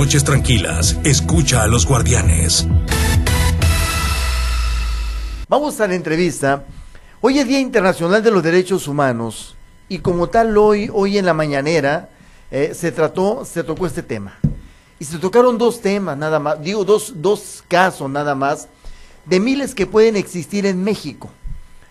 noches 0.00 0.24
tranquilas, 0.24 0.96
escucha 1.04 1.62
a 1.62 1.66
los 1.66 1.84
guardianes. 1.86 2.66
Vamos 5.46 5.78
a 5.78 5.86
la 5.86 5.94
entrevista. 5.94 6.64
Hoy 7.20 7.38
es 7.38 7.46
Día 7.46 7.60
Internacional 7.60 8.22
de 8.22 8.30
los 8.30 8.42
Derechos 8.42 8.88
Humanos 8.88 9.56
y 9.90 9.98
como 9.98 10.30
tal 10.30 10.56
hoy, 10.56 10.88
hoy 10.90 11.18
en 11.18 11.26
la 11.26 11.34
mañanera, 11.34 12.08
eh, 12.50 12.72
se 12.74 12.92
trató, 12.92 13.44
se 13.44 13.62
tocó 13.62 13.86
este 13.86 14.02
tema. 14.02 14.38
Y 14.98 15.04
se 15.04 15.18
tocaron 15.18 15.58
dos 15.58 15.82
temas 15.82 16.16
nada 16.16 16.38
más, 16.38 16.62
digo 16.62 16.82
dos, 16.86 17.12
dos 17.16 17.62
casos 17.68 18.08
nada 18.08 18.34
más, 18.34 18.68
de 19.26 19.38
miles 19.38 19.74
que 19.74 19.86
pueden 19.86 20.16
existir 20.16 20.64
en 20.64 20.82
México, 20.82 21.28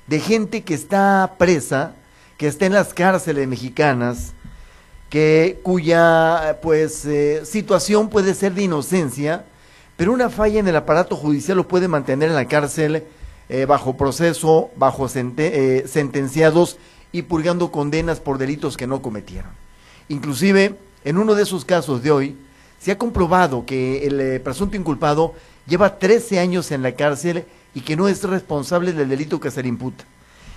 de 0.08 0.20
gente 0.20 0.64
que 0.64 0.74
está 0.74 1.36
presa, 1.38 1.94
que 2.38 2.48
está 2.48 2.66
en 2.66 2.74
las 2.74 2.92
cárceles 2.92 3.48
mexicanas, 3.48 4.34
que 5.10 5.60
cuya 5.64 6.60
pues 6.62 7.06
eh, 7.06 7.42
situación 7.44 8.10
puede 8.10 8.34
ser 8.34 8.54
de 8.54 8.64
inocencia, 8.64 9.46
pero 9.98 10.14
una 10.14 10.30
falla 10.30 10.60
en 10.60 10.68
el 10.68 10.76
aparato 10.76 11.16
judicial 11.16 11.58
lo 11.58 11.68
puede 11.68 11.88
mantener 11.88 12.30
en 12.30 12.36
la 12.36 12.48
cárcel 12.48 13.04
eh, 13.50 13.66
bajo 13.66 13.98
proceso, 13.98 14.70
bajo 14.76 15.08
eh, 15.16 15.86
sentenciados 15.88 16.78
y 17.12 17.24
purgando 17.24 17.72
condenas 17.72 18.20
por 18.20 18.38
delitos 18.38 18.78
que 18.78 18.88
no 18.88 19.02
cometieron. 19.02 19.52
Inclusive, 20.08 20.76
en 21.04 21.18
uno 21.18 21.34
de 21.34 21.44
esos 21.44 21.66
casos 21.66 22.04
de 22.04 22.12
hoy, 22.12 22.38
se 22.80 22.92
ha 22.92 22.98
comprobado 22.98 23.66
que 23.66 24.06
el 24.06 24.40
presunto 24.42 24.78
inculpado 24.78 25.34
lleva 25.68 25.98
13 25.98 26.40
años 26.40 26.72
en 26.72 26.82
la 26.82 26.94
cárcel 26.94 27.44
y 27.74 27.82
que 27.82 27.96
no 27.96 28.08
es 28.08 28.24
responsable 28.24 28.94
del 28.94 29.10
delito 29.10 29.40
que 29.40 29.52
se 29.52 29.62
le 29.62 29.70
imputa. 29.70 30.06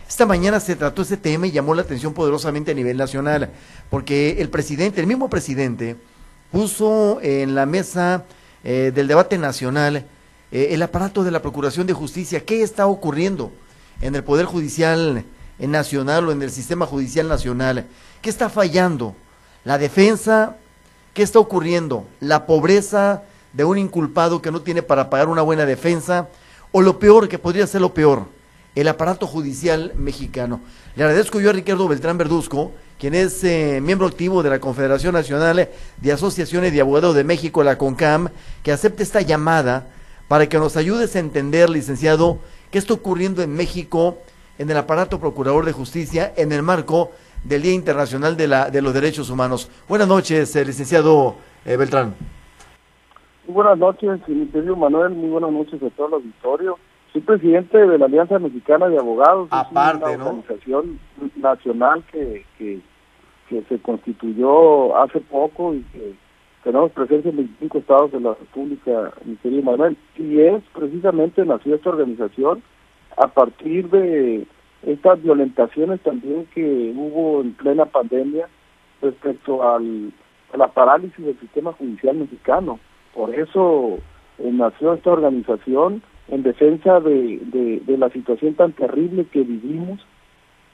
Esta 0.09 0.27
mañana 0.27 0.61
se 0.61 0.77
trató 0.77 1.03
ese 1.03 1.17
tema 1.17 1.47
y 1.47 1.53
llamó 1.53 1.75
la 1.75 1.83
atención 1.83 2.13
poderosamente 2.13 2.73
a 2.73 2.75
nivel 2.75 2.97
nacional, 2.97 3.51
porque 3.91 4.37
el 4.41 4.51
presidente, 4.51 5.01
el 5.01 5.07
mismo 5.07 5.31
presidente, 5.31 5.97
puso 6.51 7.19
en 7.23 7.55
la 7.55 7.67
mesa 7.67 8.25
eh, 8.63 8.93
del 8.95 9.09
debate 9.09 9.39
nacional 9.39 10.05
eh, 10.53 10.69
el 10.71 10.83
aparato 10.83 11.25
de 11.25 11.31
la 11.31 11.41
Procuración 11.41 11.87
de 11.87 11.95
Justicia. 11.95 12.45
¿Qué 12.45 12.63
está 12.63 12.87
ocurriendo 12.87 13.51
en 14.03 14.15
el 14.15 14.23
Poder 14.23 14.45
Judicial 14.45 15.25
Nacional 15.59 16.29
o 16.29 16.33
en 16.33 16.43
el 16.43 16.51
Sistema 16.51 16.85
Judicial 16.87 17.27
Nacional? 17.27 17.87
¿Qué 18.21 18.29
está 18.29 18.51
fallando? 18.51 19.17
La 19.65 19.79
defensa, 19.79 20.57
¿qué 21.15 21.23
está 21.23 21.39
ocurriendo? 21.39 22.07
La 22.21 22.45
pobreza 22.47 23.23
de 23.53 23.65
un 23.65 23.79
inculpado 23.79 24.43
que 24.43 24.51
no 24.51 24.61
tiene 24.61 24.83
para 24.83 25.09
pagar 25.09 25.29
una 25.29 25.43
buena 25.43 25.65
defensa, 25.65 26.29
o 26.71 26.83
lo 26.83 26.99
peor, 26.99 27.29
que 27.29 27.39
podría 27.39 27.67
ser 27.67 27.81
lo 27.81 27.95
peor, 27.95 28.27
el 28.75 28.89
aparato 28.89 29.27
judicial 29.27 29.93
mexicano. 29.97 30.61
Le 30.97 31.05
agradezco 31.05 31.41
yo 31.41 31.51
a 31.51 31.53
Ricardo 31.53 31.89
Beltrán 31.89 32.19
Verduzco, 32.19 32.73
quien 32.99 33.15
es 33.15 33.43
eh, 33.45 33.81
miembro 33.83 34.07
activo 34.07 34.43
de 34.43 34.51
la 34.51 34.61
Confederación 34.61 35.15
Nacional 35.15 35.69
de 35.97 36.13
Asociaciones 36.13 36.73
de 36.73 36.81
Abogados 36.81 37.15
de 37.15 37.25
México, 37.25 37.63
la 37.63 37.77
CONCAM, 37.77 38.29
que 38.63 38.73
acepte 38.73 39.03
esta 39.03 39.21
llamada 39.21 39.89
para 40.29 40.49
que 40.49 40.59
nos 40.59 40.77
ayudes 40.77 41.15
a 41.17 41.19
entender, 41.19 41.69
licenciado, 41.69 42.39
qué 42.71 42.79
está 42.79 42.95
ocurriendo 42.95 43.43
en 43.43 43.55
México 43.55 44.19
en 44.59 44.71
el 44.71 44.77
aparato 44.77 45.19
procurador 45.19 45.65
de 45.65 45.73
justicia 45.73 46.33
en 46.37 46.53
el 46.53 46.63
marco 46.63 47.11
del 47.45 47.63
Día 47.63 47.73
Internacional 47.73 48.37
de, 48.37 48.49
la, 48.49 48.71
de 48.71 48.81
los 48.81 48.95
Derechos 48.95 49.31
Humanos. 49.31 49.71
Buenas 49.89 50.09
noches, 50.09 50.55
eh, 50.57 50.65
licenciado 50.65 51.35
eh, 51.65 51.77
Beltrán. 51.77 52.15
Muy 53.47 53.55
buenas 53.55 53.79
noches, 53.79 54.21
mi 54.29 54.47
querido 54.47 54.77
Manuel, 54.77 55.11
muy 55.11 55.29
buenas 55.29 55.51
noches 55.51 55.83
a 55.83 55.91
todo 55.91 56.07
el 56.07 56.15
auditorio. 56.15 56.79
Soy 57.13 57.21
presidente 57.21 57.77
de 57.77 57.99
la 57.99 58.07
Alianza 58.07 58.39
Mexicana 58.39 58.89
de 58.89 58.97
Abogados. 58.97 59.49
Aparte, 59.51 60.17
una 60.17 60.31
organización 60.31 60.99
nacional 61.37 62.03
que, 62.11 62.47
que, 62.59 62.81
se 63.69 63.79
constituyó 63.81 64.97
hace 64.97 65.21
poco 65.21 65.75
y 65.75 65.83
que 65.93 66.15
tenemos 66.65 66.91
presencia 66.93 67.29
en 67.31 67.37
25 67.37 67.79
estados 67.79 68.13
de 68.13 68.21
la 68.21 68.31
República, 68.31 69.13
mi 69.27 69.37
querido 69.37 69.63
Manuel. 69.63 69.95
Y 70.17 70.41
es 70.41 70.63
precisamente 70.73 71.45
nació 71.45 71.75
esta 71.75 71.91
organización 71.91 72.63
a 73.19 73.27
partir 73.27 73.91
de 73.91 74.47
estas 74.87 75.23
violentaciones 75.23 76.01
también 76.01 76.47
que 76.55 76.95
hubo 76.97 77.43
en 77.43 77.53
plena 77.53 77.85
pandemia 77.85 78.49
respecto 79.03 79.63
al, 79.63 80.15
a 80.55 80.57
la 80.57 80.69
parálisis 80.69 81.23
del 81.23 81.39
sistema 81.41 81.75
judicial 81.75 82.17
mexicano. 82.17 82.81
Por 83.13 83.35
eso 83.35 83.99
eh, 84.39 84.51
nació 84.51 84.95
esta 84.95 85.11
organización 85.11 86.03
en 86.33 86.43
defensa 86.43 86.99
de, 87.01 87.41
de, 87.87 87.99
la 87.99 88.09
situación 88.09 88.55
tan 88.55 88.73
terrible 88.73 89.27
que 89.27 89.43
vivimos, 89.43 90.01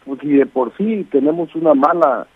pues 0.06 0.20
si 0.20 0.28
de 0.28 0.46
por 0.46 0.72
sí 0.76 1.04
tenemos 1.10 1.52
una 1.56 1.74
mala 1.74 2.28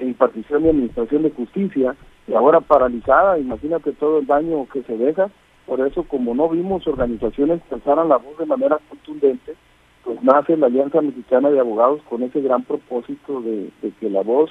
impartición 0.00 0.64
y 0.64 0.70
administración 0.70 1.22
de 1.22 1.32
justicia, 1.32 1.94
y 2.26 2.32
ahora 2.32 2.60
paralizada, 2.60 3.38
imagínate 3.38 3.92
todo 3.92 4.20
el 4.20 4.26
daño 4.26 4.66
que 4.72 4.82
se 4.84 4.96
deja, 4.96 5.30
por 5.66 5.86
eso 5.86 6.04
como 6.04 6.34
no 6.34 6.48
vimos 6.48 6.86
organizaciones 6.86 7.60
que 7.68 7.74
alzaran 7.74 8.08
la 8.08 8.16
voz 8.16 8.38
de 8.38 8.46
manera 8.46 8.78
contundente, 8.88 9.54
pues 10.02 10.22
nace 10.22 10.56
la 10.56 10.68
Alianza 10.68 11.02
Mexicana 11.02 11.50
de 11.50 11.60
Abogados 11.60 12.00
con 12.08 12.22
ese 12.22 12.40
gran 12.40 12.62
propósito 12.62 13.42
de, 13.42 13.68
que 14.00 14.08
la 14.08 14.22
voz 14.22 14.50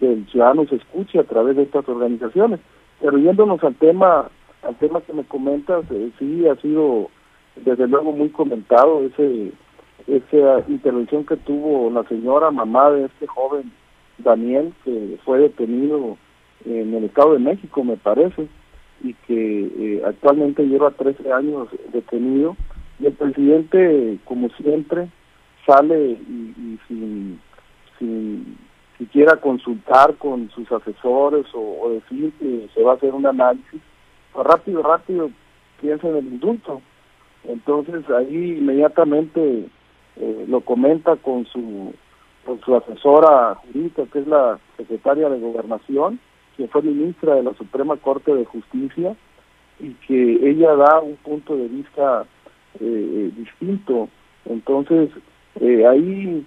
del 0.00 0.24
ciudadano 0.28 0.66
se 0.66 0.76
escuche 0.76 1.18
a 1.18 1.24
través 1.24 1.56
de 1.56 1.64
estas 1.64 1.88
organizaciones. 1.88 2.60
Pero 3.00 3.18
yéndonos 3.18 3.62
al 3.64 3.74
tema 3.74 4.30
al 4.62 4.76
tema 4.76 5.00
que 5.02 5.12
me 5.12 5.24
comentas, 5.24 5.84
eh, 5.90 6.10
sí 6.18 6.48
ha 6.48 6.56
sido 6.56 7.10
desde 7.56 7.86
luego 7.86 8.12
muy 8.12 8.30
comentado 8.30 9.04
ese 9.04 9.52
esa 10.06 10.62
intervención 10.68 11.24
que 11.24 11.36
tuvo 11.36 11.90
la 11.90 12.02
señora 12.04 12.50
mamá 12.50 12.90
de 12.90 13.06
este 13.06 13.26
joven 13.26 13.72
Daniel 14.18 14.72
que 14.84 15.18
fue 15.24 15.38
detenido 15.38 16.18
en 16.64 16.94
el 16.94 17.04
Estado 17.04 17.34
de 17.34 17.38
México 17.38 17.84
me 17.84 17.96
parece 17.96 18.48
y 19.02 19.14
que 19.26 19.64
eh, 19.66 20.02
actualmente 20.04 20.66
lleva 20.66 20.90
13 20.90 21.30
años 21.32 21.68
detenido. 21.92 22.56
Y 22.98 23.06
el 23.06 23.12
presidente 23.12 24.18
como 24.24 24.48
siempre 24.50 25.08
sale 25.66 26.12
y, 26.12 26.78
sin, 26.88 27.40
sin 27.98 28.56
siquiera 28.98 29.36
consultar 29.36 30.14
con 30.16 30.50
sus 30.50 30.70
asesores 30.70 31.46
o, 31.52 31.90
decir 31.90 32.32
que 32.38 32.68
se 32.74 32.82
va 32.82 32.92
a 32.92 32.94
hacer 32.94 33.12
un 33.12 33.26
análisis 33.26 33.80
pues 34.32 34.46
rápido 34.46 34.82
rápido 34.82 35.30
piensa 35.80 36.08
en 36.08 36.16
el 36.16 36.26
indulto 36.26 36.80
entonces 37.48 38.08
ahí 38.10 38.56
inmediatamente 38.58 39.66
eh, 40.16 40.44
lo 40.48 40.60
comenta 40.60 41.16
con 41.16 41.46
su 41.46 41.92
con 42.44 42.60
su 42.60 42.76
asesora 42.76 43.54
jurídica, 43.54 44.04
que 44.12 44.18
es 44.18 44.26
la 44.26 44.58
secretaria 44.76 45.28
de 45.30 45.40
Gobernación, 45.40 46.20
que 46.56 46.68
fue 46.68 46.82
ministra 46.82 47.36
de 47.36 47.42
la 47.42 47.54
Suprema 47.54 47.96
Corte 47.96 48.34
de 48.34 48.44
Justicia, 48.44 49.16
y 49.80 49.90
que 50.06 50.50
ella 50.50 50.74
da 50.74 51.00
un 51.00 51.16
punto 51.16 51.56
de 51.56 51.68
vista 51.68 52.26
eh, 52.80 53.30
distinto. 53.36 54.08
Entonces, 54.44 55.10
eh, 55.60 55.86
ahí 55.86 56.46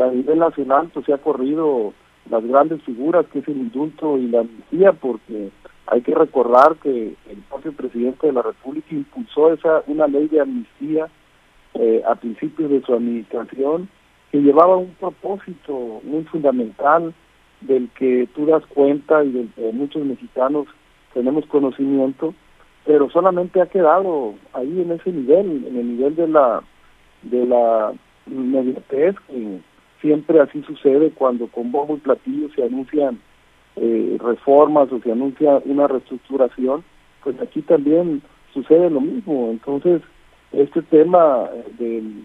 a 0.00 0.06
nivel 0.08 0.38
nacional 0.38 0.90
pues, 0.92 1.06
se 1.06 1.12
ha 1.12 1.18
corrido 1.18 1.92
las 2.28 2.44
grandes 2.44 2.82
figuras, 2.82 3.26
que 3.32 3.40
es 3.40 3.48
el 3.48 3.56
indulto 3.56 4.18
y 4.18 4.28
la 4.28 4.40
amnistía, 4.40 4.92
porque 4.92 5.50
hay 5.90 6.02
que 6.02 6.14
recordar 6.14 6.76
que 6.76 7.14
el 7.28 7.38
propio 7.48 7.72
presidente 7.72 8.28
de 8.28 8.32
la 8.32 8.42
República 8.42 8.86
impulsó 8.92 9.52
esa 9.52 9.82
una 9.88 10.06
ley 10.06 10.28
de 10.28 10.40
amnistía 10.40 11.08
eh, 11.74 12.02
a 12.06 12.14
principios 12.14 12.70
de 12.70 12.80
su 12.82 12.94
administración 12.94 13.88
que 14.30 14.38
llevaba 14.38 14.76
un 14.76 14.94
propósito 14.94 16.00
muy 16.04 16.22
fundamental 16.24 17.12
del 17.60 17.88
que 17.98 18.28
tú 18.34 18.46
das 18.46 18.64
cuenta 18.66 19.24
y 19.24 19.32
del 19.32 19.48
que 19.54 19.72
muchos 19.72 20.04
mexicanos 20.04 20.68
tenemos 21.12 21.44
conocimiento, 21.46 22.34
pero 22.86 23.10
solamente 23.10 23.60
ha 23.60 23.66
quedado 23.66 24.34
ahí 24.52 24.80
en 24.80 24.92
ese 24.92 25.10
nivel, 25.10 25.66
en 25.66 25.76
el 25.76 25.96
nivel 25.96 26.14
de 26.14 26.28
la 26.28 26.62
de 27.22 27.46
la 27.46 27.92
inmediatez 28.26 29.16
que 29.28 29.58
siempre 30.00 30.40
así 30.40 30.62
sucede 30.62 31.10
cuando 31.10 31.48
con 31.48 31.72
bombo 31.72 31.96
y 31.96 32.00
platillo 32.00 32.48
se 32.54 32.62
anuncian 32.62 33.18
eh, 33.82 34.18
reformas 34.22 34.92
o 34.92 35.00
se 35.00 35.10
anuncia 35.10 35.62
una 35.64 35.88
reestructuración, 35.88 36.84
pues 37.24 37.40
aquí 37.40 37.62
también 37.62 38.20
sucede 38.52 38.90
lo 38.90 39.00
mismo. 39.00 39.48
Entonces, 39.50 40.02
este 40.52 40.82
tema 40.82 41.48
eh, 41.52 41.64
del, 41.78 42.24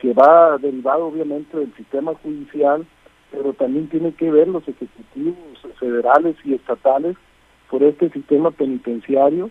que 0.00 0.12
va 0.12 0.58
derivado 0.58 1.06
obviamente 1.06 1.56
del 1.56 1.72
sistema 1.74 2.12
judicial, 2.22 2.84
pero 3.30 3.52
también 3.52 3.88
tiene 3.88 4.12
que 4.14 4.30
ver 4.30 4.48
los 4.48 4.66
ejecutivos 4.66 5.36
federales 5.78 6.36
y 6.44 6.54
estatales 6.54 7.16
por 7.70 7.82
este 7.82 8.10
sistema 8.10 8.50
penitenciario 8.50 9.50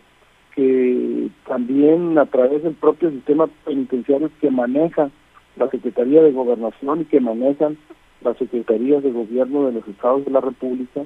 que 0.55 1.29
también 1.47 2.17
a 2.17 2.25
través 2.25 2.63
del 2.63 2.73
propio 2.73 3.11
sistema 3.11 3.47
penitenciario 3.65 4.29
que 4.39 4.49
maneja 4.49 5.09
la 5.57 5.69
Secretaría 5.69 6.21
de 6.21 6.31
Gobernación 6.31 7.01
y 7.01 7.05
que 7.05 7.19
manejan 7.19 7.77
las 8.21 8.37
secretarías 8.37 9.03
de 9.03 9.11
gobierno 9.11 9.65
de 9.65 9.73
los 9.73 9.87
estados 9.87 10.25
de 10.25 10.31
la 10.31 10.41
República, 10.41 11.01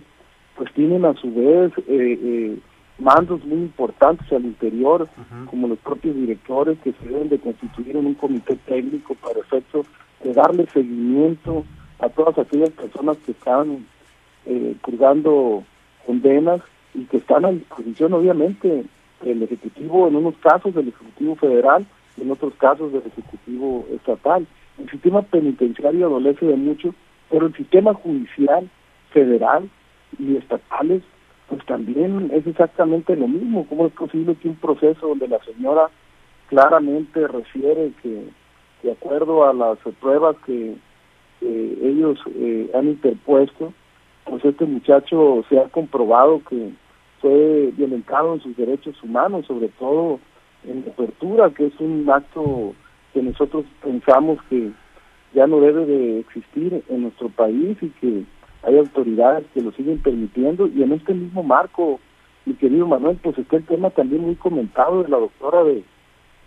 pues 0.60 0.74
tienen 0.74 1.06
a 1.06 1.14
su 1.14 1.34
vez 1.34 1.72
eh, 1.88 2.20
eh, 2.22 2.58
mandos 2.98 3.46
muy 3.46 3.60
importantes 3.60 4.30
al 4.34 4.44
interior, 4.44 5.08
como 5.50 5.70
los 5.70 5.80
propios 5.80 6.14
directores 6.18 6.78
que 6.80 6.92
se 6.92 7.08
deben 7.08 7.30
de 7.30 7.40
constituir 7.40 7.96
en 7.96 8.06
un 8.06 8.14
comité 8.14 8.58
técnico 8.68 9.16
para 9.16 9.40
efectos 9.40 9.88
de 10.22 10.34
darle 10.34 10.68
seguimiento 10.68 11.64
a 12.00 12.10
todas 12.10 12.38
aquellas 12.38 12.72
personas 12.72 13.16
que 13.26 13.32
están 13.32 13.86
eh, 14.48 14.76
condenas 16.06 16.62
y 16.94 17.06
que 17.06 17.18
están 17.18 17.46
a 17.46 17.52
disposición 17.52 18.12
obviamente 18.12 18.84
el 19.26 19.44
Ejecutivo, 19.44 20.10
en 20.10 20.18
unos 20.18 20.36
casos 20.40 20.76
del 20.76 20.90
Ejecutivo 20.90 21.38
Federal, 21.38 21.86
en 22.20 22.32
otros 22.32 22.54
casos 22.56 22.92
del 22.92 23.04
Ejecutivo 23.06 23.88
Estatal. 23.96 24.46
El 24.78 24.90
sistema 24.90 25.22
penitenciario 25.22 26.08
adolece 26.08 26.46
de 26.46 26.58
mucho, 26.58 26.94
pero 27.30 27.46
el 27.46 27.56
sistema 27.56 27.94
judicial 27.94 28.70
federal 29.12 29.70
y 30.18 30.38
estatales, 30.38 31.04
pues 31.48 31.66
también 31.66 32.32
es 32.34 32.46
exactamente 32.48 33.16
lo 33.16 33.28
mismo. 33.28 33.66
¿Cómo 33.68 33.88
es 33.88 33.94
posible 33.94 34.36
que 34.36 34.50
un 34.50 34.56
proceso 34.56 35.08
donde 35.08 35.28
la 35.28 35.44
señora 35.44 35.90
claramente 36.48 37.28
refiere 37.28 37.92
que, 38.02 38.26
de 38.84 38.92
acuerdo 38.92 39.48
a 39.48 39.54
las 39.54 39.78
pruebas 40.00 40.36
que 40.46 40.76
ellos 41.42 42.20
eh, 42.36 42.70
han 42.74 42.88
interpuesto, 42.88 43.74
pues 44.26 44.44
este 44.46 44.66
muchacho 44.66 45.44
se 45.50 45.60
ha 45.60 45.70
comprobado 45.70 46.42
que 46.50 46.72
fue 47.22 47.72
violentado 47.76 48.34
en 48.34 48.42
sus 48.42 48.56
derechos 48.56 49.02
humanos, 49.04 49.46
sobre 49.46 49.70
todo 49.70 50.20
en 50.66 50.84
la 50.86 50.92
apertura, 50.92 51.50
que 51.52 51.68
es 51.68 51.80
un 51.80 52.10
acto 52.10 52.74
que 53.14 53.22
nosotros 53.22 53.66
pensamos 53.84 54.40
que 54.50 54.72
ya 55.34 55.48
no 55.48 55.60
debe 55.60 55.86
de 55.86 56.20
existir 56.20 56.84
en 56.90 57.04
nuestro 57.04 57.30
país 57.30 57.78
y 57.82 57.90
que 57.90 58.24
hay 58.64 58.78
autoridades 58.78 59.46
que 59.54 59.62
lo 59.62 59.72
siguen 59.72 60.00
permitiendo 60.00 60.68
y 60.68 60.84
en 60.84 60.94
este 60.94 61.14
mismo 61.14 61.44
marco, 61.44 62.00
mi 62.46 62.54
querido 62.56 62.88
Manuel, 62.88 63.18
pues 63.22 63.38
está 63.38 63.58
el 63.58 63.66
tema 63.66 63.90
también 63.90 64.22
muy 64.24 64.36
comentado 64.36 65.04
de 65.04 65.10
la 65.10 65.18
doctora 65.18 65.64
de, 65.64 65.84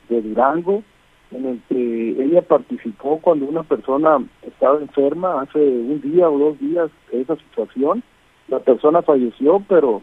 de 0.08 0.22
Durango, 0.22 0.82
en 1.30 1.46
el 1.46 1.60
que 1.68 2.22
ella 2.22 2.42
participó 2.42 3.18
cuando 3.18 3.46
una 3.46 3.62
persona 3.62 4.18
estaba 4.42 4.78
enferma 4.78 5.40
hace 5.40 5.58
un 5.58 6.00
día 6.02 6.28
o 6.28 6.38
dos 6.38 6.58
días 6.58 6.90
de 7.10 7.22
esa 7.22 7.36
situación. 7.36 8.02
La 8.48 8.58
persona 8.58 9.00
falleció, 9.02 9.64
pero 9.66 10.02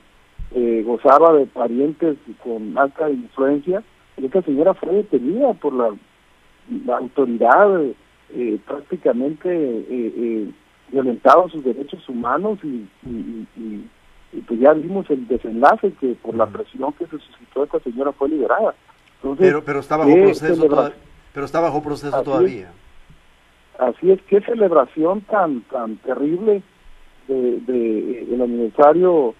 eh, 0.55 0.83
gozaba 0.85 1.33
de 1.33 1.45
parientes 1.45 2.17
con 2.43 2.77
alta 2.77 3.09
influencia. 3.09 3.83
Y 4.17 4.25
esta 4.25 4.41
señora 4.41 4.73
fue 4.73 4.91
detenida 4.93 5.53
por 5.53 5.73
la, 5.73 5.95
autoridad, 6.95 7.81
eh, 8.33 8.59
prácticamente 8.65 9.49
eh, 9.49 9.85
eh, 9.89 10.51
violentado 10.91 11.49
sus 11.49 11.63
derechos 11.63 12.07
humanos 12.09 12.59
y, 12.63 12.87
y, 13.05 13.87
pues 14.47 14.59
ya 14.59 14.73
vimos 14.73 15.09
el 15.09 15.27
desenlace 15.27 15.91
que 15.99 16.15
por 16.21 16.35
la 16.35 16.45
presión 16.45 16.93
que 16.93 17.05
se 17.05 17.17
suscitó 17.17 17.63
esta 17.63 17.79
señora 17.79 18.11
fue 18.11 18.29
liberada. 18.29 18.75
pero 19.37 19.63
pero 19.63 19.79
estaba 19.79 20.05
bajo 20.05 20.17
proceso 20.17 20.91
pero 21.33 21.45
está 21.45 21.59
bajo 21.59 21.81
proceso 21.81 22.21
todavía. 22.23 22.71
así 23.79 24.11
es, 24.11 24.21
qué 24.23 24.41
celebración 24.41 25.21
tan 25.21 25.61
tan 25.61 25.97
terrible 25.97 26.61
de, 27.27 27.59
de, 27.61 28.33
el 28.33 28.41
aniversario 28.41 29.33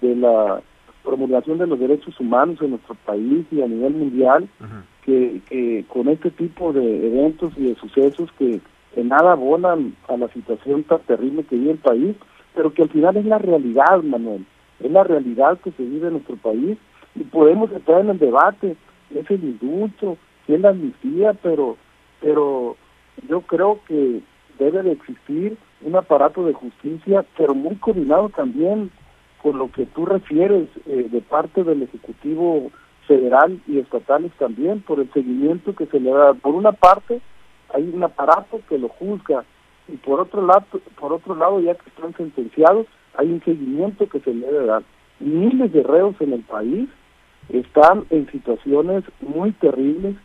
de 0.00 0.16
la 0.16 0.60
promulgación 1.02 1.58
de 1.58 1.66
los 1.66 1.78
derechos 1.78 2.18
humanos 2.20 2.60
en 2.60 2.70
nuestro 2.70 2.94
país 3.06 3.46
y 3.50 3.62
a 3.62 3.66
nivel 3.66 3.94
mundial, 3.94 4.48
que, 5.04 5.40
que, 5.48 5.84
con 5.88 6.08
este 6.08 6.30
tipo 6.30 6.72
de 6.72 7.06
eventos 7.06 7.52
y 7.56 7.68
de 7.68 7.74
sucesos 7.76 8.30
que, 8.38 8.60
en 8.98 9.08
nada 9.08 9.32
abonan 9.32 9.94
a 10.08 10.16
la 10.16 10.28
situación 10.28 10.82
tan 10.84 11.00
terrible 11.00 11.44
que 11.44 11.56
vive 11.56 11.72
el 11.72 11.78
país, 11.78 12.16
pero 12.54 12.72
que 12.72 12.82
al 12.82 12.88
final 12.88 13.16
es 13.16 13.24
la 13.26 13.38
realidad, 13.38 14.02
Manuel, 14.02 14.44
es 14.80 14.90
la 14.90 15.04
realidad 15.04 15.58
que 15.62 15.70
se 15.72 15.84
vive 15.84 16.08
en 16.08 16.14
nuestro 16.14 16.36
país 16.36 16.76
y 17.14 17.22
podemos 17.24 17.70
entrar 17.70 18.00
en 18.00 18.10
el 18.10 18.18
debate, 18.18 18.76
es 19.14 19.30
el 19.30 19.44
indulto, 19.44 20.16
es 20.48 20.60
la 20.60 20.70
amnistía, 20.70 21.34
pero, 21.42 21.76
pero 22.20 22.76
yo 23.28 23.40
creo 23.42 23.80
que 23.86 24.20
debe 24.58 24.82
de 24.82 24.92
existir 24.92 25.56
un 25.82 25.94
aparato 25.94 26.44
de 26.44 26.52
justicia, 26.52 27.24
pero 27.36 27.54
muy 27.54 27.76
coordinado 27.76 28.28
también 28.30 28.90
con 29.42 29.58
lo 29.58 29.70
que 29.70 29.86
tú 29.86 30.06
refieres 30.06 30.68
eh, 30.86 31.06
de 31.08 31.20
parte 31.20 31.62
del 31.62 31.82
Ejecutivo 31.82 32.72
federal 33.06 33.60
y 33.68 33.78
estatales 33.78 34.32
también, 34.38 34.80
por 34.80 34.98
el 34.98 35.10
seguimiento 35.12 35.74
que 35.76 35.86
se 35.86 36.00
le 36.00 36.10
da. 36.10 36.34
Por 36.34 36.54
una 36.54 36.72
parte, 36.72 37.20
hay 37.74 37.90
un 37.92 38.02
aparato 38.02 38.60
que 38.68 38.78
lo 38.78 38.88
juzga 38.88 39.44
y 39.88 39.96
por 39.96 40.20
otro 40.20 40.46
lado, 40.46 40.64
por 40.98 41.12
otro 41.12 41.34
lado 41.34 41.60
ya 41.60 41.74
que 41.74 41.88
están 41.88 42.14
sentenciados, 42.16 42.86
hay 43.16 43.32
un 43.32 43.42
seguimiento 43.42 44.08
que 44.08 44.20
se 44.20 44.34
le 44.34 44.46
debe 44.46 44.66
dar. 44.66 44.82
Miles 45.20 45.72
de 45.72 45.82
reos 45.82 46.14
en 46.20 46.32
el 46.32 46.42
país 46.42 46.88
están 47.48 48.04
en 48.10 48.30
situaciones 48.30 49.04
muy 49.20 49.52
terribles 49.52 50.16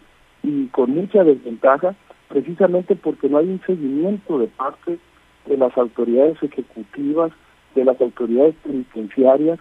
y 0.43 0.67
con 0.67 0.91
mucha 0.91 1.23
desventaja, 1.23 1.95
precisamente 2.27 2.95
porque 2.95 3.29
no 3.29 3.37
hay 3.37 3.47
un 3.47 3.61
seguimiento 3.65 4.37
de 4.39 4.47
parte 4.47 4.99
de 5.45 5.57
las 5.57 5.75
autoridades 5.77 6.41
ejecutivas, 6.43 7.31
de 7.75 7.85
las 7.85 7.99
autoridades 8.01 8.55
penitenciarias, 8.63 9.59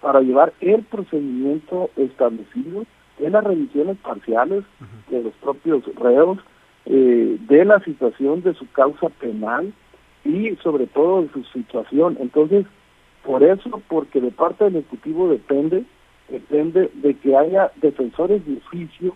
para 0.00 0.20
llevar 0.20 0.52
el 0.60 0.82
procedimiento 0.82 1.90
establecido 1.96 2.84
en 3.18 3.32
las 3.32 3.44
revisiones 3.44 3.96
parciales 3.98 4.64
de 5.08 5.22
los 5.22 5.32
propios 5.34 5.82
reos, 5.94 6.38
eh, 6.86 7.38
de 7.40 7.64
la 7.64 7.80
situación 7.80 8.42
de 8.42 8.54
su 8.54 8.70
causa 8.72 9.08
penal 9.08 9.72
y 10.24 10.54
sobre 10.56 10.86
todo 10.86 11.22
de 11.22 11.30
su 11.30 11.44
situación. 11.44 12.16
Entonces, 12.20 12.66
por 13.24 13.42
eso, 13.42 13.82
porque 13.88 14.20
de 14.20 14.30
parte 14.30 14.64
del 14.64 14.76
Ejecutivo 14.76 15.28
depende, 15.28 15.84
depende 16.28 16.90
de 16.94 17.14
que 17.14 17.36
haya 17.36 17.72
defensores 17.76 18.44
de 18.46 18.58
oficio 18.58 19.14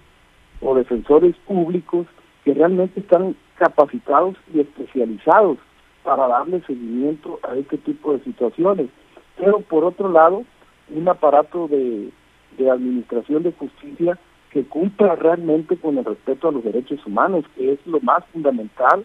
o 0.61 0.75
defensores 0.75 1.37
públicos 1.47 2.07
que 2.45 2.55
realmente 2.55 3.01
están 3.01 3.37
capacitados 3.57 4.37
y 4.55 4.61
especializados 4.61 5.59
para 6.03 6.27
darle 6.27 6.63
seguimiento 6.67 7.39
a 7.43 7.55
este 7.57 7.77
tipo 7.79 8.15
de 8.15 8.25
situaciones. 8.25 8.89
Pero 9.37 9.61
por 9.61 9.85
otro 9.85 10.11
lado, 10.11 10.45
un 10.89 11.09
aparato 11.09 11.69
de, 11.69 12.09
de 12.57 12.71
administración 12.71 13.43
de 13.43 13.53
justicia 13.53 14.19
que 14.51 14.65
cumpla 14.65 15.15
realmente 15.17 15.77
con 15.77 15.99
el 15.99 16.05
respeto 16.05 16.49
a 16.49 16.53
los 16.53 16.65
derechos 16.65 17.05
humanos, 17.07 17.45
que 17.57 17.73
es 17.73 17.87
lo 17.87 18.01
más 18.01 18.25
fundamental 18.33 19.05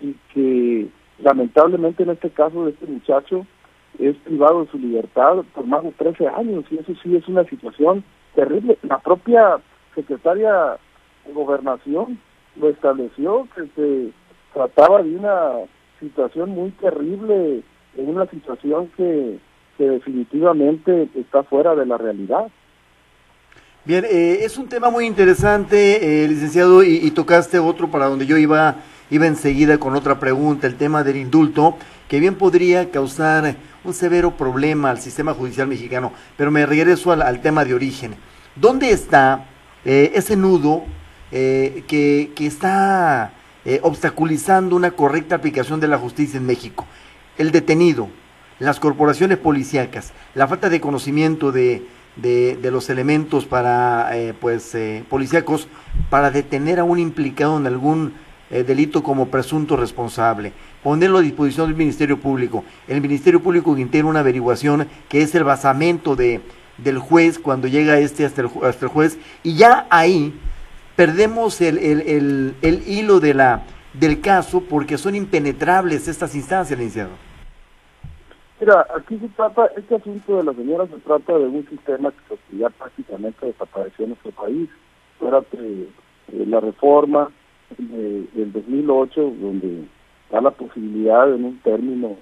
y 0.00 0.14
que 0.32 0.88
lamentablemente 1.18 2.02
en 2.02 2.10
este 2.10 2.30
caso 2.30 2.64
de 2.64 2.70
este 2.72 2.86
muchacho 2.86 3.46
es 3.98 4.16
privado 4.18 4.64
de 4.64 4.70
su 4.70 4.78
libertad 4.78 5.44
por 5.54 5.66
más 5.66 5.82
de 5.82 5.92
13 5.92 6.28
años 6.28 6.64
y 6.70 6.78
eso 6.78 6.92
sí 7.02 7.16
es 7.16 7.26
una 7.28 7.44
situación 7.44 8.04
terrible. 8.34 8.78
La 8.82 8.98
propia 8.98 9.58
secretaria 9.94 10.78
de 11.26 11.32
Gobernación 11.32 12.18
lo 12.56 12.68
estableció, 12.68 13.48
que 13.54 13.66
se 13.76 14.12
trataba 14.52 15.02
de 15.02 15.16
una 15.16 15.52
situación 15.98 16.50
muy 16.50 16.70
terrible, 16.72 17.62
en 17.96 18.08
una 18.08 18.26
situación 18.26 18.90
que, 18.96 19.38
que 19.76 19.88
definitivamente 19.88 21.08
está 21.14 21.42
fuera 21.42 21.74
de 21.74 21.86
la 21.86 21.98
realidad. 21.98 22.50
Bien, 23.82 24.04
eh, 24.04 24.40
es 24.42 24.58
un 24.58 24.68
tema 24.68 24.90
muy 24.90 25.06
interesante, 25.06 26.24
eh, 26.24 26.28
licenciado, 26.28 26.84
y, 26.84 27.10
tocaste 27.12 27.58
otro 27.58 27.90
para 27.90 28.06
donde 28.06 28.26
yo 28.26 28.36
iba, 28.36 28.76
iba 29.10 29.26
enseguida 29.26 29.78
con 29.78 29.96
otra 29.96 30.20
pregunta, 30.20 30.66
el 30.66 30.76
tema 30.76 31.02
del 31.02 31.16
indulto, 31.16 31.78
que 32.06 32.20
bien 32.20 32.34
podría 32.34 32.90
causar 32.90 33.56
un 33.82 33.94
severo 33.94 34.36
problema 34.36 34.90
al 34.90 35.00
sistema 35.00 35.32
judicial 35.32 35.66
mexicano, 35.66 36.12
pero 36.36 36.50
me 36.50 36.66
regreso 36.66 37.10
al, 37.10 37.22
al 37.22 37.40
tema 37.40 37.64
de 37.64 37.72
origen. 37.72 38.16
¿Dónde 38.54 38.90
está 38.90 39.46
eh, 39.86 40.12
ese 40.14 40.36
nudo 40.36 40.84
eh, 41.32 41.82
que, 41.86 42.32
que, 42.34 42.46
está 42.46 43.32
eh, 43.64 43.80
obstaculizando 43.82 44.76
una 44.76 44.90
correcta 44.90 45.36
aplicación 45.36 45.80
de 45.80 45.88
la 45.88 45.96
justicia 45.96 46.36
en 46.36 46.44
México? 46.44 46.84
El 47.38 47.50
detenido, 47.50 48.08
las 48.58 48.78
corporaciones 48.78 49.38
policíacas, 49.38 50.12
la 50.34 50.46
falta 50.48 50.68
de 50.68 50.82
conocimiento 50.82 51.50
de, 51.50 51.86
de, 52.20 52.56
de 52.56 52.70
los 52.70 52.90
elementos 52.90 53.46
para, 53.46 54.16
eh, 54.16 54.34
pues, 54.38 54.74
eh, 54.74 55.04
policíacos 55.08 55.68
para 56.08 56.30
detener 56.30 56.78
a 56.78 56.84
un 56.84 56.98
implicado 56.98 57.56
en 57.58 57.66
algún 57.66 58.14
eh, 58.50 58.64
delito 58.64 59.02
como 59.02 59.28
presunto 59.28 59.76
responsable, 59.76 60.52
ponerlo 60.82 61.18
a 61.18 61.22
disposición 61.22 61.68
del 61.68 61.76
Ministerio 61.76 62.18
Público, 62.18 62.64
el 62.88 63.00
Ministerio 63.00 63.40
Público 63.40 63.74
que 63.74 64.08
una 64.08 64.20
averiguación 64.20 64.88
que 65.08 65.22
es 65.22 65.34
el 65.34 65.44
basamento 65.44 66.16
de, 66.16 66.40
del 66.78 66.98
juez 66.98 67.38
cuando 67.38 67.68
llega 67.68 67.98
este 67.98 68.24
hasta 68.24 68.42
el, 68.42 68.50
hasta 68.62 68.86
el 68.86 68.90
juez. 68.90 69.18
Y 69.42 69.54
ya 69.54 69.86
ahí 69.90 70.34
perdemos 70.96 71.60
el, 71.60 71.78
el, 71.78 72.00
el, 72.02 72.54
el, 72.62 72.88
hilo 72.88 73.20
de 73.20 73.34
la, 73.34 73.62
del 73.94 74.20
caso 74.20 74.62
porque 74.62 74.98
son 74.98 75.14
impenetrables 75.14 76.08
estas 76.08 76.34
instancias, 76.34 76.78
licenciado. 76.78 77.29
Mira, 78.60 78.86
aquí 78.94 79.18
se 79.18 79.28
trata, 79.28 79.70
este 79.74 79.94
asunto 79.94 80.36
de 80.36 80.44
la 80.44 80.52
señora 80.52 80.86
se 80.86 80.98
trata 80.98 81.32
de 81.32 81.46
un 81.46 81.66
sistema 81.66 82.12
que 82.28 82.58
ya 82.58 82.68
prácticamente 82.68 83.46
desapareció 83.46 84.04
en 84.04 84.10
nuestro 84.10 84.32
país. 84.32 84.68
Fuera 85.18 85.42
eh, 85.52 85.88
la 86.28 86.60
reforma 86.60 87.30
de, 87.78 88.26
del 88.34 88.52
2008, 88.52 89.32
donde 89.40 89.84
da 90.30 90.42
la 90.42 90.50
posibilidad 90.50 91.32
en 91.32 91.46
un 91.46 91.58
término 91.60 92.16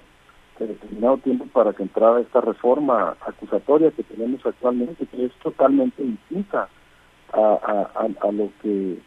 de 0.59 0.67
determinado 0.67 1.17
tiempo 1.17 1.45
para 1.51 1.73
que 1.73 1.83
entrara 1.83 2.21
esta 2.21 2.39
reforma 2.39 3.17
acusatoria 3.19 3.91
que 3.91 4.03
tenemos 4.03 4.45
actualmente, 4.45 5.07
que 5.07 5.25
es 5.25 5.33
totalmente 5.43 6.01
distinta 6.01 6.69
a, 7.33 7.89
a 8.21 8.31
lo 8.31 8.49
que 8.61 8.97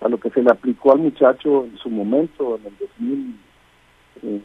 a 0.00 0.08
lo 0.08 0.18
que 0.18 0.30
se 0.30 0.42
le 0.42 0.50
aplicó 0.50 0.92
al 0.92 0.98
muchacho 0.98 1.64
en 1.64 1.78
su 1.78 1.88
momento, 1.88 2.56
en 2.56 2.66
el 2.66 2.76
2000 2.76 3.36
eh, 4.22 4.40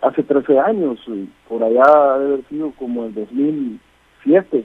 hace 0.00 0.22
13 0.22 0.58
años, 0.58 1.00
por 1.48 1.62
allá 1.62 2.18
debe 2.18 2.34
haber 2.34 2.44
sido 2.48 2.70
como 2.72 3.04
el 3.04 3.14
2007, 3.14 3.80
2017, 4.24 4.64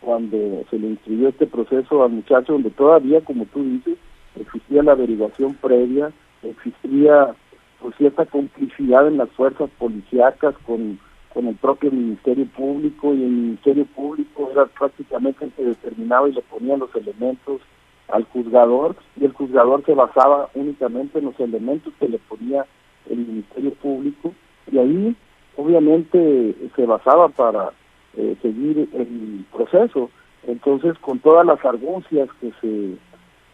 cuando 0.00 0.36
se 0.70 0.78
le 0.78 0.88
inscribió 0.88 1.28
este 1.28 1.46
proceso 1.46 2.02
al 2.02 2.10
muchacho, 2.10 2.54
donde 2.54 2.70
todavía, 2.70 3.20
como 3.20 3.46
tú 3.46 3.62
dices, 3.62 3.96
existía 4.38 4.82
la 4.82 4.92
averiguación 4.92 5.54
previa, 5.54 6.12
existía 6.42 7.34
pues, 7.80 7.94
cierta 7.96 8.26
complicidad 8.26 9.06
en 9.06 9.18
las 9.18 9.30
fuerzas 9.30 9.70
policíacas 9.78 10.54
con, 10.66 10.98
con 11.32 11.46
el 11.46 11.54
propio 11.56 11.90
Ministerio 11.90 12.46
Público 12.46 13.14
y 13.14 13.22
el 13.22 13.30
Ministerio 13.30 13.86
Público 13.86 14.50
era 14.52 14.66
prácticamente 14.66 15.44
el 15.44 15.52
que 15.52 15.64
determinaba 15.64 16.28
y 16.28 16.32
le 16.32 16.42
ponía 16.42 16.76
los 16.76 16.94
elementos 16.96 17.60
al 18.08 18.24
juzgador 18.24 18.96
y 19.16 19.24
el 19.24 19.32
juzgador 19.32 19.84
se 19.84 19.94
basaba 19.94 20.48
únicamente 20.54 21.18
en 21.18 21.26
los 21.26 21.38
elementos 21.40 21.92
que 21.98 22.08
le 22.08 22.18
ponía 22.18 22.66
el 23.10 23.18
Ministerio 23.18 23.72
Público 23.74 24.32
y 24.70 24.78
ahí 24.78 25.16
obviamente 25.56 26.54
se 26.74 26.86
basaba 26.86 27.28
para 27.28 27.72
eh, 28.16 28.36
seguir 28.42 28.88
el 28.92 29.44
proceso. 29.52 30.10
Entonces, 30.46 30.98
con 30.98 31.18
todas 31.20 31.46
las 31.46 31.64
argucias 31.64 32.28
que 32.40 32.52
se, 32.60 32.96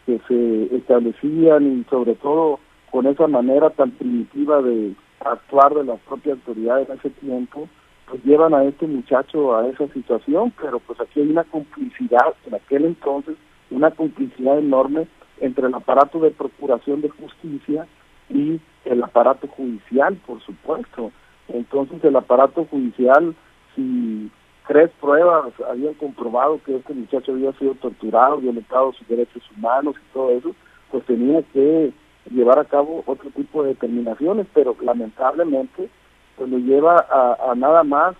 que 0.06 0.20
se 0.26 0.76
establecían 0.76 1.80
y 1.80 1.84
sobre 1.90 2.14
todo 2.14 2.60
con 2.90 3.06
esa 3.06 3.26
manera 3.26 3.70
tan 3.70 3.90
primitiva 3.90 4.62
de 4.62 4.94
actuar 5.20 5.74
de 5.74 5.84
las 5.84 6.00
propias 6.00 6.38
autoridades 6.38 6.88
en 6.88 6.96
ese 6.96 7.10
tiempo, 7.10 7.68
pues 8.08 8.24
llevan 8.24 8.54
a 8.54 8.64
este 8.64 8.86
muchacho 8.86 9.54
a 9.54 9.68
esa 9.68 9.86
situación, 9.88 10.52
pero 10.60 10.78
pues 10.78 10.98
aquí 11.00 11.20
hay 11.20 11.28
una 11.28 11.44
complicidad 11.44 12.34
en 12.46 12.54
aquel 12.54 12.86
entonces, 12.86 13.36
una 13.70 13.90
complicidad 13.90 14.58
enorme 14.58 15.06
entre 15.40 15.66
el 15.66 15.74
aparato 15.74 16.18
de 16.20 16.30
procuración 16.30 17.02
de 17.02 17.10
justicia 17.10 17.86
y 18.28 18.60
el 18.84 19.02
aparato 19.02 19.46
judicial, 19.48 20.16
por 20.26 20.40
supuesto. 20.42 21.12
Entonces 21.48 22.02
el 22.04 22.16
aparato 22.16 22.64
judicial, 22.66 23.34
si 23.74 24.30
tres 24.66 24.90
pruebas 25.00 25.52
habían 25.68 25.94
comprobado 25.94 26.60
que 26.64 26.76
este 26.76 26.94
muchacho 26.94 27.32
había 27.32 27.52
sido 27.54 27.74
torturado, 27.74 28.38
violentado 28.38 28.92
sus 28.92 29.08
derechos 29.08 29.42
humanos 29.56 29.96
y 29.96 30.12
todo 30.12 30.30
eso, 30.30 30.54
pues 30.90 31.04
tenía 31.06 31.42
que 31.54 31.92
llevar 32.30 32.58
a 32.58 32.64
cabo 32.64 33.02
otro 33.06 33.30
tipo 33.30 33.62
de 33.62 33.70
determinaciones, 33.70 34.46
pero 34.52 34.76
lamentablemente 34.80 35.88
pues 36.36 36.50
lo 36.50 36.58
lleva 36.58 37.04
a, 37.10 37.54
nada 37.56 37.82
más 37.82 38.14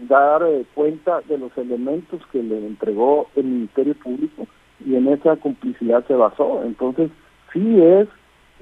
dar 0.00 0.42
eh, 0.42 0.64
cuenta 0.74 1.22
de 1.22 1.38
los 1.38 1.56
elementos 1.56 2.20
que 2.30 2.42
le 2.42 2.66
entregó 2.66 3.28
el 3.34 3.44
Ministerio 3.44 3.94
Público 3.94 4.46
y 4.84 4.94
en 4.94 5.08
esa 5.08 5.36
complicidad 5.36 6.04
se 6.06 6.14
basó. 6.14 6.62
Entonces, 6.64 7.10
sí 7.52 7.80
es 7.80 8.06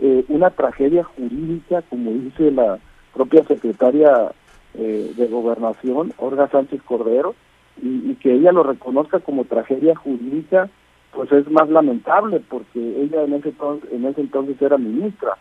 eh, 0.00 0.24
una 0.28 0.50
tragedia 0.50 1.04
jurídica, 1.04 1.82
como 1.82 2.10
dice 2.12 2.50
la 2.50 2.78
propia 3.14 3.44
secretaria 3.44 4.32
eh, 4.74 5.12
de 5.16 5.26
Gobernación, 5.28 6.12
Olga 6.18 6.48
Sánchez 6.48 6.82
Cordero, 6.82 7.34
y, 7.80 8.14
que 8.16 8.32
ella 8.32 8.52
lo 8.52 8.62
reconozca 8.62 9.20
como 9.20 9.44
tragedia 9.44 9.94
jurídica, 9.96 10.68
pues 11.12 11.30
es 11.32 11.50
más 11.50 11.68
lamentable, 11.68 12.40
porque 12.48 13.02
ella 13.02 13.22
en 13.24 13.34
ese 13.34 13.50
entonces, 13.50 13.92
en 13.92 14.04
ese 14.04 14.20
entonces 14.20 14.60
era 14.60 14.78
ministra, 14.78 15.36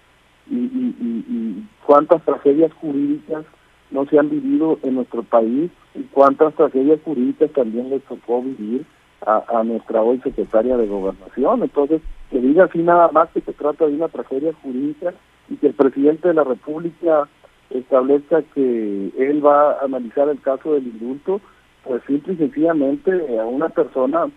y, 0.49 0.55
y, 0.55 1.25
y 1.27 1.67
cuántas 1.85 2.23
tragedias 2.23 2.73
jurídicas 2.73 3.45
no 3.91 4.05
se 4.05 4.17
han 4.19 4.29
vivido 4.29 4.79
en 4.83 4.95
nuestro 4.95 5.23
país, 5.23 5.71
y 5.95 6.01
cuántas 6.11 6.53
tragedias 6.55 6.99
jurídicas 7.03 7.51
también 7.51 7.89
les 7.89 8.03
tocó 8.03 8.41
vivir 8.41 8.85
a, 9.25 9.43
a 9.59 9.63
nuestra 9.63 10.01
hoy 10.01 10.19
secretaria 10.21 10.77
de 10.77 10.87
Gobernación. 10.87 11.63
Entonces, 11.63 12.01
que 12.29 12.39
diga 12.39 12.65
así 12.65 12.79
nada 12.79 13.09
más 13.11 13.29
que 13.29 13.41
se 13.41 13.53
trata 13.53 13.85
de 13.85 13.93
una 13.93 14.07
tragedia 14.07 14.53
jurídica 14.61 15.13
y 15.49 15.55
que 15.57 15.67
el 15.67 15.73
presidente 15.73 16.29
de 16.29 16.33
la 16.33 16.43
República 16.43 17.27
establezca 17.69 18.41
que 18.53 19.11
él 19.17 19.45
va 19.45 19.73
a 19.73 19.85
analizar 19.85 20.29
el 20.29 20.39
caso 20.41 20.73
del 20.73 20.87
indulto, 20.87 21.41
pues 21.83 22.01
simple 22.07 22.33
y 22.33 22.37
sencillamente 22.37 23.11
a 23.39 23.45
una 23.45 23.69
persona 23.69 24.27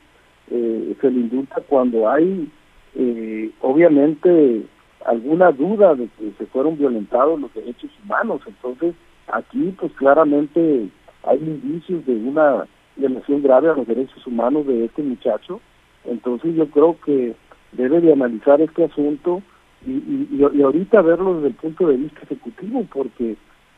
eh, 0.50 0.96
se 1.00 1.10
le 1.10 1.20
indulta 1.20 1.60
cuando 1.68 2.08
hay 2.08 2.50
eh, 2.94 3.50
obviamente 3.60 4.62
alguna 5.04 5.52
duda 5.52 5.94
de 5.94 6.08
que 6.18 6.32
se 6.38 6.46
fueron 6.46 6.76
violentados 6.76 7.40
los 7.40 7.52
derechos 7.54 7.90
humanos. 8.04 8.40
Entonces, 8.46 8.94
aquí 9.28 9.74
pues 9.78 9.92
claramente 9.92 10.88
hay 11.24 11.38
indicios 11.38 12.04
de 12.06 12.14
una 12.14 12.66
violación 12.96 13.42
grave 13.42 13.70
a 13.70 13.74
los 13.74 13.86
derechos 13.86 14.26
humanos 14.26 14.66
de 14.66 14.86
este 14.86 15.02
muchacho. 15.02 15.60
Entonces 16.04 16.54
yo 16.54 16.68
creo 16.70 16.96
que 17.04 17.34
debe 17.72 18.00
de 18.00 18.12
analizar 18.12 18.60
este 18.60 18.84
asunto 18.84 19.42
y, 19.84 20.28
y, 20.32 20.62
ahorita 20.62 21.02
verlo 21.02 21.34
desde 21.34 21.48
el 21.48 21.54
punto 21.54 21.86
de 21.86 21.96
vista 21.96 22.20
ejecutivo, 22.22 22.84
porque 22.92 23.36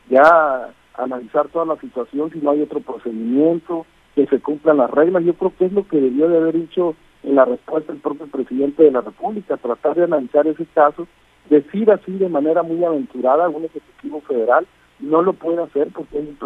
ya 0.09 0.71
analizar 0.95 1.49
toda 1.49 1.67
la 1.67 1.77
situación, 1.81 2.31
si 2.33 2.39
no 2.39 2.51
hay 2.51 2.63
otro 2.63 2.81
procedimiento, 2.81 3.85
que 4.15 4.27
se 4.27 4.41
cumplan 4.41 4.79
las 4.79 4.91
reglas, 4.91 5.25
yo 5.25 5.35
creo 5.35 5.53
que 5.57 5.67
es 5.67 5.73
lo 5.73 5.87
que 5.87 6.01
debió 6.01 6.29
de 6.29 6.39
haber 6.39 6.55
dicho 6.55 6.97
en 7.23 7.35
la 7.35 7.45
respuesta 7.45 7.93
el 7.93 7.99
propio 7.99 8.27
presidente 8.27 8.83
de 8.83 8.91
la 8.91 9.01
República, 9.01 9.57
tratar 9.57 9.97
de 9.97 10.05
analizar 10.05 10.47
ese 10.47 10.67
caso, 10.67 11.07
decir 11.51 11.91
así 11.91 12.13
de 12.13 12.29
manera 12.29 12.63
muy 12.63 12.83
aventurada 12.85 13.49
un 13.49 13.65
ejecutivo 13.65 14.21
federal, 14.23 14.67
no 14.99 15.23
lo 15.23 15.35
puede 15.35 15.63
hacer 15.63 15.89
porque 15.93 16.19
un, 16.19 16.37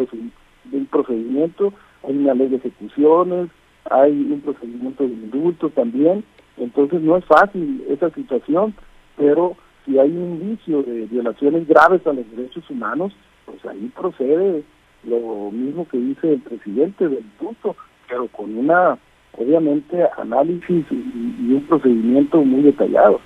un 0.73 0.87
procedimiento, 0.87 1.73
hay 2.05 2.17
una 2.17 2.35
ley 2.35 2.49
de 2.49 2.57
ejecuciones, 2.57 3.49
hay 3.91 4.13
un 4.13 4.41
procedimiento 4.41 5.05
de 5.05 5.13
indulto 5.13 5.71
también, 5.71 6.25
entonces 6.57 7.01
no 7.01 7.17
es 7.17 7.25
fácil 7.25 7.85
esa 7.89 8.11
situación, 8.11 8.75
pero 9.17 9.57
si 9.85 9.99
hay 9.99 10.11
un 10.11 10.41
indicio 10.41 10.83
de 10.83 11.07
violaciones 11.07 11.67
graves 11.67 12.07
a 12.07 12.13
los 12.13 12.31
derechos 12.31 12.69
humanos, 12.71 13.13
pues 13.45 13.65
ahí 13.67 13.91
procede 13.97 14.63
lo 15.05 15.51
mismo 15.51 15.87
que 15.89 15.99
dice 15.99 16.35
el 16.35 16.41
presidente 16.41 17.09
del 17.09 17.25
indulto, 17.39 17.77
pero 18.09 18.29
con 18.29 18.57
una, 18.57 18.99
obviamente, 19.37 20.05
análisis 20.17 20.85
y 20.91 21.53
un 21.53 21.67
procedimiento 21.69 22.43
muy 22.43 22.63
detallado. 22.63 23.21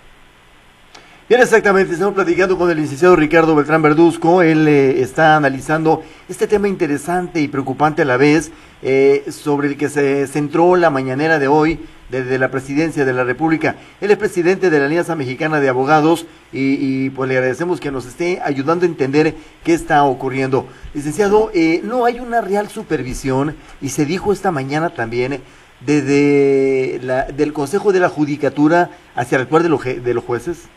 Bien, 1.29 1.41
exactamente, 1.41 1.93
estamos 1.93 2.15
platicando 2.15 2.57
con 2.57 2.71
el 2.71 2.77
licenciado 2.77 3.17
Ricardo 3.17 3.57
Beltrán 3.57 3.83
Verduzco, 3.83 4.43
él 4.43 4.69
eh, 4.69 5.01
está 5.03 5.35
analizando 5.35 6.05
este 6.29 6.47
tema 6.47 6.69
interesante 6.69 7.41
y 7.41 7.49
preocupante 7.49 8.03
a 8.03 8.05
la 8.05 8.17
vez, 8.17 8.53
eh, 8.81 9.25
sobre 9.33 9.67
el 9.67 9.77
que 9.77 9.89
se 9.89 10.29
centró 10.29 10.77
la 10.77 10.89
mañanera 10.89 11.41
de 11.41 11.49
hoy 11.49 11.81
desde 12.11 12.39
la 12.39 12.53
presidencia 12.53 13.05
de 13.05 13.13
la 13.13 13.25
República. 13.25 13.75
Él 14.01 14.13
es 14.13 14.19
presidente 14.19 14.71
de 14.71 14.79
la 14.79 14.87
Alianza 14.87 15.17
Mexicana 15.17 15.59
de 15.59 15.69
Abogados 15.69 16.27
y, 16.53 17.11
pues 17.11 17.29
le 17.29 17.37
agradecemos 17.37 17.81
que 17.81 17.91
nos 17.91 18.07
esté 18.07 18.41
ayudando 18.45 18.85
a 18.85 18.89
entender 18.89 19.35
qué 19.65 19.75
está 19.75 20.05
ocurriendo. 20.05 20.69
Licenciado, 20.95 21.51
eh, 21.55 21.81
no 21.83 22.05
hay 22.05 22.21
una 22.21 22.41
real 22.41 22.69
supervisión 22.69 23.57
y 23.83 23.89
se 23.89 24.07
dijo 24.07 24.33
esta 24.33 24.53
mañana 24.53 24.91
también 24.91 25.41
desde 25.85 27.01
la, 27.03 27.25
del 27.25 27.53
Consejo 27.53 27.93
de 27.93 27.99
la 27.99 28.11
Judicatura 28.11 28.91
hacia 29.17 29.39
el 29.39 29.49
cual 29.49 29.65
de, 29.65 30.01
de 30.01 30.15
los 30.15 30.23
jueces. 30.23 30.69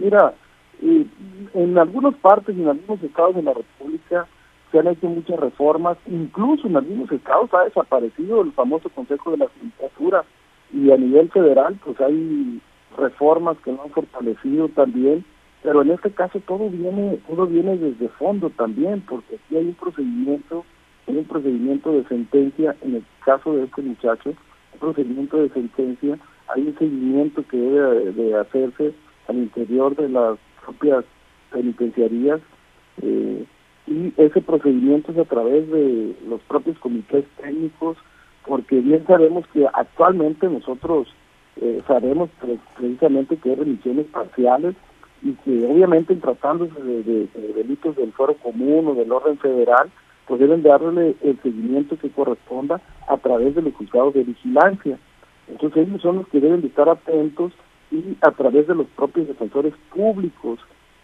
Mira, 0.00 0.34
en 0.80 1.78
algunas 1.78 2.14
partes 2.16 2.56
y 2.56 2.62
en 2.62 2.68
algunos 2.68 3.02
estados 3.02 3.34
de 3.34 3.42
la 3.42 3.54
República 3.54 4.26
se 4.70 4.78
han 4.78 4.86
hecho 4.86 5.08
muchas 5.08 5.40
reformas, 5.40 5.96
incluso 6.06 6.66
en 6.66 6.76
algunos 6.76 7.10
estados 7.10 7.52
ha 7.54 7.64
desaparecido 7.64 8.42
el 8.42 8.52
famoso 8.52 8.88
Consejo 8.90 9.30
de 9.32 9.38
la 9.38 9.48
Judicatura. 9.48 10.24
Y 10.72 10.90
a 10.90 10.96
nivel 10.96 11.30
federal 11.30 11.78
pues 11.82 11.98
hay 12.00 12.60
reformas 12.96 13.56
que 13.64 13.72
lo 13.72 13.82
han 13.82 13.90
fortalecido 13.90 14.68
también, 14.68 15.24
pero 15.62 15.82
en 15.82 15.90
este 15.90 16.10
caso 16.10 16.40
todo 16.40 16.68
viene 16.68 17.18
todo 17.26 17.46
viene 17.46 17.76
desde 17.78 18.08
fondo 18.10 18.50
también, 18.50 19.02
porque 19.08 19.36
aquí 19.36 19.56
hay 19.56 19.66
un 19.68 19.74
procedimiento, 19.74 20.64
hay 21.06 21.16
un 21.16 21.24
procedimiento 21.24 21.92
de 21.92 22.04
sentencia. 22.04 22.76
En 22.82 22.96
el 22.96 23.04
caso 23.24 23.54
de 23.54 23.64
este 23.64 23.82
muchacho, 23.82 24.30
un 24.74 24.78
procedimiento 24.78 25.38
de 25.38 25.48
sentencia, 25.48 26.18
hay 26.54 26.68
un 26.68 26.78
seguimiento 26.78 27.42
que 27.48 27.56
debe 27.56 28.12
de 28.12 28.36
hacerse 28.36 28.92
al 29.28 29.36
interior 29.36 29.94
de 29.94 30.08
las 30.08 30.38
propias 30.64 31.04
penitenciarías 31.50 32.40
eh, 33.02 33.44
y 33.86 34.12
ese 34.16 34.40
procedimiento 34.42 35.12
es 35.12 35.18
a 35.18 35.24
través 35.24 35.70
de 35.70 36.14
los 36.28 36.40
propios 36.42 36.78
comités 36.78 37.24
técnicos 37.40 37.96
porque 38.46 38.80
bien 38.80 39.06
sabemos 39.06 39.46
que 39.52 39.66
actualmente 39.72 40.48
nosotros 40.48 41.08
eh, 41.60 41.82
sabemos 41.86 42.30
precisamente 42.76 43.36
que 43.36 43.50
hay 43.50 43.56
remisiones 43.56 44.06
parciales 44.06 44.74
y 45.22 45.32
que 45.32 45.66
obviamente 45.66 46.12
en 46.12 46.20
tratándose 46.20 46.80
de, 46.82 47.28
delitos 47.54 47.96
del 47.96 48.12
foro 48.12 48.34
común 48.34 48.88
o 48.88 48.94
del 48.94 49.10
orden 49.10 49.38
federal 49.38 49.90
pues 50.26 50.40
deben 50.40 50.62
darle 50.62 51.16
el 51.22 51.40
seguimiento 51.42 51.98
que 51.98 52.10
corresponda 52.10 52.80
a 53.08 53.16
través 53.16 53.54
de 53.54 53.62
los 53.62 53.74
juzgados 53.74 54.12
de 54.12 54.24
vigilancia. 54.24 54.98
Entonces 55.48 55.88
ellos 55.88 56.02
son 56.02 56.16
los 56.16 56.28
que 56.28 56.40
deben 56.40 56.60
de 56.60 56.66
estar 56.68 56.88
atentos 56.88 57.52
y 57.90 58.16
a 58.20 58.30
través 58.32 58.66
de 58.66 58.74
los 58.74 58.86
propios 58.88 59.28
defensores 59.28 59.74
públicos 59.94 60.60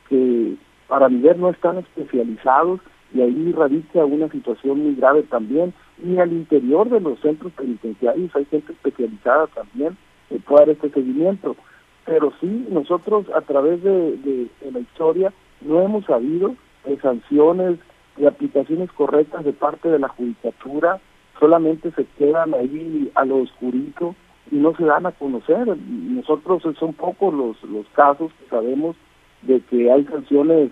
que 0.08 0.54
para 0.88 1.08
mi 1.08 1.20
ver 1.20 1.38
no 1.38 1.50
están 1.50 1.78
especializados 1.78 2.80
y 3.14 3.20
ahí 3.20 3.52
radica 3.52 4.04
una 4.04 4.28
situación 4.28 4.82
muy 4.82 4.94
grave 4.96 5.22
también 5.22 5.72
y 6.02 6.18
al 6.18 6.32
interior 6.32 6.88
de 6.90 7.00
los 7.00 7.18
centros 7.20 7.52
penitenciarios 7.52 8.34
hay 8.34 8.44
gente 8.46 8.72
especializada 8.72 9.46
también 9.48 9.96
que 10.28 10.38
puede 10.38 10.66
dar 10.66 10.70
este 10.70 10.90
seguimiento. 10.90 11.56
Pero 12.04 12.32
sí 12.40 12.66
nosotros 12.70 13.26
a 13.34 13.40
través 13.42 13.82
de, 13.82 14.16
de, 14.16 14.48
la 14.70 14.80
historia 14.80 15.32
no 15.62 15.80
hemos 15.80 16.04
sabido 16.04 16.54
de 16.84 17.00
sanciones 17.00 17.78
y 18.18 18.26
aplicaciones 18.26 18.90
correctas 18.92 19.44
de 19.44 19.52
parte 19.52 19.88
de 19.88 19.98
la 19.98 20.08
judicatura 20.08 21.00
solamente 21.38 21.90
se 21.92 22.04
quedan 22.18 22.54
ahí 22.54 23.10
a 23.14 23.24
lo 23.24 23.38
oscurito 23.38 24.14
y 24.50 24.56
no 24.56 24.74
se 24.76 24.84
dan 24.84 25.06
a 25.06 25.12
conocer. 25.12 25.66
Nosotros 25.76 26.62
son 26.78 26.92
pocos 26.92 27.32
los, 27.32 27.62
los 27.64 27.86
casos 27.88 28.32
que 28.38 28.48
sabemos 28.48 28.96
de 29.42 29.60
que 29.60 29.90
hay 29.90 30.04
sanciones 30.04 30.70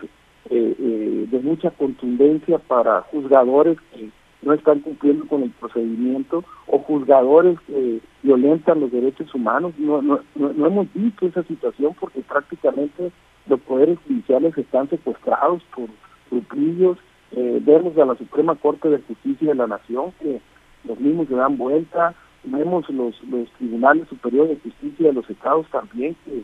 eh, 0.50 0.76
eh, 0.78 1.26
de 1.30 1.38
mucha 1.40 1.70
contundencia 1.70 2.58
para 2.58 3.02
juzgadores 3.02 3.78
que 3.92 4.10
no 4.42 4.52
están 4.52 4.80
cumpliendo 4.80 5.26
con 5.28 5.44
el 5.44 5.50
procedimiento 5.50 6.44
o 6.66 6.78
juzgadores 6.78 7.58
que 7.66 8.00
violentan 8.22 8.80
los 8.80 8.90
derechos 8.90 9.32
humanos. 9.34 9.72
No, 9.78 10.02
no, 10.02 10.20
no, 10.34 10.66
hemos 10.66 10.92
visto 10.92 11.26
esa 11.26 11.44
situación 11.44 11.94
porque 11.98 12.20
prácticamente 12.20 13.12
los 13.46 13.60
poderes 13.60 13.98
judiciales 14.06 14.56
están 14.58 14.90
secuestrados 14.90 15.62
por 15.74 15.88
grupillos. 16.30 16.98
Eh, 17.32 17.60
vemos 17.64 17.96
a 17.96 18.04
la 18.04 18.16
Suprema 18.16 18.56
Corte 18.56 18.88
de 18.88 18.98
Justicia 19.02 19.48
de 19.48 19.54
la 19.54 19.66
Nación 19.68 20.12
que 20.20 20.40
los 20.84 20.98
mismos 20.98 21.28
se 21.28 21.34
dan 21.34 21.56
vuelta. 21.56 22.14
Vemos 22.44 22.88
los, 22.90 23.22
los 23.24 23.48
tribunales 23.58 24.08
superiores 24.08 24.56
de 24.56 24.70
justicia 24.70 25.08
de 25.08 25.12
los 25.12 25.28
estados 25.30 25.66
también 25.70 26.16
que 26.24 26.38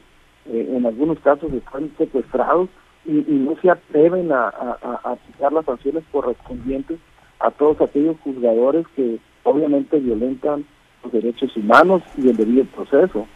eh, 0.46 0.76
en 0.76 0.86
algunos 0.86 1.18
casos 1.20 1.52
están 1.52 1.90
secuestrados 1.98 2.68
y, 3.04 3.12
no 3.12 3.56
se 3.60 3.70
atreven 3.70 4.30
a, 4.32 4.48
a, 4.48 5.00
aplicar 5.12 5.52
las 5.52 5.64
sanciones 5.64 6.04
correspondientes 6.12 6.98
a 7.40 7.50
todos 7.50 7.80
aquellos 7.80 8.16
juzgadores 8.20 8.86
que 8.94 9.18
obviamente 9.44 9.98
violentan 9.98 10.66
los 11.02 11.12
derechos 11.12 11.56
humanos 11.56 12.02
y 12.16 12.28
el 12.28 12.36
debido 12.36 12.64
proceso. 12.66 13.26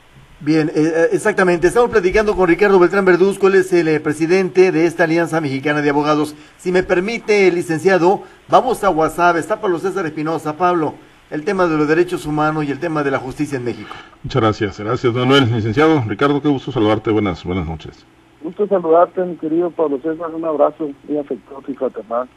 Bien, 0.40 0.68
eh, 0.70 0.72
eh, 0.74 1.08
exactamente. 1.12 1.68
Estamos 1.68 1.90
platicando 1.90 2.34
con 2.34 2.48
Ricardo 2.48 2.80
Beltrán 2.80 3.04
Verduzco, 3.04 3.46
él 3.46 3.54
es 3.54 3.72
el 3.72 4.00
presidente 4.02 4.72
de 4.72 4.86
esta 4.86 5.04
Alianza 5.04 5.40
Mexicana 5.40 5.82
de 5.82 5.90
Abogados. 5.90 6.34
Si 6.58 6.72
me 6.72 6.82
permite, 6.82 7.50
licenciado, 7.52 8.22
vamos 8.48 8.82
a 8.82 8.90
WhatsApp. 8.90 9.36
Está 9.36 9.60
Pablo 9.60 9.78
César 9.78 10.04
Espinosa. 10.04 10.56
Pablo, 10.56 10.94
el 11.32 11.44
tema 11.44 11.66
de 11.66 11.78
los 11.78 11.88
derechos 11.88 12.26
humanos 12.26 12.64
y 12.64 12.70
el 12.70 12.78
tema 12.78 13.02
de 13.02 13.10
la 13.10 13.18
justicia 13.18 13.56
en 13.56 13.64
México. 13.64 13.94
Muchas 14.22 14.42
gracias. 14.42 14.78
Gracias, 14.78 15.14
Manuel. 15.14 15.50
Licenciado, 15.50 16.04
Ricardo, 16.06 16.42
qué 16.42 16.48
gusto 16.48 16.70
saludarte. 16.70 17.10
Buenas, 17.10 17.42
buenas 17.42 17.66
noches. 17.66 18.04
Gusto 18.42 18.66
saludarte, 18.66 19.24
mi 19.24 19.36
querido 19.36 19.70
Pablo 19.70 19.98
César. 20.02 20.30
Un 20.34 20.44
abrazo 20.44 20.90
muy 21.08 21.18
afectuoso 21.18 21.70
y 21.70 21.74
fraternal. 21.74 22.28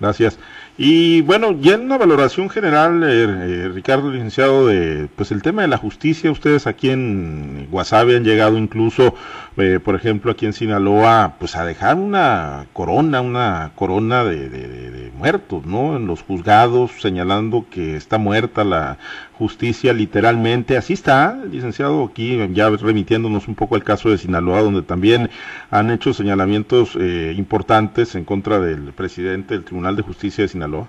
Gracias. 0.00 0.38
Y 0.78 1.22
bueno, 1.22 1.52
ya 1.60 1.74
en 1.74 1.82
una 1.82 1.98
valoración 1.98 2.48
general, 2.48 3.02
eh, 3.02 3.24
eh, 3.24 3.68
Ricardo, 3.68 4.10
licenciado, 4.10 4.68
de 4.68 5.08
pues 5.14 5.30
el 5.32 5.42
tema 5.42 5.62
de 5.62 5.68
la 5.68 5.76
justicia, 5.76 6.30
ustedes 6.30 6.66
aquí 6.66 6.88
en 6.88 7.66
Guasave 7.70 8.16
han 8.16 8.24
llegado 8.24 8.56
incluso, 8.56 9.14
eh, 9.58 9.80
por 9.80 9.94
ejemplo, 9.94 10.30
aquí 10.30 10.46
en 10.46 10.52
Sinaloa, 10.52 11.34
pues 11.38 11.56
a 11.56 11.64
dejar 11.64 11.96
una 11.96 12.66
corona, 12.72 13.20
una 13.20 13.72
corona 13.74 14.24
de, 14.24 14.48
de, 14.48 15.10
muertos, 15.18 15.66
¿no? 15.66 15.96
En 15.96 16.06
los 16.06 16.22
juzgados, 16.22 16.92
señalando 17.00 17.66
que 17.68 17.96
está 17.96 18.18
muerta 18.18 18.62
la 18.62 18.98
justicia 19.32 19.92
literalmente. 19.92 20.76
Así 20.76 20.92
está, 20.92 21.42
licenciado, 21.50 22.04
aquí 22.04 22.38
ya 22.52 22.70
remitiéndonos 22.70 23.48
un 23.48 23.56
poco 23.56 23.74
al 23.74 23.82
caso 23.82 24.10
de 24.10 24.18
Sinaloa, 24.18 24.62
donde 24.62 24.82
también 24.82 25.28
han 25.70 25.90
hecho 25.90 26.12
señalamientos 26.14 26.96
importantes 27.36 28.14
en 28.14 28.24
contra 28.24 28.60
del 28.60 28.92
presidente 28.92 29.54
del 29.54 29.64
Tribunal 29.64 29.96
de 29.96 30.02
Justicia 30.02 30.44
de 30.44 30.48
Sinaloa 30.48 30.86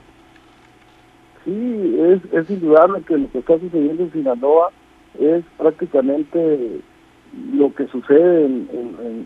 Sí, 1.46 1.98
es, 2.00 2.34
es 2.34 2.50
indudable 2.50 3.02
que 3.04 3.18
lo 3.18 3.32
que 3.32 3.40
está 3.40 3.58
sucediendo 3.60 4.04
en 4.04 4.12
Sinaloa 4.12 4.72
es 5.20 5.44
prácticamente 5.58 6.82
lo 7.54 7.74
que 7.74 7.88
sucede 7.88 8.46
en, 8.46 8.68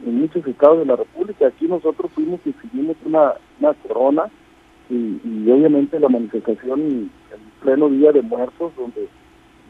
muchos 0.06 0.46
estados 0.48 0.80
de 0.80 0.86
la 0.86 0.96
República. 0.96 1.48
Aquí 1.48 1.68
nosotros 1.68 2.12
fuimos 2.14 2.40
y 2.46 2.50
exhibimos 2.50 2.96
una, 3.06 3.34
una 3.60 3.74
corona 3.74 4.24
y, 4.90 5.50
obviamente 5.50 6.00
la 6.00 6.10
manifestación 6.10 6.80
en 6.80 7.10
pleno 7.62 7.90
Día 7.90 8.12
de 8.12 8.22
Muertos, 8.22 8.72
donde 8.78 9.08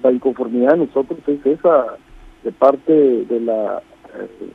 la 0.02 0.12
inconformidad 0.12 0.74
de 0.74 0.86
nosotros 0.86 1.20
es 1.28 1.46
esa 1.46 1.98
de 2.44 2.52
parte 2.52 2.92
de 2.94 3.40
la 3.40 3.82
eh, 4.20 4.52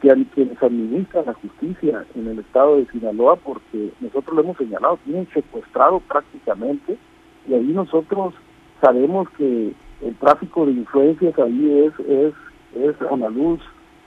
que 0.00 0.26
quienes 0.34 0.62
administran 0.62 1.26
la 1.26 1.34
justicia 1.34 2.04
en 2.14 2.26
el 2.26 2.40
estado 2.40 2.76
de 2.76 2.86
Sinaloa, 2.86 3.36
porque 3.36 3.90
nosotros 4.00 4.34
lo 4.34 4.42
hemos 4.42 4.56
señalado, 4.56 4.98
tienen 5.04 5.28
secuestrado 5.32 6.00
prácticamente, 6.00 6.96
y 7.48 7.54
ahí 7.54 7.72
nosotros 7.72 8.34
sabemos 8.80 9.28
que 9.36 9.72
el 10.02 10.14
tráfico 10.16 10.66
de 10.66 10.72
influencias 10.72 11.38
ahí 11.38 11.84
es, 11.86 12.06
es, 12.08 12.34
es 12.74 13.00
a 13.02 13.16
la 13.16 13.28
luz 13.28 13.60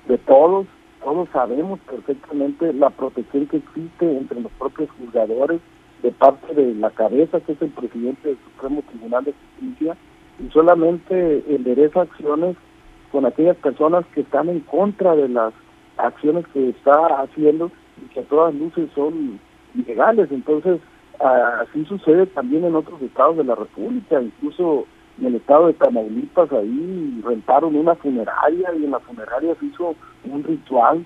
de 0.07 0.17
todos, 0.17 0.67
todos 1.03 1.29
sabemos 1.29 1.79
perfectamente 1.81 2.73
la 2.73 2.89
protección 2.89 3.47
que 3.47 3.57
existe 3.57 4.17
entre 4.17 4.41
los 4.41 4.51
propios 4.53 4.89
juzgadores 4.91 5.61
de 6.03 6.11
parte 6.11 6.53
de 6.53 6.75
la 6.75 6.89
cabeza, 6.91 7.39
que 7.41 7.53
es 7.53 7.61
el 7.61 7.69
presidente 7.69 8.29
del 8.29 8.37
Supremo 8.37 8.83
Tribunal 8.89 9.23
de 9.23 9.33
Justicia, 9.33 9.95
y 10.39 10.49
solamente 10.51 11.43
endereza 11.47 12.01
acciones 12.01 12.55
con 13.11 13.25
aquellas 13.25 13.57
personas 13.57 14.05
que 14.13 14.21
están 14.21 14.49
en 14.49 14.61
contra 14.61 15.15
de 15.15 15.27
las 15.27 15.53
acciones 15.97 16.45
que 16.53 16.69
está 16.69 17.21
haciendo 17.21 17.71
y 18.03 18.07
que 18.13 18.21
a 18.21 18.23
todas 18.23 18.55
luces 18.55 18.89
son 18.95 19.39
ilegales. 19.75 20.31
Entonces, 20.31 20.79
así 21.19 21.85
sucede 21.85 22.25
también 22.27 22.63
en 22.63 22.75
otros 22.75 23.01
estados 23.01 23.37
de 23.37 23.43
la 23.43 23.55
República, 23.55 24.21
incluso 24.21 24.85
en 25.21 25.27
el 25.27 25.35
estado 25.35 25.67
de 25.67 25.73
Tamaulipas, 25.73 26.51
ahí 26.51 27.21
rentaron 27.23 27.75
una 27.75 27.95
funeraria 27.95 28.73
y 28.73 28.83
en 28.83 28.91
la 28.91 28.99
funeraria 28.99 29.55
se 29.59 29.67
hizo 29.67 29.95
un 30.25 30.43
ritual 30.43 31.05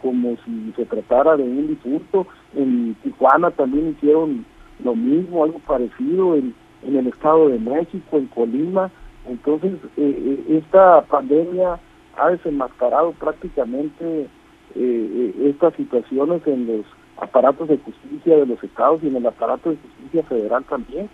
como 0.00 0.36
si 0.46 0.72
se 0.76 0.86
tratara 0.86 1.36
de 1.36 1.42
un 1.42 1.66
difunto. 1.66 2.26
En 2.54 2.94
Tijuana 3.02 3.50
también 3.50 3.90
hicieron 3.90 4.46
lo 4.82 4.94
mismo, 4.94 5.44
algo 5.44 5.58
parecido, 5.58 6.36
en, 6.36 6.54
en 6.82 6.96
el 6.96 7.08
estado 7.08 7.50
de 7.50 7.58
México, 7.58 8.16
en 8.16 8.26
Colima, 8.28 8.90
entonces, 9.26 9.72
eh, 9.96 10.44
eh, 10.48 10.58
esta 10.64 11.02
pandemia 11.02 11.78
ha 12.16 12.30
desenmascarado 12.30 13.12
prácticamente 13.12 14.26
eh, 14.74 15.34
estas 15.44 15.74
situaciones 15.74 16.46
en 16.46 16.66
los 16.66 16.86
aparatos 17.16 17.68
de 17.68 17.78
justicia 17.78 18.36
de 18.36 18.46
los 18.46 18.62
estados 18.62 19.02
y 19.02 19.08
en 19.08 19.16
el 19.16 19.26
aparato 19.26 19.70
de 19.70 19.76
justicia 19.76 20.22
federal 20.24 20.64
también, 20.64 21.08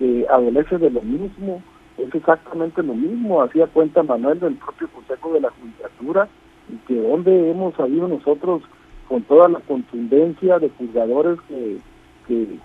que 0.00 0.26
adolece 0.28 0.78
de 0.78 0.90
lo 0.90 1.02
mismo, 1.02 1.62
es 1.98 2.12
exactamente 2.12 2.82
lo 2.82 2.94
mismo, 2.94 3.42
hacía 3.42 3.68
cuenta 3.68 4.02
Manuel 4.02 4.40
del 4.40 4.54
propio 4.54 4.88
Consejo 4.88 5.32
de 5.34 5.40
la 5.40 5.50
Judicatura, 5.50 6.28
y 6.68 6.76
que 6.86 7.00
donde 7.00 7.50
hemos 7.52 7.74
salido 7.76 8.08
nosotros 8.08 8.62
con 9.08 9.22
toda 9.22 9.48
la 9.48 9.60
contundencia 9.60 10.58
de 10.58 10.70
juzgadores 10.70 11.38
que 11.46 11.78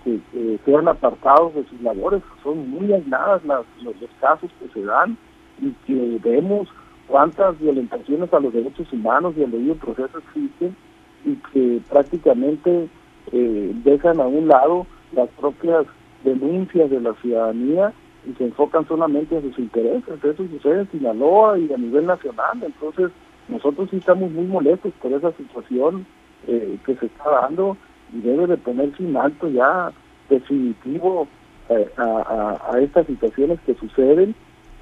que, 0.02 0.58
sean 0.64 0.88
apartados 0.88 1.54
de 1.54 1.64
sus 1.64 1.80
labores. 1.80 2.22
Son 2.42 2.70
muy 2.70 2.92
aisladas 2.92 3.44
las, 3.44 3.64
los, 3.82 3.94
casos 4.20 4.50
que 4.60 4.68
se 4.68 4.84
dan 4.84 5.16
y 5.60 5.70
que 5.86 6.18
vemos 6.22 6.68
cuántas 7.08 7.58
violentaciones 7.58 8.32
a 8.32 8.40
los 8.40 8.52
derechos 8.52 8.92
humanos 8.92 9.34
y 9.36 9.44
al 9.44 9.50
debido 9.50 9.74
proceso 9.76 10.18
existen 10.18 10.76
y 11.24 11.34
que 11.52 11.80
prácticamente 11.88 12.88
eh, 13.32 13.72
dejan 13.84 14.20
a 14.20 14.26
un 14.26 14.48
lado 14.48 14.86
las 15.12 15.28
propias 15.30 15.86
denuncias 16.26 16.90
de 16.90 17.00
la 17.00 17.14
ciudadanía 17.14 17.92
y 18.28 18.34
se 18.34 18.44
enfocan 18.44 18.86
solamente 18.88 19.36
a 19.36 19.40
sus 19.40 19.58
intereses. 19.58 20.02
Eso 20.22 20.46
sucede 20.48 20.80
en 20.80 20.90
Sinaloa 20.90 21.58
y 21.58 21.72
a 21.72 21.76
nivel 21.78 22.06
nacional. 22.06 22.62
Entonces, 22.62 23.10
nosotros 23.48 23.88
sí 23.90 23.98
estamos 23.98 24.30
muy 24.32 24.46
molestos 24.46 24.92
por 25.00 25.12
esa 25.12 25.32
situación 25.32 26.04
eh, 26.48 26.78
que 26.84 26.96
se 26.96 27.06
está 27.06 27.30
dando 27.30 27.76
y 28.12 28.20
debe 28.20 28.46
de 28.46 28.56
ponerse 28.56 29.02
un 29.02 29.16
alto 29.16 29.48
ya 29.48 29.92
definitivo 30.28 31.28
eh, 31.68 31.88
a, 31.96 32.78
estas 32.80 33.06
situaciones 33.06 33.60
que 33.66 33.74
suceden 33.74 34.34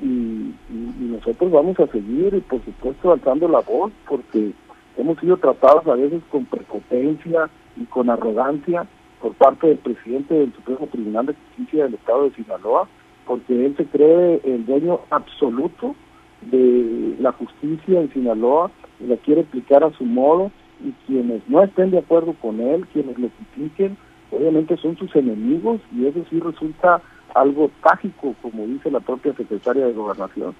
y, 0.03 0.55
nosotros 0.99 1.53
vamos 1.53 1.79
a 1.79 1.87
seguir 1.87 2.35
y 2.35 2.41
por 2.41 2.63
supuesto 2.65 3.13
alzando 3.13 3.49
la 3.49 3.61
voz 3.61 3.93
porque 4.07 4.53
hemos 4.99 5.19
sido 5.21 5.37
tratados 5.37 5.87
a 5.87 5.95
veces 5.95 6.23
con 6.31 6.45
prepotencia 6.45 7.49
y 7.77 7.85
con 7.85 8.11
arrogancia 8.11 8.87
por 9.25 9.33
parte 9.37 9.69
del 9.69 9.79
presidente 9.79 10.35
del 10.35 10.53
Supremo 10.53 10.87
Tribunal 10.93 11.25
de 11.25 11.33
Justicia 11.33 11.85
del 11.85 11.95
Estado 11.95 12.25
de 12.25 12.35
Sinaloa 12.35 12.87
porque 13.27 13.65
él 13.65 13.75
se 13.75 13.87
cree 13.87 14.39
el 14.45 14.67
dueño 14.67 15.01
absoluto 15.09 15.97
de 16.43 17.17
la 17.19 17.33
justicia 17.33 18.03
en 18.03 18.13
Sinaloa 18.13 18.71
y 19.01 19.07
la 19.07 19.17
quiere 19.17 19.41
aplicar 19.41 19.83
a 19.83 19.91
su 19.93 20.05
modo 20.05 20.51
y 20.85 20.93
quienes 21.07 21.41
no 21.49 21.63
estén 21.63 21.91
de 21.91 22.01
acuerdo 22.01 22.35
con 22.35 22.61
él, 22.61 22.87
quienes 22.93 23.19
lo 23.19 23.31
critiquen, 23.31 23.97
obviamente 24.31 24.77
son 24.77 24.95
sus 24.99 25.17
enemigos 25.17 25.81
y 25.97 26.05
eso 26.05 26.23
sí 26.29 26.39
resulta 26.39 27.01
algo 27.35 27.71
trágico, 27.83 28.35
como 28.41 28.67
dice 28.67 28.91
la 28.91 29.01
propia 29.01 29.35
secretaria 29.35 29.87
de 29.87 29.93
Gobernación. 29.93 30.55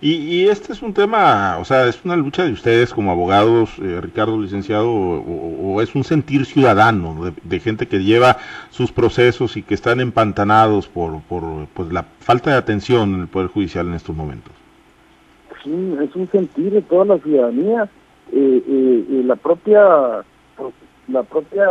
y, 0.00 0.46
este 0.46 0.72
es 0.72 0.82
un 0.82 0.94
tema, 0.94 1.56
o 1.58 1.64
sea, 1.64 1.86
es 1.86 2.04
una 2.04 2.16
lucha 2.16 2.44
de 2.44 2.52
ustedes 2.52 2.92
como 2.94 3.10
abogados, 3.10 3.70
eh, 3.78 4.00
Ricardo, 4.00 4.40
licenciado, 4.40 4.90
o, 4.90 5.80
es 5.82 5.94
un 5.94 6.04
sentir 6.04 6.46
ciudadano 6.46 7.32
de, 7.42 7.60
gente 7.60 7.88
que 7.88 8.02
lleva 8.04 8.36
sus 8.70 8.92
procesos 8.92 9.56
y 9.56 9.62
que 9.62 9.74
están 9.74 10.00
empantanados 10.00 10.88
por, 10.88 11.22
por 11.22 11.66
pues, 11.74 11.92
la 11.92 12.04
falta 12.20 12.50
de 12.50 12.56
atención 12.56 13.14
en 13.14 13.20
el 13.22 13.28
Poder 13.28 13.48
Judicial 13.48 13.88
en 13.88 13.94
estos 13.94 14.14
momentos. 14.14 14.52
Sí, 15.64 15.94
es 16.00 16.14
un 16.14 16.30
sentir 16.30 16.72
de 16.72 16.82
toda 16.82 17.04
la 17.04 17.18
ciudadanía 17.18 17.88
eh, 18.32 18.62
eh, 18.66 19.22
la 19.24 19.36
propia 19.36 20.24
la 21.08 21.22
propia 21.24 21.66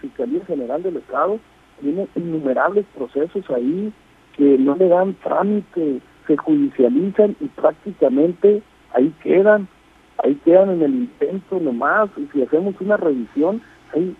Fiscalía 0.00 0.44
General 0.46 0.80
del 0.82 0.98
Estado 0.98 1.40
tiene 1.80 2.06
innumerables 2.16 2.84
procesos 2.96 3.48
ahí 3.50 3.92
que 4.36 4.58
no 4.58 4.74
le 4.76 4.88
dan 4.88 5.14
trámite, 5.22 6.00
se 6.26 6.36
judicializan 6.36 7.36
y 7.40 7.46
prácticamente 7.46 8.62
ahí 8.92 9.12
quedan, 9.22 9.68
ahí 10.22 10.34
quedan 10.44 10.70
en 10.70 10.82
el 10.82 10.94
intento 10.94 11.60
nomás, 11.60 12.10
y 12.16 12.26
si 12.32 12.42
hacemos 12.42 12.74
una 12.80 12.96
revisión, 12.96 13.62
hay 13.94 14.16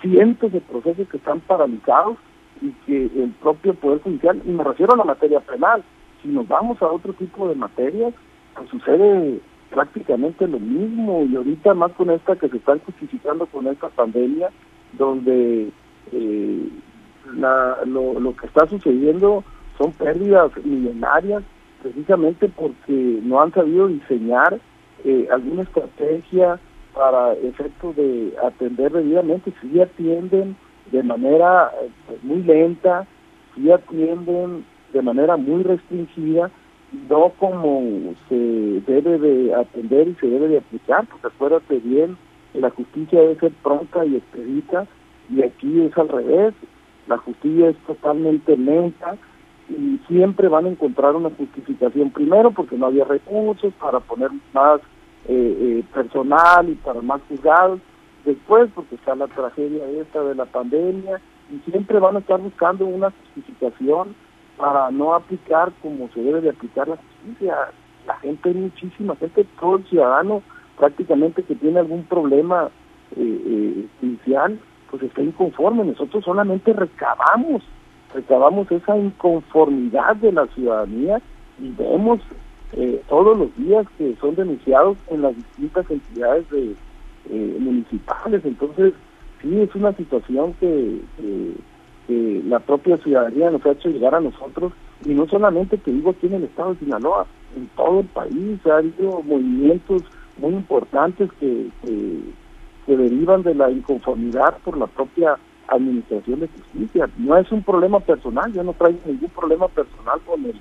cientos 0.00 0.52
de 0.52 0.60
procesos 0.60 1.08
que 1.08 1.16
están 1.16 1.40
paralizados 1.40 2.16
y 2.62 2.70
que 2.86 3.04
el 3.04 3.30
propio 3.42 3.74
Poder 3.74 4.00
Judicial, 4.02 4.40
y 4.44 4.50
me 4.50 4.64
refiero 4.64 4.94
a 4.94 4.98
la 4.98 5.04
materia 5.04 5.40
penal, 5.40 5.82
si 6.22 6.28
nos 6.28 6.48
vamos 6.48 6.80
a 6.80 6.86
otro 6.86 7.12
tipo 7.12 7.48
de 7.48 7.54
materias, 7.54 8.14
pues 8.54 8.70
sucede 8.70 9.40
prácticamente 9.70 10.46
lo 10.46 10.58
mismo. 10.58 11.24
Y 11.28 11.36
ahorita 11.36 11.74
más 11.74 11.92
con 11.92 12.10
esta 12.10 12.36
que 12.36 12.48
se 12.48 12.56
está 12.56 12.78
justificando 12.78 13.46
con 13.46 13.66
esta 13.66 13.88
pandemia, 13.90 14.50
donde 14.92 15.70
eh, 16.12 16.68
la, 17.36 17.78
lo, 17.86 18.34
que 18.36 18.46
está 18.46 18.66
sucediendo 18.66 19.44
son 19.78 19.92
pérdidas 19.92 20.50
millonarias 20.64 21.42
precisamente 21.82 22.48
porque 22.48 23.20
no 23.22 23.40
han 23.40 23.52
sabido 23.52 23.88
diseñar 23.88 24.58
eh, 25.04 25.28
alguna 25.30 25.62
estrategia 25.62 26.58
para 26.94 27.34
efecto 27.34 27.92
de 27.92 28.34
atender 28.42 28.92
debidamente, 28.92 29.52
si 29.60 29.80
atienden 29.80 30.56
de 30.92 31.02
manera 31.02 31.70
pues, 32.06 32.22
muy 32.22 32.42
lenta, 32.42 33.06
si 33.54 33.70
atienden 33.70 34.64
de 34.92 35.02
manera 35.02 35.36
muy 35.36 35.62
restringida, 35.62 36.50
no 37.08 37.32
como 37.38 38.14
se 38.28 38.34
debe 38.86 39.18
de 39.18 39.54
atender 39.54 40.08
y 40.08 40.14
se 40.14 40.28
debe 40.28 40.48
de 40.48 40.58
aplicar, 40.58 41.06
porque 41.06 41.26
acuérdate 41.26 41.78
bien, 41.80 42.16
la 42.54 42.70
justicia 42.70 43.20
debe 43.20 43.34
ser 43.40 43.52
pronta 43.62 44.04
y 44.04 44.16
expedita, 44.16 44.86
y 45.30 45.42
aquí 45.42 45.82
es 45.82 45.96
al 45.96 46.08
revés, 46.08 46.54
la 47.06 47.18
justicia 47.18 47.68
es 47.68 47.76
totalmente 47.86 48.56
lenta 48.56 49.16
y 49.68 49.98
siempre 50.08 50.48
van 50.48 50.66
a 50.66 50.70
encontrar 50.70 51.16
una 51.16 51.30
justificación, 51.30 52.10
primero 52.10 52.50
porque 52.50 52.76
no 52.76 52.86
había 52.86 53.04
recursos 53.04 53.72
para 53.74 54.00
poner 54.00 54.30
más 54.52 54.80
eh, 55.26 55.56
eh, 55.58 55.84
personal 55.92 56.68
y 56.68 56.74
para 56.74 57.00
más 57.00 57.20
juzgados, 57.28 57.80
después 58.24 58.70
porque 58.74 58.96
está 58.96 59.14
la 59.14 59.26
tragedia 59.26 59.86
esta 59.88 60.22
de 60.22 60.34
la 60.34 60.44
pandemia, 60.44 61.20
y 61.50 61.70
siempre 61.70 61.98
van 61.98 62.16
a 62.16 62.20
estar 62.20 62.40
buscando 62.40 62.86
una 62.86 63.10
justificación 63.10 64.14
para 64.56 64.90
no 64.90 65.14
aplicar 65.14 65.72
como 65.82 66.08
se 66.10 66.22
debe 66.22 66.40
de 66.40 66.50
aplicar 66.50 66.88
la 66.88 66.96
justicia. 66.96 67.54
La 68.06 68.16
gente, 68.16 68.52
muchísima 68.52 69.16
gente, 69.16 69.46
todo 69.58 69.76
el 69.76 69.84
ciudadano 69.86 70.42
prácticamente 70.78 71.42
que 71.42 71.54
tiene 71.54 71.78
algún 71.78 72.04
problema 72.04 72.68
eh, 73.16 73.42
eh, 73.46 73.86
judicial, 74.00 74.58
pues 74.90 75.02
está 75.02 75.22
inconforme. 75.22 75.84
Nosotros 75.84 76.24
solamente 76.24 76.72
recabamos, 76.72 77.62
recabamos 78.12 78.70
esa 78.70 78.96
inconformidad 78.96 80.16
de 80.16 80.32
la 80.32 80.46
ciudadanía 80.48 81.20
y 81.58 81.70
vemos 81.70 82.20
eh, 82.72 83.02
todos 83.08 83.36
los 83.38 83.56
días 83.56 83.86
que 83.98 84.16
son 84.20 84.34
denunciados 84.34 84.96
en 85.08 85.22
las 85.22 85.36
distintas 85.36 85.90
entidades 85.90 86.48
de, 86.50 86.74
eh, 87.30 87.56
municipales. 87.60 88.44
Entonces, 88.44 88.92
sí, 89.40 89.60
es 89.60 89.74
una 89.74 89.92
situación 89.92 90.54
que 90.60 91.00
que 92.06 92.42
la 92.46 92.58
propia 92.60 92.96
ciudadanía 92.98 93.50
nos 93.50 93.64
ha 93.64 93.72
hecho 93.72 93.88
llegar 93.88 94.14
a 94.14 94.20
nosotros, 94.20 94.72
y 95.04 95.10
no 95.10 95.26
solamente 95.26 95.78
te 95.78 95.92
digo 95.92 96.10
aquí 96.10 96.26
en 96.26 96.34
el 96.34 96.44
estado 96.44 96.74
de 96.74 96.80
Sinaloa, 96.80 97.26
en 97.56 97.68
todo 97.76 98.00
el 98.00 98.06
país 98.06 98.66
ha 98.66 98.78
habido 98.78 99.22
movimientos 99.22 100.02
muy 100.38 100.52
importantes 100.52 101.30
que, 101.40 101.68
que, 102.86 102.96
derivan 102.96 103.42
de 103.42 103.54
la 103.54 103.70
inconformidad 103.70 104.58
por 104.64 104.76
la 104.76 104.86
propia 104.86 105.36
administración 105.68 106.40
de 106.40 106.48
justicia. 106.48 107.08
No 107.16 107.36
es 107.36 107.50
un 107.50 107.62
problema 107.62 108.00
personal, 108.00 108.52
yo 108.52 108.62
no 108.62 108.72
traigo 108.74 108.98
ningún 109.06 109.30
problema 109.30 109.68
personal 109.68 110.20
con 110.26 110.44
el, 110.44 110.60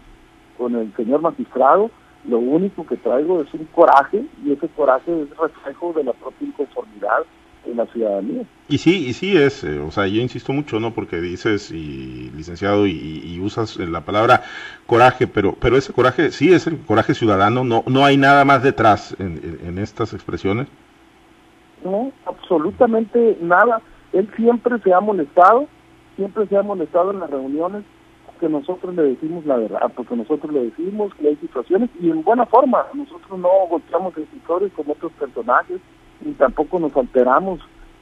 con 0.58 0.76
el 0.76 0.94
señor 0.96 1.22
magistrado, 1.22 1.92
lo 2.28 2.40
único 2.40 2.86
que 2.86 2.96
traigo 2.96 3.42
es 3.42 3.54
un 3.54 3.66
coraje 3.66 4.24
y 4.46 4.54
ese 4.54 4.68
coraje 4.70 5.24
es 5.24 5.30
reflejo 5.38 5.94
de 5.94 6.06
la 6.06 6.14
propia 6.14 6.48
inconformidad 6.48 7.24
en 7.66 7.78
la 7.78 7.86
ciudadanía. 7.88 8.44
Y 8.70 8.78
sí, 8.78 9.08
y 9.08 9.14
sí 9.14 9.38
es, 9.38 9.64
eh, 9.64 9.80
o 9.80 9.92
sea, 9.92 10.08
yo 10.08 10.22
insisto 10.22 10.54
mucho, 10.54 10.80
¿no? 10.80 10.94
Porque 10.94 11.20
dices, 11.22 11.72
y 11.72 12.32
licenciado, 12.36 12.88
y, 12.88 13.40
usas 13.42 13.78
la 13.78 14.02
palabra 14.02 14.44
coraje, 14.86 15.28
pero, 15.28 15.56
pero 15.60 15.76
ese 15.76 15.92
coraje 15.92 16.32
sí 16.32 16.54
es 16.54 16.66
el 16.68 16.78
coraje 16.80 17.14
ciudadano, 17.14 17.64
no, 17.66 17.84
no 17.88 18.06
hay 18.06 18.16
nada 18.16 18.46
más 18.46 18.64
detrás 18.64 19.16
en 19.20 19.78
estas 19.80 20.14
expresiones. 20.14 20.68
No, 21.84 22.12
absolutamente 22.26 23.38
nada. 23.42 23.82
Él 24.12 24.30
siempre 24.36 24.80
se 24.80 24.94
ha 24.94 25.00
molestado, 25.00 25.68
siempre 26.16 26.48
se 26.48 26.58
ha 26.58 26.64
molestado 26.64 27.12
en 27.12 27.20
las 27.20 27.30
reuniones 27.30 27.84
que 28.40 28.50
nosotros 28.50 28.94
le 28.96 29.04
decimos 29.04 29.46
la 29.46 29.56
verdad, 29.56 29.92
porque 29.96 30.18
nosotros 30.18 30.52
le 30.52 30.66
decimos 30.66 31.14
que 31.16 31.30
hay 31.30 31.36
situaciones 31.38 31.90
y 32.02 32.10
en 32.10 32.24
buena 32.24 32.46
forma, 32.46 32.86
nosotros 32.94 33.40
no 33.40 33.48
golpeamos 33.70 34.18
escritores 34.18 34.72
como 34.74 34.92
otros 34.92 35.14
personajes, 35.14 35.80
y 36.26 36.32
tampoco 36.34 36.78
nos 36.80 36.96
alteramos 36.96 37.62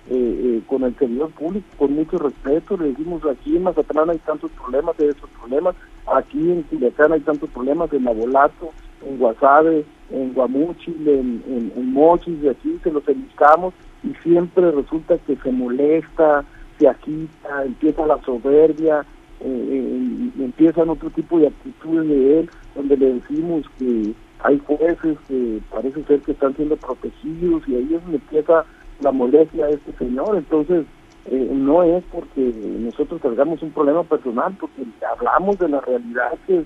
eh, 0.09 0.13
eh, 0.15 0.61
con 0.67 0.83
el 0.83 0.97
servidor 0.97 1.29
público, 1.31 1.67
con 1.77 1.93
mucho 1.93 2.17
respeto, 2.17 2.75
le 2.75 2.87
decimos 2.87 3.21
aquí 3.25 3.55
en 3.55 3.63
Mazatlán 3.63 4.09
hay 4.09 4.17
tantos 4.17 4.49
problemas, 4.51 4.95
hay 4.99 5.09
esos 5.09 5.29
problemas, 5.29 5.75
aquí 6.11 6.51
en 6.51 6.63
Culiacán 6.63 7.13
hay 7.13 7.19
tantos 7.21 7.49
problemas, 7.51 7.93
en 7.93 8.07
Abolato, 8.07 8.71
en 9.05 9.17
Guasave, 9.17 9.85
en 10.11 10.33
Guamuchil, 10.33 11.07
en, 11.07 11.43
en, 11.75 11.93
Mochis, 11.93 12.41
de 12.41 12.51
aquí 12.51 12.77
se 12.83 12.91
los 12.91 13.03
buscamos 13.05 13.73
y 14.03 14.13
siempre 14.23 14.71
resulta 14.71 15.17
que 15.19 15.35
se 15.35 15.51
molesta, 15.51 16.43
se 16.77 16.87
agita, 16.87 17.63
empieza 17.65 18.05
la 18.05 18.21
soberbia, 18.23 19.05
eh, 19.41 20.31
empiezan 20.39 20.89
otro 20.89 21.09
tipo 21.09 21.39
de 21.39 21.47
actitudes 21.47 22.07
de 22.07 22.39
él, 22.39 22.49
donde 22.75 22.97
le 22.97 23.13
decimos 23.13 23.65
que 23.77 24.13
hay 24.43 24.59
jueces 24.59 25.17
que 25.27 25.59
parece 25.69 26.03
ser 26.03 26.19
que 26.21 26.31
están 26.31 26.55
siendo 26.55 26.75
protegidos 26.77 27.63
y 27.67 27.75
ahí 27.75 27.93
es 27.93 28.01
donde 28.01 28.17
empieza 28.17 28.65
la 29.01 29.11
molestia 29.11 29.67
de 29.67 29.73
este 29.73 29.93
señor. 29.93 30.35
Entonces, 30.35 30.85
eh, 31.25 31.49
no 31.51 31.83
es 31.83 32.03
porque 32.11 32.51
nosotros 32.79 33.21
cargamos 33.21 33.61
un 33.61 33.71
problema 33.71 34.03
personal, 34.03 34.55
porque 34.59 34.83
hablamos 35.11 35.59
de 35.59 35.69
la 35.69 35.81
realidad 35.81 36.31
que, 36.47 36.63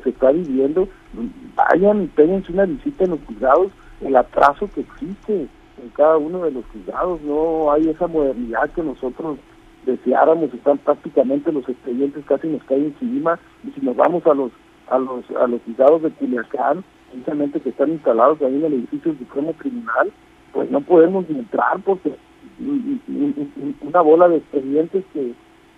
se 0.00 0.10
está 0.10 0.30
viviendo. 0.32 0.88
Vayan 1.54 2.02
y 2.02 2.06
péguense 2.06 2.52
una 2.52 2.66
visita 2.66 3.04
en 3.04 3.10
los 3.10 3.20
juzgados, 3.26 3.72
el 4.00 4.16
atraso 4.16 4.68
que 4.74 4.80
existe 4.80 5.48
en 5.82 5.88
cada 5.94 6.16
uno 6.16 6.44
de 6.44 6.52
los 6.52 6.64
juzgados. 6.66 7.20
No 7.22 7.70
hay 7.72 7.88
esa 7.88 8.06
modernidad 8.06 8.70
que 8.70 8.82
nosotros 8.82 9.38
deseáramos. 9.86 10.52
Están 10.54 10.78
prácticamente 10.78 11.52
los 11.52 11.68
expedientes 11.68 12.24
casi 12.26 12.48
nos 12.48 12.62
caen 12.64 12.94
encima. 13.00 13.38
Y 13.64 13.70
si 13.72 13.84
nos 13.84 13.96
vamos 13.96 14.26
a 14.26 14.34
los 14.34 14.52
a 14.88 14.98
los 14.98 15.24
a 15.30 15.46
los 15.46 15.62
juzgados 15.62 16.02
de 16.02 16.10
Culiacán, 16.10 16.84
precisamente 17.10 17.60
que 17.60 17.70
están 17.70 17.90
instalados 17.90 18.40
ahí 18.42 18.54
en 18.54 18.64
el 18.64 18.72
edificio 18.74 19.12
del 19.12 19.20
Supremo 19.20 19.52
Criminal, 19.54 20.12
pues 20.52 20.70
no 20.70 20.80
podemos 20.80 21.28
entrar 21.28 21.80
porque 21.84 22.14
una 23.80 24.00
bola 24.00 24.28
de 24.28 24.36
expedientes 24.36 25.04
que, 25.12 25.34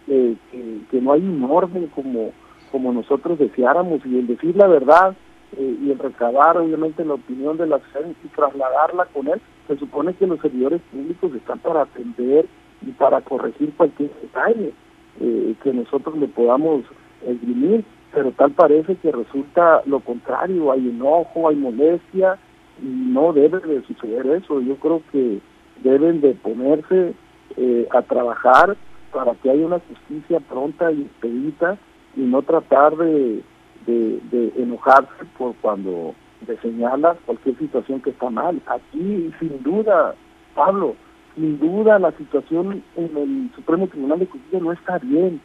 que, 0.07 1.01
no 1.01 1.13
hay 1.13 1.21
un 1.21 1.89
como, 1.95 2.33
como 2.75 2.93
nosotros 2.93 3.39
deseáramos 3.39 4.05
y 4.05 4.19
el 4.19 4.27
decir 4.27 4.57
la 4.57 4.67
verdad 4.67 5.15
eh, 5.57 5.77
y 5.81 5.93
el 5.93 5.99
recabar 6.01 6.59
obviamente 6.59 7.05
la 7.05 7.15
opinión 7.15 7.57
de 7.57 7.69
la 7.69 7.79
gente 7.79 8.17
y 8.25 8.29
trasladarla 8.35 9.05
con 9.13 9.29
él, 9.29 9.41
se 9.69 9.77
supone 9.77 10.13
que 10.15 10.27
los 10.27 10.41
servidores 10.41 10.83
públicos 10.91 11.33
están 11.37 11.61
para 11.61 11.83
atender 11.83 12.47
y 12.83 12.91
para 12.91 13.21
corregir 13.21 13.73
cualquier 13.77 14.11
detalle 14.21 14.73
eh, 15.21 15.55
que 15.63 15.73
nosotros 15.73 16.19
le 16.19 16.27
podamos 16.27 16.83
esgrimir 17.25 17.85
pero 18.13 18.33
tal 18.33 18.51
parece 18.51 18.97
que 18.97 19.13
resulta 19.13 19.83
lo 19.87 20.01
contrario, 20.01 20.73
hay 20.73 20.89
enojo, 20.89 21.49
hay 21.49 21.55
molestia, 21.55 22.39
y 22.83 22.87
no 22.87 23.33
debe 23.33 23.61
de 23.61 23.83
suceder 23.83 24.27
eso. 24.27 24.61
Yo 24.61 24.75
creo 24.79 25.01
que 25.13 25.39
deben 25.85 26.21
de 26.21 26.35
ponerse 26.35 27.15
eh, 27.57 27.89
a 27.93 28.03
trabajar 28.03 28.77
para 29.13 29.35
que 29.37 29.51
haya 29.51 29.65
una 29.65 29.81
justicia 29.81 30.41
pronta 30.41 30.91
y 30.91 31.03
expedita 31.03 31.79
y 32.17 32.21
no 32.21 32.43
tratar 32.43 32.97
de, 32.97 33.43
de, 33.87 34.53
enojarse 34.57 35.25
por 35.37 35.55
cuando 35.57 36.15
se 36.47 36.57
señala 36.59 37.17
cualquier 37.27 37.59
situación 37.59 38.01
que 38.01 38.11
está 38.11 38.31
mal. 38.31 38.61
Aquí, 38.67 39.33
sin 39.39 39.63
duda, 39.63 40.15
Pablo, 40.55 40.95
sin 41.35 41.59
duda 41.59 41.99
la 41.99 42.13
situación 42.13 42.83
en 42.97 43.17
el 43.17 43.51
Supremo 43.55 43.87
Tribunal 43.89 44.21
de 44.21 44.27
Justicia 44.27 44.61
no 44.61 44.73
está 44.73 44.99
bien, 44.99 45.41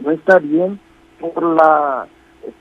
no 0.00 0.10
está 0.10 0.38
bien 0.38 0.80
por 1.20 1.42
la 1.42 2.06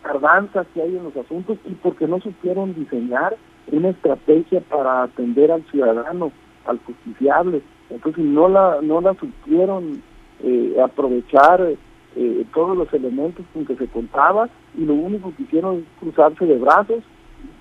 tardanza 0.04 0.65
que 0.74 0.82
hay 0.82 0.96
en 0.96 1.04
los 1.04 1.15
asuntos 1.15 1.58
y 1.65 1.74
porque 1.76 2.08
no 2.08 2.20
supieron 2.20 2.74
diseñar 2.74 3.38
una 3.72 3.89
estrategia 3.89 4.62
para 4.62 5.04
atender 5.04 5.52
al 5.52 5.63
ciudadano, 5.72 6.32
al 6.65 6.80
justiciable. 6.80 7.62
Entonces 7.89 8.24
no 8.24 8.50
la, 8.50 8.80
no 8.82 9.02
la 9.02 9.13
supieron 9.13 10.02
eh, 10.43 10.76
aprovechar 10.84 11.76
eh, 12.18 12.46
todos 12.54 12.76
los 12.76 12.92
elementos 12.94 13.46
con 13.54 13.66
que 13.66 13.76
se 13.76 13.88
contaba 13.88 14.50
y 14.76 14.86
lo 14.86 14.96
único 14.96 15.32
que 15.36 15.44
hicieron 15.44 15.78
es 15.78 15.84
cruzarse 16.00 16.46
de 16.46 16.58
brazos, 16.58 17.04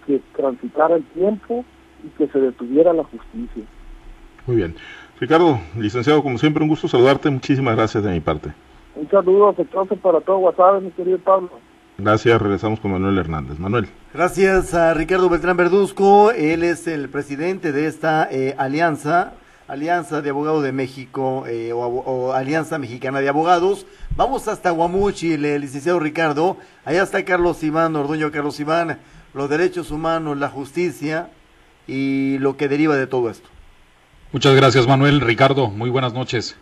que 0.06 0.20
transitara 0.34 0.96
el 0.96 1.04
tiempo 1.04 1.64
y 2.02 2.08
que 2.16 2.26
se 2.28 2.40
detuviera 2.40 2.92
la 2.92 3.04
justicia. 3.04 3.64
Muy 4.46 4.56
bien. 4.56 4.74
Ricardo, 5.20 5.58
licenciado, 5.76 6.22
como 6.22 6.38
siempre, 6.38 6.62
un 6.62 6.68
gusto 6.68 6.88
saludarte. 6.88 7.30
Muchísimas 7.30 7.76
gracias 7.76 8.02
de 8.02 8.12
mi 8.12 8.20
parte. 8.20 8.52
Un 8.94 9.08
saludo 9.10 9.48
afectuoso 9.48 9.94
para 9.96 10.20
todo 10.20 10.38
WhatsApp, 10.38 10.82
mi 10.82 10.90
querido 10.90 11.18
Pablo. 11.18 11.50
Gracias, 11.98 12.40
regresamos 12.40 12.80
con 12.80 12.92
Manuel 12.92 13.18
Hernández. 13.18 13.58
Manuel. 13.58 13.88
Gracias 14.12 14.74
a 14.74 14.94
Ricardo 14.94 15.28
Beltrán 15.28 15.56
Verduzco, 15.56 16.30
él 16.30 16.62
es 16.62 16.86
el 16.86 17.08
presidente 17.08 17.72
de 17.72 17.86
esta 17.86 18.28
eh, 18.30 18.54
alianza, 18.58 19.34
Alianza 19.68 20.22
de 20.22 20.30
Abogados 20.30 20.62
de 20.62 20.72
México 20.72 21.44
eh, 21.48 21.72
o, 21.72 22.32
Alianza 22.32 22.78
Mexicana 22.78 23.20
de 23.20 23.28
Abogados. 23.28 23.86
Vamos 24.16 24.46
hasta 24.46 24.70
Guamuchi, 24.70 25.32
el 25.32 25.60
licenciado 25.60 25.98
Ricardo, 25.98 26.56
allá 26.84 27.02
está 27.02 27.24
Carlos 27.24 27.62
Iván, 27.64 27.96
Orduño 27.96 28.30
Carlos 28.30 28.60
Iván, 28.60 28.98
los 29.34 29.50
derechos 29.50 29.90
humanos, 29.90 30.38
la 30.38 30.48
justicia 30.48 31.30
y 31.88 32.38
lo 32.38 32.56
que 32.56 32.68
deriva 32.68 32.96
de 32.96 33.08
todo 33.08 33.28
esto. 33.28 33.48
Muchas 34.32 34.54
gracias 34.54 34.86
Manuel. 34.86 35.20
Ricardo, 35.20 35.68
muy 35.68 35.90
buenas 35.90 36.14
noches. 36.14 36.56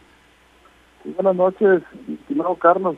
buenas 1.05 1.37
noches, 1.37 1.83
estimado 2.09 2.55
Carlos, 2.57 2.97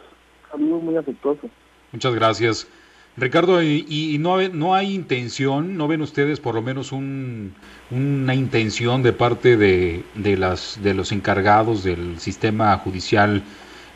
saludos 0.51 0.83
muy 0.83 0.97
afectuoso. 0.97 1.49
Muchas 1.91 2.15
gracias. 2.15 2.69
Ricardo, 3.19 3.63
¿y, 3.63 4.19
no, 4.21 4.47
no, 4.49 4.75
hay 4.75 4.95
intención, 4.95 5.79
no 5.79 5.89
ven 5.89 6.03
ustedes 6.03 6.39
por 6.39 6.55
lo 6.55 6.61
menos 6.61 6.93
un, 6.93 7.55
una 7.91 8.35
intención 8.35 9.03
de 9.03 9.15
parte 9.15 9.57
de, 9.57 10.05
de, 10.15 10.37
las, 10.37 10.83
de 10.83 10.93
los 10.93 11.13
encargados 11.13 11.83
del 11.83 12.19
sistema 12.19 12.77
judicial 12.77 13.43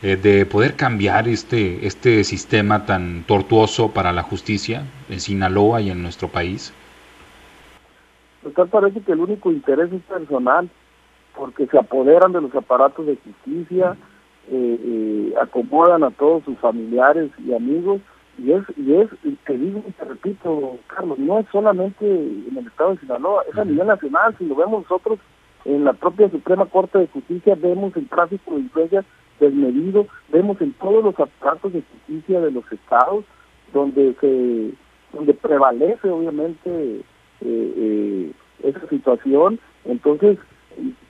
eh, 0.03 0.17
de 0.17 0.47
poder 0.47 0.75
cambiar 0.75 1.29
este, 1.29 1.87
este 1.87 2.25
sistema 2.25 2.87
tan 2.87 3.25
tortuoso 3.25 3.91
para 3.91 4.11
la 4.13 4.23
justicia 4.23 4.85
en 5.11 5.21
Sinaloa 5.21 5.83
y 5.83 5.91
en 5.91 6.03
nuestro 6.03 6.29
país? 6.29 6.73
Pues 8.43 8.55
tal 8.55 8.69
parece 8.69 9.03
que 9.03 9.13
el 9.13 9.21
único 9.21 9.53
interés 9.53 9.93
es 9.93 10.01
personal, 10.01 10.71
porque 11.37 11.67
se 11.67 11.77
apoderan 11.77 12.33
de 12.33 12.41
los 12.41 12.55
aparatos 12.55 13.05
de 13.05 13.19
justicia, 13.19 13.99
eh, 14.51 14.81
eh, 14.83 15.35
acomodan 15.43 16.05
a 16.05 16.11
todos 16.11 16.43
sus 16.45 16.59
familiares 16.59 17.31
y 17.47 17.53
amigos 17.53 18.01
y 18.43 18.53
es 18.53 18.63
y 18.77 18.95
es 18.95 19.09
te 19.45 19.59
digo 19.59 19.83
y 19.87 19.93
te 19.93 20.05
repito 20.05 20.79
Carlos 20.87 21.19
no 21.19 21.39
es 21.39 21.47
solamente 21.53 22.07
en 22.07 22.57
el 22.57 22.67
estado 22.67 22.93
de 22.93 23.01
Sinaloa 23.01 23.45
es 23.51 23.59
a 23.59 23.65
nivel 23.65 23.87
nacional 23.87 24.35
si 24.39 24.47
lo 24.47 24.55
vemos 24.55 24.83
nosotros 24.83 25.19
en 25.65 25.85
la 25.85 25.93
propia 25.93 26.31
Suprema 26.31 26.67
Corte 26.67 26.99
de 26.99 27.09
Justicia 27.09 27.55
vemos 27.55 27.95
el 27.97 28.09
tráfico 28.09 28.55
de 28.55 28.61
influencia 28.61 29.05
desmedido 29.39 30.07
vemos 30.31 30.61
en 30.61 30.73
todos 30.75 31.05
los 31.05 31.19
aparatos 31.21 31.73
de 31.73 31.83
justicia 31.83 32.41
de 32.41 32.51
los 32.51 32.65
estados 32.73 33.25
donde 33.73 34.15
se 34.21 34.75
donde 35.13 35.35
prevalece 35.35 36.09
obviamente 36.09 37.03
eh, 37.41 38.33
esa 38.63 38.87
situación. 38.89 39.59
Entonces 39.85 40.39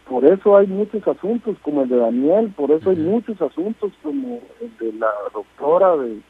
por 0.09 0.25
eso 0.25 0.57
hay 0.57 0.67
muchos 0.67 1.07
asuntos 1.07 1.57
como 1.63 1.83
el 1.83 1.89
de 1.89 1.97
Daniel, 1.97 2.53
por 2.57 2.71
eso 2.73 2.91
hay 2.91 2.97
muchos 2.97 3.41
asuntos 3.41 3.93
como 4.03 4.41
el 4.61 4.77
de 4.79 4.99
la 4.99 5.11
doctora 5.33 5.97
de, 5.97 6.21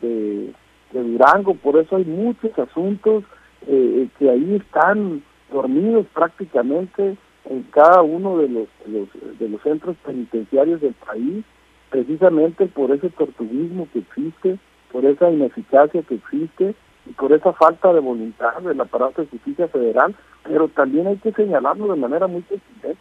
de, 0.00 0.52
Durango, 0.92 1.54
por 1.54 1.76
eso 1.76 1.96
hay 1.96 2.04
muchos 2.04 2.56
asuntos 2.56 3.24
eh, 3.66 4.08
que 4.18 4.30
ahí 4.30 4.54
están 4.54 5.22
dormidos 5.52 6.06
prácticamente 6.14 7.16
en 7.50 7.62
cada 7.72 8.02
uno 8.02 8.38
de 8.38 8.48
los, 8.48 8.68
de 8.86 9.00
los, 9.00 9.38
de 9.38 9.48
los 9.48 9.60
centros 9.62 9.96
penitenciarios 10.04 10.80
del 10.80 10.94
país, 10.94 11.44
precisamente 11.90 12.66
por 12.66 12.92
ese 12.92 13.10
tortuguismo 13.10 13.88
que 13.92 14.00
existe, 14.00 14.58
por 14.92 15.04
esa 15.04 15.30
ineficacia 15.30 16.02
que 16.02 16.14
existe 16.14 16.74
y 17.06 17.12
por 17.14 17.32
esa 17.32 17.52
falta 17.52 17.92
de 17.92 18.00
voluntad 18.00 18.62
del 18.62 18.80
aparato 18.80 19.22
de 19.22 19.28
justicia 19.28 19.66
federal 19.68 20.14
pero 20.44 20.68
también 20.68 21.06
hay 21.06 21.16
que 21.16 21.32
señalarlo 21.32 21.92
de 21.92 22.00
manera 22.00 22.26
muy 22.26 22.42
que 22.42 22.60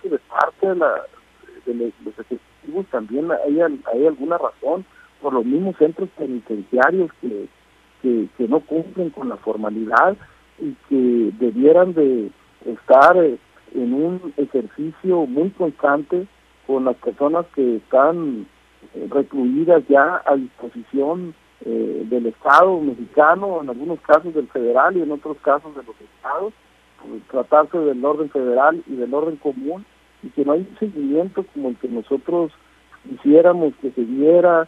de 0.09 0.19
parte 0.29 0.67
de, 0.67 0.75
la, 0.75 1.03
de 1.65 1.93
los 2.03 2.19
ejecutivos 2.19 2.85
también 2.89 3.29
hay, 3.31 3.59
hay 3.61 4.07
alguna 4.07 4.37
razón 4.37 4.85
por 5.23 5.33
los 5.33 5.45
mismos 5.45 5.77
centros 5.77 6.09
penitenciarios 6.17 7.09
que, 7.21 7.47
que, 8.01 8.47
no 8.49 8.59
cumplen 8.59 9.09
con 9.11 9.29
la 9.29 9.37
formalidad 9.37 10.17
y 10.59 10.73
que 10.89 11.31
debieran 11.39 11.93
de 11.93 12.29
estar 12.65 13.15
eh, 13.15 13.37
en 13.73 13.93
un 13.93 14.33
ejercicio 14.35 15.25
muy 15.25 15.49
constante 15.51 16.27
con 16.67 16.83
las 16.83 16.97
personas 16.97 17.45
que 17.55 17.77
están 17.77 18.45
eh, 18.93 19.07
recluidas 19.09 19.81
ya 19.87 20.21
a 20.25 20.35
disposición 20.35 21.33
eh, 21.65 22.05
del 22.09 22.25
Estado 22.25 22.81
mexicano, 22.81 23.61
en 23.61 23.69
algunos 23.69 24.01
casos 24.01 24.33
del 24.33 24.49
federal 24.49 24.97
y 24.97 25.03
en 25.03 25.11
otros 25.11 25.37
casos 25.37 25.73
de 25.73 25.83
los 25.83 25.95
estados, 26.01 26.53
tratarse 27.31 27.77
del 27.77 28.03
orden 28.03 28.29
federal 28.29 28.83
y 28.87 28.95
del 28.97 29.13
orden 29.13 29.37
común 29.37 29.85
y 30.21 30.29
que 30.31 30.43
no 30.43 30.51
hay 30.51 30.67
un 30.69 30.77
seguimiento 30.79 31.45
como 31.53 31.69
el 31.69 31.77
que 31.77 31.87
nosotros 31.87 32.51
quisiéramos 33.09 33.73
que 33.81 33.91
se 33.91 34.05
diera, 34.05 34.67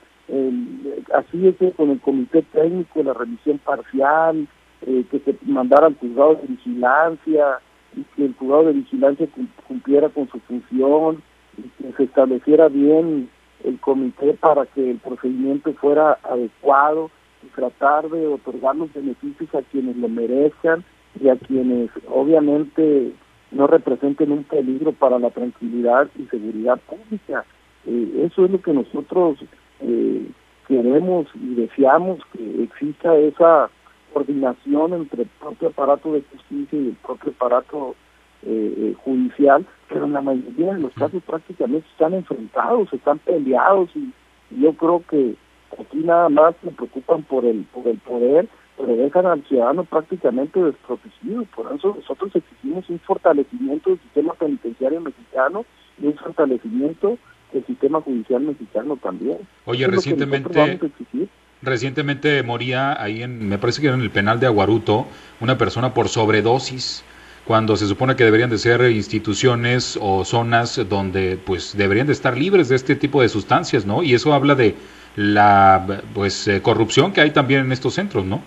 así 1.13 1.47
es 1.47 1.55
que 1.57 1.71
con 1.71 1.91
el 1.91 1.99
comité 1.99 2.41
técnico, 2.41 3.03
la 3.03 3.13
revisión 3.13 3.59
parcial, 3.59 4.47
eh, 4.85 5.05
que 5.09 5.19
se 5.19 5.35
mandara 5.45 5.87
al 5.87 5.97
juzgado 5.97 6.35
de 6.35 6.47
vigilancia 6.47 7.59
y 7.95 8.03
que 8.15 8.25
el 8.25 8.35
juzgado 8.35 8.65
de 8.65 8.73
vigilancia 8.73 9.27
cumpliera 9.67 10.09
con 10.09 10.27
su 10.29 10.39
función 10.41 11.21
y 11.57 11.63
que 11.81 11.93
se 11.93 12.03
estableciera 12.03 12.67
bien 12.67 13.29
el 13.63 13.79
comité 13.79 14.33
para 14.33 14.65
que 14.65 14.91
el 14.91 14.97
procedimiento 14.97 15.73
fuera 15.73 16.19
adecuado 16.23 17.09
y 17.43 17.47
tratar 17.47 18.09
de 18.09 18.27
otorgar 18.27 18.75
los 18.75 18.93
beneficios 18.93 19.53
a 19.55 19.61
quienes 19.61 19.95
lo 19.97 20.09
merezcan 20.09 20.83
y 21.19 21.29
a 21.29 21.35
quienes 21.35 21.89
obviamente 22.07 23.13
no 23.51 23.67
representen 23.67 24.31
un 24.31 24.43
peligro 24.43 24.91
para 24.91 25.17
la 25.17 25.29
tranquilidad 25.29 26.09
y 26.19 26.25
seguridad 26.25 26.79
pública. 26.81 27.45
Eh, 27.85 28.27
eso 28.29 28.45
es 28.45 28.51
lo 28.51 28.61
que 28.61 28.73
nosotros 28.73 29.37
eh, 29.81 30.25
queremos 30.67 31.27
y 31.35 31.55
deseamos 31.55 32.19
que 32.33 32.63
exista 32.63 33.15
esa 33.17 33.69
coordinación 34.13 34.93
entre 34.93 35.23
el 35.23 35.29
propio 35.39 35.69
aparato 35.69 36.13
de 36.13 36.23
justicia 36.31 36.79
y 36.79 36.87
el 36.89 36.95
propio 37.05 37.31
aparato 37.31 37.95
eh, 38.43 38.93
judicial, 39.03 39.65
pero 39.89 40.05
en 40.05 40.13
la 40.13 40.21
mayoría 40.21 40.73
de 40.73 40.81
los 40.81 40.93
casos 40.93 41.21
prácticamente 41.23 41.87
están 41.91 42.13
enfrentados, 42.13 42.91
están 42.93 43.19
peleados 43.19 43.89
y, 43.95 44.13
y 44.51 44.61
yo 44.61 44.73
creo 44.73 45.03
que 45.09 45.35
aquí 45.79 45.97
nada 45.97 46.29
más 46.29 46.55
se 46.63 46.71
preocupan 46.71 47.23
por 47.23 47.45
el 47.45 47.65
por 47.73 47.87
el 47.87 47.97
poder 47.97 48.47
pero 48.77 48.95
dejan 48.95 49.25
al 49.25 49.43
ciudadano 49.45 49.83
prácticamente 49.85 50.61
desprotegido. 50.61 51.43
Por 51.55 51.73
eso 51.73 51.95
nosotros 51.95 52.35
exigimos 52.35 52.89
un 52.89 52.99
fortalecimiento 52.99 53.89
del 53.89 53.99
sistema 53.99 54.33
penitenciario 54.33 55.01
mexicano 55.01 55.65
y 56.01 56.07
un 56.07 56.15
fortalecimiento 56.15 57.17
del 57.55 57.65
sistema 57.65 58.01
judicial 58.01 58.41
mexicano 58.41 58.97
también. 59.01 59.39
Oye, 59.65 59.87
recientemente... 59.87 60.79
Recientemente 61.61 62.43
moría 62.43 63.01
ahí 63.01 63.23
en, 63.23 63.49
me 63.49 63.57
parece 63.57 63.81
que 63.81 63.87
era 63.87 63.95
en 63.95 64.03
el 64.03 64.11
penal 64.11 64.39
de 64.39 64.45
Aguaruto, 64.45 65.07
una 65.39 65.57
persona 65.57 65.95
por 65.95 66.09
sobredosis, 66.09 67.03
cuando 67.45 67.75
se 67.75 67.87
supone 67.87 68.15
que 68.15 68.23
deberían 68.23 68.51
de 68.51 68.59
ser 68.59 68.81
instituciones 68.91 69.97
o 69.99 70.25
zonas 70.25 70.87
donde 70.87 71.39
pues 71.43 71.75
deberían 71.75 72.05
de 72.05 72.13
estar 72.13 72.37
libres 72.37 72.69
de 72.69 72.75
este 72.75 72.95
tipo 72.95 73.21
de 73.21 73.29
sustancias, 73.29 73.85
¿no? 73.85 74.03
Y 74.03 74.13
eso 74.13 74.33
habla 74.33 74.53
de 74.53 74.75
la 75.15 76.03
pues 76.13 76.47
eh, 76.47 76.61
corrupción 76.61 77.13
que 77.13 77.21
hay 77.21 77.31
también 77.31 77.61
en 77.61 77.71
estos 77.71 77.95
centros, 77.95 78.25
¿no? 78.25 78.41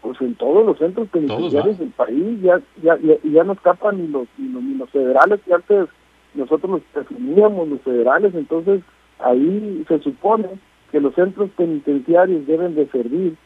pues 0.00 0.20
en 0.22 0.34
todos 0.36 0.64
los 0.64 0.78
centros 0.78 1.08
penitenciarios 1.08 1.78
del 1.78 1.90
país 1.90 2.40
ya 2.40 2.60
ya, 2.82 2.96
ya, 3.22 3.44
no 3.44 3.52
escapan 3.52 3.98
ni 3.98 4.08
los, 4.08 4.26
ni 4.38 4.74
los, 4.74 4.88
federales 4.90 5.40
que 5.44 5.52
antes 5.54 5.88
nosotros 6.34 6.70
los 6.70 6.82
definíamos 6.94 7.68
los 7.68 7.80
federales 7.82 8.34
entonces 8.34 8.82
ahí 9.18 9.84
se 9.88 9.98
supone 10.00 10.48
que 10.90 11.00
los 11.00 11.14
centros 11.14 11.50
penitenciarios 11.56 12.46
deben 12.46 12.74
de 12.74 12.86
servir 12.88 13.36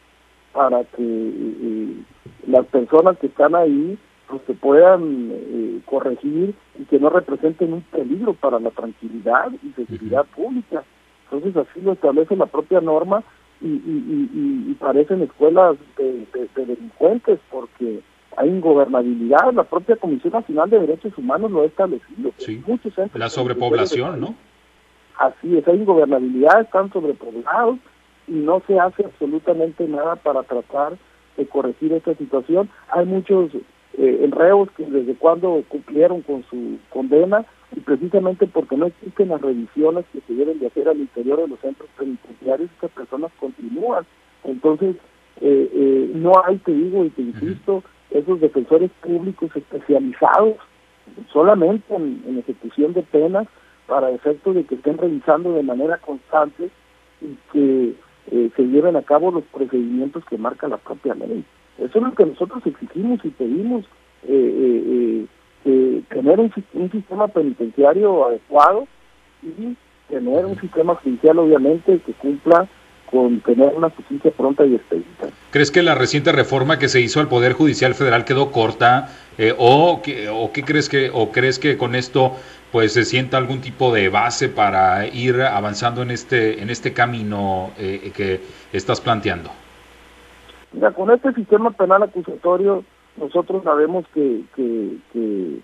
para 0.53 0.83
que 0.83 1.03
eh, 1.03 1.95
las 2.47 2.65
personas 2.67 3.17
que 3.17 3.27
están 3.27 3.55
ahí 3.55 3.97
pues 4.27 4.41
se 4.47 4.53
puedan 4.53 5.29
eh, 5.31 5.81
corregir 5.85 6.55
y 6.79 6.83
que 6.85 6.99
no 6.99 7.09
representen 7.09 7.73
un 7.73 7.81
peligro 7.81 8.33
para 8.33 8.59
la 8.59 8.71
tranquilidad 8.71 9.51
y 9.63 9.71
seguridad 9.73 10.25
pública. 10.35 10.83
Entonces 11.25 11.55
así 11.57 11.81
lo 11.81 11.93
establece 11.93 12.35
la 12.35 12.47
propia 12.47 12.81
norma 12.81 13.23
y, 13.61 13.67
y, 13.67 14.67
y, 14.69 14.73
parecen 14.75 15.21
escuelas 15.21 15.77
de, 15.97 16.25
delincuentes 16.55 17.39
porque 17.49 18.01
hay 18.37 18.49
ingobernabilidad, 18.49 19.53
la 19.53 19.63
propia 19.63 19.95
Comisión 19.95 20.33
Nacional 20.33 20.69
de 20.69 20.79
Derechos 20.79 21.17
Humanos 21.17 21.51
lo 21.51 21.61
ha 21.61 21.65
establecido. 21.65 22.31
Sí. 22.37 22.61
la 23.13 23.29
sobrepoblación, 23.29 24.19
¿no? 24.19 24.35
Así 25.17 25.57
es, 25.57 25.67
hay 25.67 25.77
ingobernabilidad, 25.77 26.61
están 26.61 26.91
sobrepoblados 26.91 27.77
y 28.27 28.33
no 28.33 28.61
se 28.67 28.79
hace 28.79 29.05
absolutamente 29.05 29.87
nada 29.87 30.15
para 30.17 30.43
tratar 30.43 30.97
de 31.37 31.45
corregir 31.47 31.93
esta 31.93 32.13
situación. 32.15 32.69
Hay 32.89 33.05
muchos 33.05 33.51
eh, 33.97 34.29
reos 34.31 34.69
que 34.75 34.85
desde 34.85 35.15
cuando 35.15 35.63
cumplieron 35.69 36.21
con 36.21 36.43
su 36.49 36.77
condena 36.89 37.45
y 37.75 37.79
precisamente 37.79 38.47
porque 38.47 38.75
no 38.75 38.87
existen 38.87 39.29
las 39.29 39.41
revisiones 39.41 40.05
que 40.11 40.21
se 40.21 40.33
deben 40.33 40.59
de 40.59 40.67
hacer 40.67 40.89
al 40.89 40.97
interior 40.97 41.41
de 41.41 41.47
los 41.47 41.59
centros 41.59 41.89
penitenciarios, 41.97 42.69
estas 42.71 42.91
personas 42.91 43.31
continúan. 43.39 44.05
Entonces, 44.43 44.95
eh, 45.41 45.69
eh, 45.73 46.11
no 46.13 46.33
hay, 46.45 46.57
te 46.57 46.73
digo 46.73 47.05
y 47.05 47.09
te 47.09 47.21
insisto, 47.21 47.83
esos 48.15 48.39
defensores 48.39 48.91
públicos 49.01 49.49
especializados 49.55 50.55
solamente 51.31 51.93
en, 51.93 52.37
ejecución 52.39 52.93
de 52.93 53.03
penas 53.03 53.47
para 53.87 54.11
efecto 54.11 54.53
de 54.53 54.63
que 54.63 54.75
estén 54.75 54.97
revisando 54.97 55.53
de 55.53 55.63
manera 55.63 55.97
constante 55.97 56.69
y 57.21 57.37
que 57.51 57.93
eh, 58.31 58.49
se 58.55 58.63
lleven 58.63 58.95
a 58.95 59.03
cabo 59.03 59.31
los 59.31 59.43
procedimientos 59.45 60.23
que 60.25 60.37
marca 60.37 60.67
la 60.67 60.77
propia 60.77 61.13
ley. 61.13 61.43
Eso 61.77 61.99
es 61.99 62.03
lo 62.03 62.13
que 62.13 62.25
nosotros 62.25 62.65
exigimos 62.65 63.23
y 63.23 63.29
pedimos, 63.29 63.85
eh, 64.27 65.27
eh, 65.65 66.01
tener 66.09 66.39
un, 66.39 66.51
un, 66.73 66.91
sistema 66.91 67.27
penitenciario 67.27 68.25
adecuado 68.25 68.87
y 69.43 69.75
tener 70.09 70.45
un 70.45 70.59
sistema 70.59 70.95
judicial 70.95 71.39
obviamente 71.39 71.99
que 71.99 72.13
cumpla 72.13 72.67
con 73.09 73.39
tener 73.41 73.73
una 73.75 73.89
justicia 73.89 74.31
pronta 74.31 74.65
y 74.65 74.75
expedita. 74.75 75.27
¿Crees 75.51 75.71
que 75.71 75.83
la 75.83 75.95
reciente 75.95 76.31
reforma 76.31 76.79
que 76.79 76.89
se 76.89 77.01
hizo 77.01 77.19
al 77.19 77.27
Poder 77.27 77.53
Judicial 77.53 77.93
Federal 77.93 78.25
quedó 78.25 78.51
corta 78.51 79.09
eh, 79.37 79.53
o, 79.57 80.01
que, 80.01 80.29
o 80.29 80.51
qué 80.51 80.63
crees 80.63 80.89
que 80.89 81.09
o 81.13 81.31
crees 81.31 81.59
que 81.59 81.77
con 81.77 81.95
esto 81.95 82.33
pues 82.71 82.93
se 82.93 83.05
sienta 83.05 83.37
algún 83.37 83.61
tipo 83.61 83.93
de 83.93 84.09
base 84.09 84.49
para 84.49 85.07
ir 85.07 85.41
avanzando 85.41 86.01
en 86.01 86.11
este 86.11 86.61
en 86.61 86.69
este 86.69 86.93
camino 86.93 87.71
eh, 87.77 88.11
que 88.15 88.41
estás 88.73 88.99
planteando? 88.99 89.51
Mira, 90.73 90.91
con 90.91 91.09
este 91.11 91.33
sistema 91.33 91.71
penal 91.71 92.03
acusatorio 92.03 92.83
nosotros 93.17 93.63
sabemos 93.63 94.05
que, 94.13 94.41
que, 94.55 94.97
que, 95.13 95.61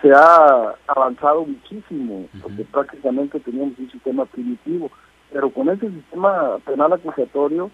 se 0.00 0.10
ha 0.10 0.74
avanzado 0.86 1.44
muchísimo, 1.44 2.26
porque 2.42 2.64
prácticamente 2.64 3.38
teníamos 3.40 3.78
un 3.78 3.90
sistema 3.90 4.24
primitivo 4.24 4.90
pero 5.34 5.50
con 5.50 5.68
ese 5.68 5.90
sistema 5.90 6.58
penal 6.64 6.92
acusatorio, 6.92 7.68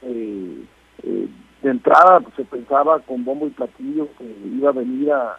eh, 0.00 0.64
eh, 1.02 1.28
de 1.62 1.70
entrada 1.70 2.20
pues, 2.20 2.34
se 2.34 2.44
pensaba 2.44 2.98
con 3.00 3.26
bombo 3.26 3.46
y 3.46 3.50
platillo 3.50 4.08
que 4.16 4.24
iba 4.46 4.70
a 4.70 4.72
venir 4.72 5.12
a, 5.12 5.36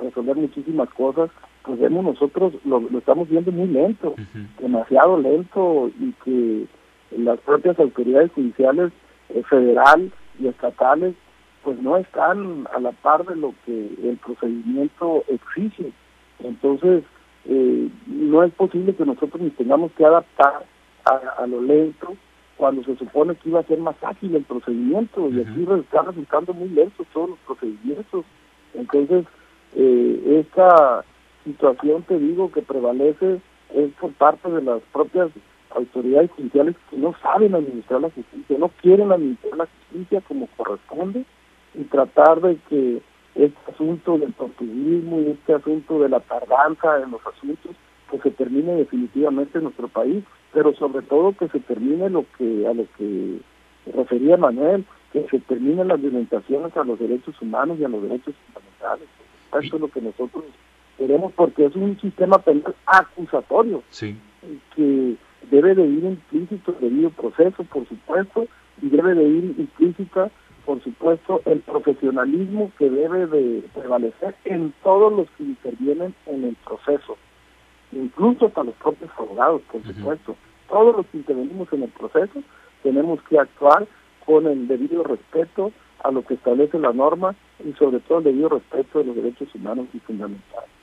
resolver 0.00 0.34
muchísimas 0.34 0.88
cosas, 0.90 1.30
pues 1.62 1.78
vemos 1.78 2.04
nosotros, 2.04 2.54
lo, 2.64 2.80
estamos 2.98 3.28
viendo 3.28 3.52
muy 3.52 3.68
lento, 3.68 4.14
demasiado 4.58 5.18
lento, 5.18 5.90
y 6.00 6.12
que 6.24 6.66
las 7.16 7.38
propias 7.40 7.78
autoridades 7.78 8.32
judiciales 8.32 8.92
eh, 9.28 9.42
federal 9.48 10.10
y 10.40 10.48
estatales 10.48 11.14
pues 11.62 11.78
no 11.80 11.96
están 11.96 12.66
a 12.74 12.80
la 12.80 12.92
par 12.92 13.24
de 13.24 13.36
lo 13.36 13.54
que 13.64 13.88
el 14.02 14.16
procedimiento 14.16 15.22
exige. 15.28 15.92
Entonces, 16.40 17.04
eh, 17.46 17.88
no 18.06 18.42
es 18.42 18.52
posible 18.54 18.94
que 18.94 19.04
nosotros 19.04 19.40
nos 19.40 19.54
tengamos 19.54 19.92
que 19.92 20.04
adaptar 20.04 20.64
a, 21.04 21.46
lo 21.46 21.60
lento 21.60 22.14
cuando 22.56 22.82
se 22.84 22.96
supone 22.96 23.34
que 23.34 23.50
iba 23.50 23.60
a 23.60 23.64
ser 23.64 23.78
más 23.78 23.96
ágil 24.02 24.34
el 24.36 24.44
procedimiento 24.44 25.28
y 25.28 25.40
aquí 25.40 25.66
está 25.80 26.02
resultando 26.02 26.54
muy 26.54 26.70
lento 26.70 27.04
todos 27.12 27.30
los 27.30 27.38
procedimientos. 27.40 28.24
Entonces, 28.72 29.26
eh, 29.76 30.40
esta 30.40 31.04
situación, 31.44 32.02
te 32.04 32.18
digo, 32.18 32.50
que 32.50 32.62
prevalece 32.62 33.40
es 33.74 33.92
por 34.00 34.12
parte 34.12 34.50
de 34.50 34.62
las 34.62 34.80
propias 34.92 35.30
autoridades 35.70 36.30
judiciales 36.30 36.76
que 36.88 36.96
no 36.96 37.14
saben 37.20 37.54
administrar 37.54 38.00
la 38.00 38.10
justicia, 38.10 38.56
no 38.58 38.70
quieren 38.80 39.12
administrar 39.12 39.56
la 39.56 39.66
justicia 39.66 40.22
como 40.22 40.46
corresponde 40.56 41.24
y 41.74 41.84
tratar 41.84 42.40
de 42.40 42.56
que 42.68 43.02
este 43.34 43.72
asunto 43.72 44.18
del 44.18 44.32
portuguismo 44.32 45.20
y 45.20 45.30
este 45.30 45.54
asunto 45.54 46.00
de 46.00 46.08
la 46.08 46.20
tardanza 46.20 47.02
en 47.02 47.10
los 47.10 47.20
asuntos, 47.26 47.74
que 48.10 48.18
se 48.18 48.30
termine 48.30 48.74
definitivamente 48.74 49.58
en 49.58 49.64
nuestro 49.64 49.88
país, 49.88 50.24
pero 50.52 50.74
sobre 50.74 51.02
todo 51.02 51.36
que 51.36 51.48
se 51.48 51.60
termine 51.60 52.10
lo 52.10 52.24
que 52.38 52.66
a 52.66 52.74
lo 52.74 52.86
que 52.96 53.38
refería 53.92 54.36
Manuel, 54.36 54.84
que 55.12 55.26
se 55.30 55.40
terminen 55.40 55.88
las 55.88 56.00
violentaciones 56.00 56.76
a 56.76 56.84
los 56.84 56.98
derechos 56.98 57.40
humanos 57.40 57.78
y 57.78 57.84
a 57.84 57.88
los 57.88 58.02
derechos 58.02 58.34
fundamentales. 58.46 59.08
Eso 59.60 59.76
es 59.76 59.80
lo 59.80 59.88
que 59.88 60.00
nosotros 60.00 60.44
queremos 60.96 61.32
porque 61.32 61.66
es 61.66 61.76
un 61.76 61.98
sistema 62.00 62.38
penal 62.38 62.74
acusatorio 62.86 63.82
sí. 63.90 64.16
que 64.74 65.16
debe 65.50 65.74
de 65.74 65.86
ir 65.86 66.04
implícito 66.04 66.72
el 66.80 66.88
debido 66.88 67.10
proceso, 67.10 67.64
por 67.64 67.86
supuesto, 67.88 68.46
y 68.82 68.88
debe 68.88 69.14
de 69.14 69.24
ir 69.24 69.54
implícita 69.58 70.30
por 70.64 70.82
supuesto, 70.82 71.42
el 71.44 71.60
profesionalismo 71.60 72.70
que 72.78 72.88
debe 72.88 73.26
de 73.26 73.62
prevalecer 73.74 74.34
en 74.44 74.72
todos 74.82 75.12
los 75.12 75.30
que 75.30 75.44
intervienen 75.44 76.14
en 76.26 76.44
el 76.44 76.56
proceso, 76.56 77.16
incluso 77.92 78.46
hasta 78.46 78.64
los 78.64 78.74
propios 78.76 79.10
abogados, 79.18 79.62
por 79.70 79.82
supuesto. 79.82 80.36
Todos 80.68 80.96
los 80.96 81.06
que 81.06 81.18
intervenimos 81.18 81.72
en 81.72 81.82
el 81.84 81.90
proceso 81.90 82.42
tenemos 82.82 83.20
que 83.28 83.38
actuar 83.38 83.86
con 84.24 84.46
el 84.46 84.66
debido 84.66 85.02
respeto 85.04 85.72
a 86.02 86.10
lo 86.10 86.24
que 86.24 86.34
establece 86.34 86.78
la 86.78 86.92
norma 86.92 87.34
y 87.64 87.72
sobre 87.74 88.00
todo 88.00 88.18
el 88.18 88.24
debido 88.24 88.48
respeto 88.48 88.98
de 88.98 89.04
los 89.06 89.16
derechos 89.16 89.54
humanos 89.54 89.86
y 89.92 89.98
fundamentales. 90.00 90.73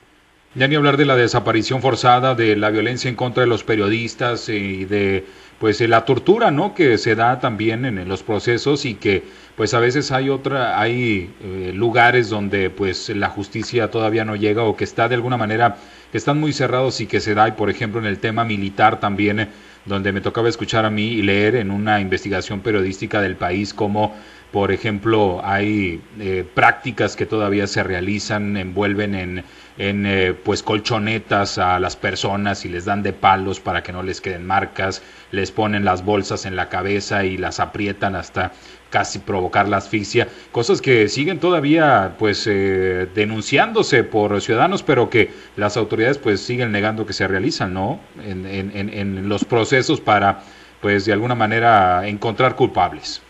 Ya 0.54 0.68
ni 0.68 0.74
hablar 0.74 0.98
de 0.98 1.06
la 1.06 1.16
desaparición 1.16 1.80
forzada, 1.80 2.34
de 2.34 2.56
la 2.56 2.68
violencia 2.68 3.08
en 3.08 3.16
contra 3.16 3.42
de 3.42 3.46
los 3.46 3.64
periodistas 3.64 4.50
y 4.50 4.84
de 4.84 5.24
pues 5.58 5.80
la 5.80 6.04
tortura, 6.04 6.50
¿no? 6.50 6.74
Que 6.74 6.98
se 6.98 7.14
da 7.14 7.40
también 7.40 7.86
en, 7.86 8.06
los 8.06 8.22
procesos 8.22 8.84
y 8.84 8.96
que 8.96 9.22
pues 9.56 9.72
a 9.72 9.80
veces 9.80 10.12
hay 10.12 10.28
otra 10.28 10.78
hay 10.78 11.30
eh, 11.42 11.72
lugares 11.74 12.28
donde 12.28 12.68
pues 12.68 13.08
la 13.10 13.30
justicia 13.30 13.90
todavía 13.90 14.26
no 14.26 14.36
llega 14.36 14.64
o 14.64 14.76
que 14.76 14.84
está 14.84 15.08
de 15.08 15.14
alguna 15.14 15.38
manera 15.38 15.76
que 16.12 16.18
están 16.18 16.38
muy 16.38 16.52
cerrados 16.52 17.00
y 17.00 17.06
que 17.06 17.20
se 17.20 17.34
da 17.34 17.48
y 17.48 17.52
por 17.52 17.70
ejemplo 17.70 17.98
en 17.98 18.06
el 18.06 18.18
tema 18.18 18.44
militar 18.44 19.00
también 19.00 19.48
donde 19.86 20.12
me 20.12 20.20
tocaba 20.20 20.48
escuchar 20.48 20.84
a 20.84 20.90
mí 20.90 21.08
y 21.08 21.22
leer 21.22 21.56
en 21.56 21.72
una 21.72 22.00
investigación 22.00 22.60
periodística 22.60 23.20
del 23.20 23.34
país 23.34 23.74
cómo 23.74 24.14
por 24.52 24.70
ejemplo, 24.70 25.40
hay 25.42 26.02
eh, 26.20 26.44
prácticas 26.54 27.16
que 27.16 27.24
todavía 27.24 27.66
se 27.66 27.82
realizan, 27.82 28.58
envuelven 28.58 29.14
en, 29.14 29.44
en 29.78 30.04
eh, 30.04 30.34
pues 30.34 30.62
colchonetas 30.62 31.56
a 31.56 31.80
las 31.80 31.96
personas 31.96 32.66
y 32.66 32.68
les 32.68 32.84
dan 32.84 33.02
de 33.02 33.14
palos 33.14 33.60
para 33.60 33.82
que 33.82 33.92
no 33.92 34.02
les 34.02 34.20
queden 34.20 34.46
marcas, 34.46 35.02
les 35.30 35.50
ponen 35.50 35.86
las 35.86 36.04
bolsas 36.04 36.44
en 36.44 36.54
la 36.54 36.68
cabeza 36.68 37.24
y 37.24 37.38
las 37.38 37.60
aprietan 37.60 38.14
hasta 38.14 38.52
casi 38.92 39.18
provocar 39.18 39.68
la 39.68 39.78
asfixia, 39.78 40.28
cosas 40.52 40.80
que 40.80 41.08
siguen 41.08 41.40
todavía 41.40 42.14
pues 42.18 42.46
eh, 42.46 43.08
denunciándose 43.14 44.04
por 44.04 44.40
ciudadanos, 44.40 44.84
pero 44.84 45.10
que 45.10 45.30
las 45.56 45.76
autoridades 45.76 46.18
pues 46.18 46.40
siguen 46.40 46.70
negando 46.70 47.06
que 47.06 47.14
se 47.14 47.26
realizan, 47.26 47.74
¿no? 47.74 47.98
En, 48.24 48.46
en, 48.46 48.88
en 48.88 49.28
los 49.28 49.44
procesos 49.44 50.00
para 50.00 50.42
pues 50.82 51.06
de 51.06 51.12
alguna 51.12 51.34
manera 51.34 52.06
encontrar 52.06 52.54
culpables. 52.54 53.22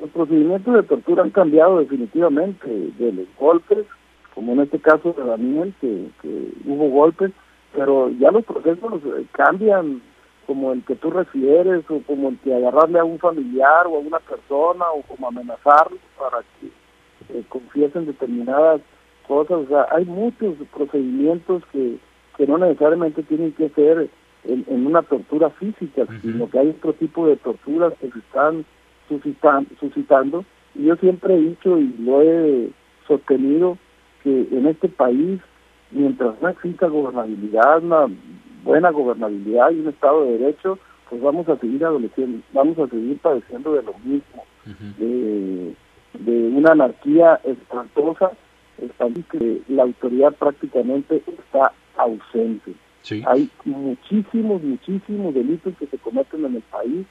Los 0.00 0.10
procedimientos 0.10 0.72
de 0.72 0.82
tortura 0.84 1.24
han 1.24 1.30
cambiado 1.30 1.80
definitivamente, 1.80 2.68
de 2.68 3.12
los 3.12 3.26
golpes, 3.38 3.84
como 4.34 4.52
en 4.52 4.60
este 4.60 4.78
caso 4.78 5.12
de 5.12 5.24
Daniel, 5.24 5.74
que, 5.80 6.06
hubo 6.64 6.88
golpes, 6.90 7.32
pero 7.74 8.08
ya 8.20 8.30
los 8.30 8.44
procesos 8.44 9.02
eh, 9.04 9.26
cambian, 9.32 10.00
como 10.48 10.72
el 10.72 10.82
que 10.82 10.96
tú 10.96 11.10
refieres, 11.10 11.84
o 11.90 12.00
como 12.06 12.30
el 12.30 12.38
que 12.38 12.54
agarrarle 12.54 12.98
a 12.98 13.04
un 13.04 13.18
familiar 13.18 13.86
o 13.86 13.96
a 13.96 13.98
una 13.98 14.18
persona, 14.18 14.86
o 14.92 15.02
como 15.02 15.28
amenazarlo 15.28 15.98
para 16.18 16.38
que 16.38 16.68
eh, 17.38 17.44
confiesen 17.50 18.06
determinadas 18.06 18.80
cosas. 19.26 19.58
O 19.58 19.66
sea, 19.66 19.86
hay 19.90 20.06
muchos 20.06 20.54
procedimientos 20.74 21.62
que, 21.70 21.98
que 22.38 22.46
no 22.46 22.56
necesariamente 22.56 23.22
tienen 23.24 23.52
que 23.52 23.68
ser 23.68 24.08
en, 24.44 24.86
una 24.86 25.02
tortura 25.02 25.50
física, 25.50 26.06
sino 26.22 26.48
que 26.48 26.58
hay 26.58 26.70
otro 26.70 26.94
tipo 26.94 27.26
de 27.26 27.36
torturas 27.36 27.92
que 28.00 28.10
se 28.10 28.18
están 28.18 28.64
suscitando, 29.78 30.46
Y 30.74 30.84
yo 30.84 30.96
siempre 30.96 31.34
he 31.34 31.40
dicho 31.40 31.78
y 31.78 31.94
lo 31.98 32.22
he 32.22 32.70
sostenido 33.06 33.76
que 34.22 34.48
en 34.50 34.66
este 34.66 34.88
país, 34.88 35.42
mientras 35.90 36.40
no 36.40 36.48
exista 36.48 36.86
gobernabilidad, 36.86 37.84
una 37.84 38.06
buena 38.68 38.90
gobernabilidad 38.90 39.70
y 39.70 39.80
un 39.80 39.88
Estado 39.88 40.24
de 40.24 40.38
Derecho, 40.38 40.78
pues 41.08 41.22
vamos 41.22 41.48
a 41.48 41.56
seguir 41.56 41.82
adoleciendo, 41.84 42.42
vamos 42.52 42.78
a 42.78 42.86
seguir 42.86 43.16
padeciendo 43.18 43.72
de 43.72 43.82
lo 43.82 43.94
mismo, 44.04 44.44
de, 44.98 45.74
una 46.54 46.72
anarquía 46.72 47.40
espantosa, 47.44 48.32
que 49.30 49.62
la 49.68 49.84
autoridad 49.84 50.34
prácticamente 50.34 51.22
está 51.26 51.72
ausente. 51.96 52.74
Hay 53.26 53.48
muchísimos, 53.64 54.62
muchísimos 54.62 55.34
delitos 55.34 55.74
que 55.78 55.86
se 55.86 55.96
cometen 55.98 56.44
en 56.44 56.56
el 56.56 56.62
país 56.62 57.06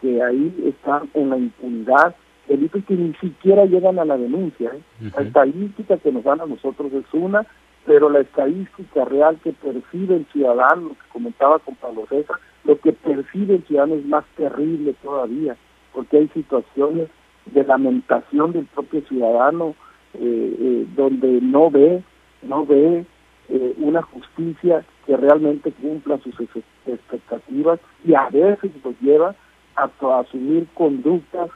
que 0.00 0.22
ahí 0.22 0.52
están 0.66 1.10
en 1.14 1.30
la 1.30 1.36
impunidad, 1.36 2.16
delitos 2.48 2.82
que 2.86 2.94
ni 2.94 3.12
siquiera 3.14 3.66
llegan 3.66 3.98
a 3.98 4.04
la 4.04 4.16
denuncia. 4.16 4.70
¿eh? 4.74 5.10
La 5.14 5.22
estadística 5.22 5.98
que 5.98 6.10
nos 6.10 6.24
dan 6.24 6.40
a 6.40 6.46
nosotros 6.46 6.90
es 6.92 7.04
una, 7.12 7.46
pero 7.84 8.08
la 8.08 8.20
estadística 8.20 9.04
real 9.04 9.38
que 9.42 9.52
percibe 9.52 10.16
el 10.16 10.26
ciudadano, 10.26 10.90
que 10.90 11.08
comentaba 11.12 11.58
con 11.58 11.74
Pablo 11.76 12.06
César, 12.08 12.36
lo 12.64 12.78
que 12.78 12.92
percibe 12.92 13.56
el 13.56 13.64
ciudadano 13.64 13.94
es 13.96 14.06
más 14.06 14.24
terrible 14.36 14.94
todavía, 15.02 15.56
porque 15.92 16.18
hay 16.18 16.28
situaciones 16.28 17.08
de 17.46 17.64
lamentación 17.64 18.52
del 18.52 18.66
propio 18.66 19.02
ciudadano 19.02 19.74
eh, 20.14 20.56
eh, 20.60 20.86
donde 20.94 21.40
no 21.40 21.70
ve, 21.70 22.02
no 22.42 22.66
ve 22.66 23.04
una 23.76 24.00
justicia 24.00 24.82
que 25.04 25.14
realmente 25.14 25.72
cumpla 25.72 26.18
sus 26.18 26.34
expectativas 26.86 27.80
y 28.02 28.14
a 28.14 28.30
veces 28.30 28.70
los 28.82 28.98
lleva 29.02 29.34
a 29.76 29.90
asumir 30.20 30.66
conductas 30.72 31.50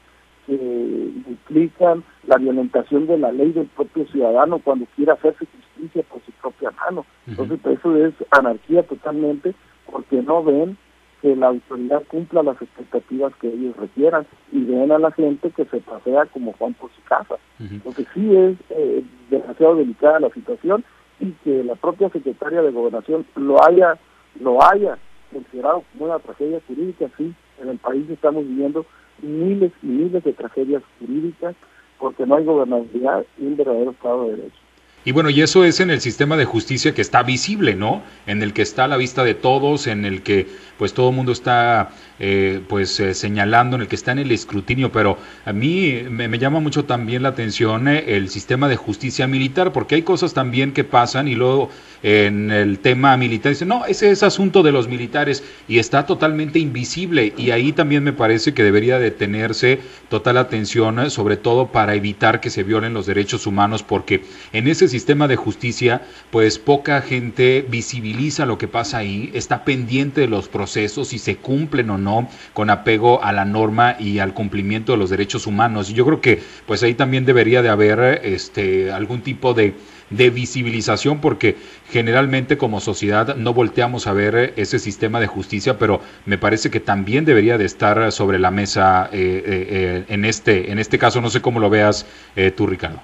que 0.46 0.54
implican 0.54 2.04
la 2.26 2.36
violentación 2.36 3.06
de 3.06 3.18
la 3.18 3.32
ley 3.32 3.52
del 3.52 3.66
propio 3.66 4.06
ciudadano 4.06 4.58
cuando 4.58 4.86
quiere 4.94 5.12
hacerse 5.12 5.46
justicia 5.46 6.02
por 6.04 6.22
su 6.24 6.32
propia 6.32 6.70
mano. 6.70 7.04
Entonces, 7.26 7.58
eso 7.64 7.96
es 7.96 8.14
anarquía 8.30 8.82
totalmente 8.84 9.54
porque 9.90 10.22
no 10.22 10.42
ven 10.42 10.76
que 11.20 11.34
la 11.34 11.48
autoridad 11.48 12.02
cumpla 12.08 12.42
las 12.42 12.60
expectativas 12.60 13.34
que 13.36 13.48
ellos 13.48 13.76
requieran 13.76 14.26
y 14.52 14.62
ven 14.64 14.92
a 14.92 14.98
la 14.98 15.10
gente 15.12 15.50
que 15.50 15.64
se 15.64 15.80
pasea 15.80 16.26
como 16.26 16.52
Juan 16.52 16.74
por 16.74 16.90
su 16.90 17.02
casa. 17.02 17.36
Entonces, 17.58 18.06
sí 18.14 18.36
es 18.36 18.56
eh, 18.70 19.02
demasiado 19.30 19.76
delicada 19.76 20.20
la 20.20 20.30
situación 20.30 20.84
y 21.18 21.32
que 21.44 21.64
la 21.64 21.74
propia 21.74 22.10
secretaria 22.10 22.62
de 22.62 22.70
Gobernación 22.70 23.26
lo 23.34 23.62
haya, 23.64 23.98
lo 24.40 24.62
haya 24.62 24.98
considerado 25.32 25.82
como 25.92 26.06
una 26.06 26.18
tragedia 26.18 26.60
jurídica, 26.66 27.06
sí, 27.16 27.34
en 27.60 27.68
el 27.68 27.78
país 27.78 28.08
estamos 28.10 28.46
viviendo 28.46 28.84
miles 29.22 29.72
y 29.82 29.86
miles 29.86 30.24
de 30.24 30.32
tragedias 30.32 30.82
jurídicas 30.98 31.54
porque 31.98 32.26
no 32.26 32.36
hay 32.36 32.44
gobernabilidad 32.44 33.24
y 33.38 33.46
un 33.46 33.56
verdadero 33.56 33.90
Estado 33.90 34.24
de 34.24 34.36
Derecho. 34.36 34.56
Y 35.06 35.12
bueno, 35.12 35.30
y 35.30 35.40
eso 35.40 35.64
es 35.64 35.78
en 35.78 35.90
el 35.90 36.00
sistema 36.00 36.36
de 36.36 36.44
justicia 36.46 36.92
que 36.92 37.00
está 37.00 37.22
visible, 37.22 37.76
¿no? 37.76 38.02
En 38.26 38.42
el 38.42 38.52
que 38.52 38.62
está 38.62 38.84
a 38.84 38.88
la 38.88 38.96
vista 38.96 39.22
de 39.22 39.34
todos, 39.34 39.86
en 39.86 40.04
el 40.04 40.22
que 40.22 40.48
pues 40.78 40.94
todo 40.94 41.10
el 41.10 41.14
mundo 41.14 41.30
está 41.30 41.90
eh, 42.18 42.62
pues 42.66 42.98
eh, 42.98 43.12
señalando, 43.12 43.76
en 43.76 43.82
el 43.82 43.88
que 43.88 43.96
está 43.96 44.12
en 44.12 44.20
el 44.20 44.30
escrutinio, 44.30 44.90
pero 44.90 45.18
a 45.44 45.52
mí 45.52 46.02
me, 46.08 46.38
llama 46.38 46.60
mucho 46.60 46.86
también 46.86 47.22
la 47.22 47.28
atención 47.28 47.88
eh, 47.88 48.16
el 48.16 48.30
sistema 48.30 48.68
de 48.68 48.76
justicia 48.76 49.26
militar, 49.26 49.70
porque 49.72 49.96
hay 49.96 50.02
cosas 50.02 50.32
también 50.32 50.72
que 50.72 50.82
pasan 50.82 51.28
y 51.28 51.34
luego 51.34 51.68
en 52.02 52.50
el 52.50 52.78
tema 52.78 53.16
militar 53.18 53.52
dicen, 53.52 53.68
no, 53.68 53.84
ese 53.84 54.10
es 54.10 54.22
asunto 54.22 54.62
de 54.62 54.72
los 54.72 54.88
militares 54.88 55.44
y 55.68 55.78
está 55.78 56.06
totalmente 56.06 56.58
invisible 56.58 57.34
y 57.36 57.50
ahí 57.50 57.72
también 57.72 58.02
me 58.02 58.12
parece 58.12 58.54
que 58.54 58.62
debería 58.62 58.98
de 58.98 59.10
tenerse 59.10 59.80
total 60.08 60.38
atención, 60.38 61.10
sobre 61.10 61.36
todo 61.36 61.72
para 61.72 61.94
evitar 61.94 62.40
que 62.40 62.48
se 62.48 62.62
violen 62.62 62.94
los 62.94 63.06
derechos 63.06 63.46
humanos, 63.46 63.82
porque 63.82 64.22
en 64.52 64.68
ese 64.68 64.88
sistema 64.88 65.28
de 65.28 65.36
justicia 65.36 66.02
pues 66.30 66.58
poca 66.58 67.02
gente 67.02 67.66
visibiliza 67.68 68.46
lo 68.46 68.56
que 68.56 68.68
pasa 68.68 68.98
ahí, 68.98 69.30
está 69.34 69.64
pendiente 69.64 70.22
de 70.22 70.28
los 70.28 70.48
procesos, 70.48 71.08
si 71.08 71.18
se 71.18 71.36
cumplen 71.36 71.90
o 71.90 71.98
no 71.98 72.05
con 72.52 72.70
apego 72.70 73.22
a 73.22 73.32
la 73.32 73.44
norma 73.44 73.96
y 73.98 74.18
al 74.18 74.34
cumplimiento 74.34 74.92
de 74.92 74.98
los 74.98 75.10
derechos 75.10 75.46
humanos. 75.46 75.88
Yo 75.88 76.04
creo 76.04 76.20
que 76.20 76.40
pues 76.66 76.82
ahí 76.82 76.94
también 76.94 77.24
debería 77.24 77.62
de 77.62 77.68
haber 77.68 78.20
este 78.24 78.92
algún 78.92 79.22
tipo 79.22 79.54
de, 79.54 79.74
de 80.10 80.30
visibilización 80.30 81.20
porque 81.20 81.56
generalmente 81.90 82.56
como 82.56 82.80
sociedad 82.80 83.36
no 83.36 83.52
volteamos 83.52 84.06
a 84.06 84.12
ver 84.12 84.54
ese 84.56 84.78
sistema 84.78 85.20
de 85.20 85.26
justicia, 85.26 85.78
pero 85.78 86.00
me 86.24 86.38
parece 86.38 86.70
que 86.70 86.80
también 86.80 87.24
debería 87.24 87.58
de 87.58 87.64
estar 87.64 88.12
sobre 88.12 88.38
la 88.38 88.50
mesa 88.50 89.08
eh, 89.12 89.42
eh, 89.44 89.66
eh, 89.70 90.04
en 90.08 90.24
este 90.24 90.70
en 90.70 90.78
este 90.78 90.98
caso. 90.98 91.20
No 91.20 91.30
sé 91.30 91.40
cómo 91.40 91.60
lo 91.60 91.70
veas 91.70 92.06
tú, 92.56 92.66
Ricardo. 92.66 93.00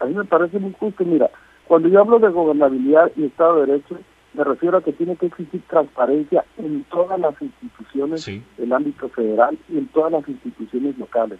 A 0.00 0.06
mí 0.06 0.14
me 0.14 0.24
parece 0.24 0.58
muy 0.58 0.74
justo. 0.78 1.04
Mira, 1.04 1.30
cuando 1.66 1.88
yo 1.88 2.00
hablo 2.00 2.18
de 2.18 2.28
gobernabilidad 2.28 3.12
y 3.16 3.26
Estado 3.26 3.60
de 3.60 3.66
Derecho, 3.66 3.98
me 4.32 4.44
refiero 4.44 4.78
a 4.78 4.82
que 4.82 4.92
tiene 4.92 5.16
que 5.16 5.26
existir 5.26 5.62
transparencia 5.68 6.44
en 6.56 6.84
todas 6.84 7.18
las 7.18 7.34
instituciones 7.40 8.24
del 8.56 8.72
ámbito 8.72 9.08
federal 9.08 9.58
y 9.68 9.78
en 9.78 9.88
todas 9.88 10.12
las 10.12 10.28
instituciones 10.28 10.96
locales. 10.98 11.38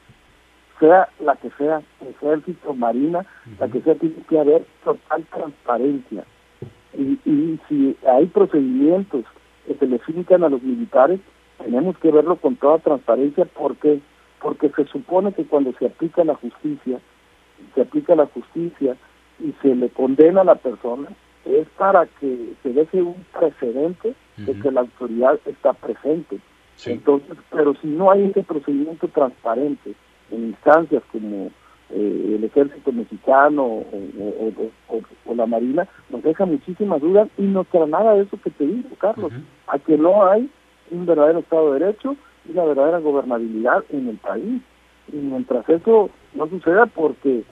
Sea 0.78 1.08
la 1.20 1.36
que 1.36 1.50
sea, 1.58 1.82
ejército, 2.00 2.74
marina, 2.74 3.26
la 3.58 3.68
que 3.68 3.80
sea, 3.82 3.94
tiene 3.94 4.16
que 4.28 4.38
haber 4.38 4.64
total 4.82 5.24
transparencia. 5.32 6.24
Y, 6.96 7.18
y 7.24 7.60
si 7.68 7.96
hay 8.08 8.26
procedimientos 8.26 9.24
que 9.66 9.74
se 9.74 9.86
le 9.86 9.98
fincan 10.00 10.42
a 10.42 10.48
los 10.48 10.62
militares, 10.62 11.20
tenemos 11.58 11.96
que 11.98 12.10
verlo 12.10 12.36
con 12.36 12.56
toda 12.56 12.78
transparencia 12.78 13.44
porque 13.44 14.00
porque 14.40 14.70
se 14.70 14.86
supone 14.86 15.32
que 15.32 15.44
cuando 15.44 15.72
se 15.78 15.86
aplica 15.86 16.24
la 16.24 16.34
justicia, 16.34 16.98
se 17.74 17.82
aplica 17.82 18.14
la 18.14 18.26
justicia 18.26 18.96
y 19.38 19.54
se 19.62 19.74
le 19.74 19.90
condena 19.90 20.40
a 20.40 20.44
la 20.44 20.54
persona, 20.56 21.08
es 21.44 21.66
para 21.76 22.06
que 22.06 22.52
se 22.62 22.72
deje 22.72 23.02
un 23.02 23.24
precedente 23.38 24.14
de 24.36 24.58
que 24.58 24.70
la 24.70 24.80
autoridad 24.80 25.38
está 25.44 25.72
presente. 25.72 26.38
Entonces, 26.86 27.36
pero 27.50 27.74
si 27.74 27.88
no 27.88 28.10
hay 28.10 28.24
ese 28.24 28.42
procedimiento 28.42 29.08
transparente 29.08 29.94
en 30.30 30.48
instancias 30.48 31.02
como 31.12 31.50
eh, 31.90 32.36
el 32.36 32.44
ejército 32.44 32.92
mexicano 32.92 33.64
o, 33.64 35.34
la 35.34 35.46
marina, 35.46 35.88
nos 36.10 36.22
deja 36.22 36.44
muchísimas 36.44 37.00
dudas 37.00 37.28
y 37.38 37.42
no 37.42 37.64
trae 37.64 37.86
nada 37.86 38.14
de 38.14 38.22
eso 38.22 38.38
que 38.42 38.50
te 38.50 38.66
digo, 38.66 38.88
Carlos, 38.98 39.32
a 39.66 39.78
que 39.78 39.96
no 39.96 40.26
hay 40.26 40.50
un 40.90 41.06
verdadero 41.06 41.38
Estado 41.38 41.72
de 41.72 41.80
Derecho 41.80 42.16
y 42.46 42.52
una 42.52 42.64
verdadera 42.64 42.98
gobernabilidad 42.98 43.84
en 43.90 44.08
el 44.08 44.16
país. 44.16 44.62
Y 45.12 45.16
mientras 45.16 45.68
eso 45.68 46.10
no 46.34 46.46
suceda, 46.48 46.86
porque 46.86 47.38
eh, 47.38 47.44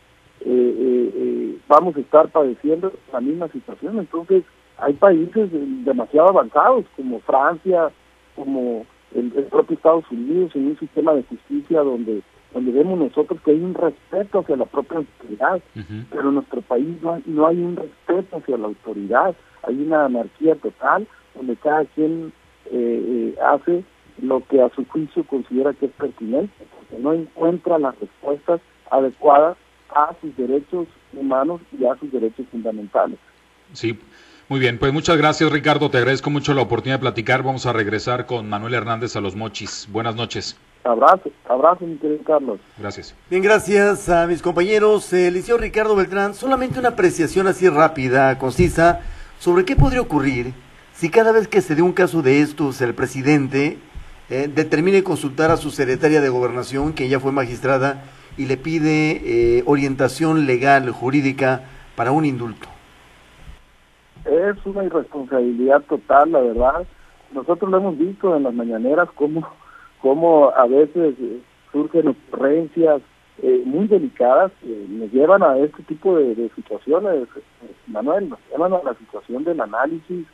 eh, 0.44 1.12
eh, 1.14 1.47
vamos 1.68 1.96
a 1.96 2.00
estar 2.00 2.28
padeciendo 2.28 2.92
la 3.12 3.20
misma 3.20 3.48
situación. 3.48 3.98
Entonces, 3.98 4.44
hay 4.78 4.94
países 4.94 5.50
demasiado 5.84 6.28
avanzados 6.28 6.84
como 6.96 7.20
Francia, 7.20 7.90
como 8.34 8.86
el, 9.14 9.30
propio 9.50 9.76
Estados 9.76 10.04
Unidos, 10.10 10.52
en 10.54 10.68
un 10.68 10.78
sistema 10.78 11.14
de 11.14 11.22
justicia 11.24 11.80
donde 11.80 12.22
donde 12.54 12.72
vemos 12.72 12.98
nosotros 12.98 13.40
que 13.42 13.50
hay 13.50 13.60
un 13.60 13.74
respeto 13.74 14.38
hacia 14.38 14.56
la 14.56 14.64
propia 14.64 14.98
autoridad, 14.98 15.60
pero 16.10 16.28
en 16.28 16.34
nuestro 16.36 16.62
país 16.62 16.96
no 17.02 17.12
hay, 17.12 17.22
no 17.26 17.46
hay 17.46 17.58
un 17.58 17.76
respeto 17.76 18.38
hacia 18.38 18.56
la 18.56 18.68
autoridad, 18.68 19.36
hay 19.64 19.82
una 19.82 20.06
anarquía 20.06 20.54
total 20.54 21.06
donde 21.34 21.56
cada 21.56 21.84
quien 21.84 22.32
eh, 22.70 23.34
hace 23.44 23.84
lo 24.22 24.40
que 24.46 24.62
a 24.62 24.70
su 24.70 24.84
juicio 24.86 25.24
considera 25.24 25.74
que 25.74 25.86
es 25.86 25.92
pertinente, 25.92 26.52
porque 26.74 27.02
no 27.02 27.12
encuentra 27.12 27.78
las 27.78 27.98
respuestas 28.00 28.60
adecuadas 28.90 29.58
a 29.94 30.14
sus 30.20 30.36
derechos 30.36 30.86
humanos 31.12 31.60
y 31.78 31.84
a 31.84 31.96
sus 31.98 32.10
derechos 32.12 32.46
fundamentales. 32.50 33.18
Sí, 33.72 33.98
muy 34.48 34.60
bien, 34.60 34.78
pues 34.78 34.92
muchas 34.92 35.16
gracias 35.16 35.50
Ricardo, 35.52 35.90
te 35.90 35.98
agradezco 35.98 36.30
mucho 36.30 36.54
la 36.54 36.62
oportunidad 36.62 36.96
de 36.96 37.02
platicar. 37.02 37.42
Vamos 37.42 37.66
a 37.66 37.72
regresar 37.72 38.26
con 38.26 38.48
Manuel 38.48 38.74
Hernández 38.74 39.16
a 39.16 39.20
los 39.20 39.36
Mochis. 39.36 39.88
Buenas 39.90 40.14
noches. 40.14 40.58
Abrazo, 40.84 41.30
abrazo, 41.48 41.84
mi 41.84 41.96
querido 41.96 42.22
Carlos. 42.24 42.60
Gracias. 42.78 43.14
Bien, 43.28 43.42
gracias 43.42 44.08
a 44.08 44.26
mis 44.26 44.40
compañeros. 44.40 45.12
El 45.12 45.34
liceo 45.34 45.58
Ricardo 45.58 45.96
Beltrán, 45.96 46.34
solamente 46.34 46.78
una 46.78 46.90
apreciación 46.90 47.46
así 47.46 47.68
rápida, 47.68 48.38
concisa, 48.38 49.00
sobre 49.38 49.64
qué 49.64 49.76
podría 49.76 50.00
ocurrir 50.00 50.54
si 50.98 51.10
cada 51.10 51.30
vez 51.30 51.46
que 51.46 51.60
se 51.60 51.76
dé 51.76 51.82
un 51.82 51.92
caso 51.92 52.22
de 52.22 52.40
estos, 52.40 52.80
el 52.80 52.92
presidente 52.92 53.78
eh, 54.30 54.50
determine 54.52 55.04
consultar 55.04 55.52
a 55.52 55.56
su 55.56 55.70
secretaria 55.70 56.20
de 56.20 56.28
gobernación, 56.28 56.92
que 56.92 57.08
ya 57.08 57.20
fue 57.20 57.30
magistrada, 57.30 58.02
y 58.38 58.46
le 58.46 58.56
pide 58.56 59.58
eh, 59.58 59.62
orientación 59.66 60.46
legal, 60.46 60.88
jurídica, 60.90 61.62
para 61.96 62.12
un 62.12 62.24
indulto. 62.24 62.68
Es 64.24 64.64
una 64.64 64.84
irresponsabilidad 64.84 65.82
total, 65.82 66.30
la 66.32 66.40
verdad. 66.40 66.86
Nosotros 67.32 67.68
lo 67.70 67.78
hemos 67.78 67.98
visto 67.98 68.36
en 68.36 68.44
las 68.44 68.54
mañaneras 68.54 69.08
cómo, 69.16 69.46
cómo 70.00 70.50
a 70.56 70.66
veces 70.66 71.14
eh, 71.20 71.40
surgen 71.72 72.08
ocurrencias 72.08 73.02
eh, 73.42 73.62
muy 73.66 73.88
delicadas 73.88 74.52
que 74.60 74.86
nos 74.88 75.12
llevan 75.12 75.42
a 75.42 75.58
este 75.58 75.82
tipo 75.82 76.16
de, 76.16 76.50
situaciones, 76.54 77.28
Manuel, 77.88 78.28
nos 78.28 78.38
llevan 78.50 78.72
a 78.72 78.82
la 78.84 78.94
situación 78.94 79.44
del 79.44 79.60
análisis 79.60 80.26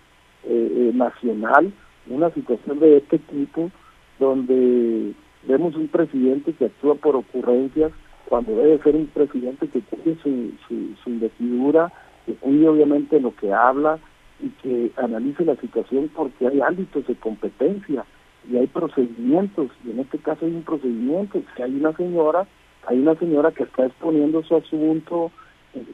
nacional, 0.92 1.72
una 2.06 2.28
situación 2.32 2.78
de 2.78 2.98
este 2.98 3.18
tipo 3.18 3.70
donde 4.18 5.14
vemos 5.46 5.74
un 5.76 5.88
presidente 5.88 6.52
que 6.52 6.66
actúa 6.66 6.94
por 6.94 7.16
ocurrencias 7.16 7.92
cuando 8.28 8.56
debe 8.56 8.78
ser 8.82 8.96
un 8.96 9.06
presidente 9.06 9.68
que 9.68 9.80
cuide 9.80 10.16
su, 10.22 10.52
su, 10.68 11.10
investidura, 11.10 11.92
que 12.26 12.34
cuide 12.34 12.68
obviamente 12.68 13.20
lo 13.20 13.34
que 13.36 13.52
habla 13.52 13.98
y 14.40 14.48
que 14.62 14.90
analice 14.96 15.44
la 15.44 15.56
situación 15.56 16.10
porque 16.14 16.46
hay 16.46 16.60
ámbitos 16.60 17.06
de 17.06 17.14
competencia 17.16 18.04
y 18.50 18.56
hay 18.56 18.66
procedimientos, 18.66 19.70
y 19.84 19.90
en 19.90 20.00
este 20.00 20.18
caso 20.18 20.44
hay 20.44 20.52
un 20.52 20.62
procedimiento, 20.62 21.40
que 21.56 21.62
hay 21.62 21.74
una 21.76 21.96
señora, 21.96 22.46
hay 22.86 22.98
una 22.98 23.14
señora 23.14 23.52
que 23.52 23.62
está 23.62 23.86
exponiendo 23.86 24.42
su 24.42 24.56
asunto, 24.56 25.30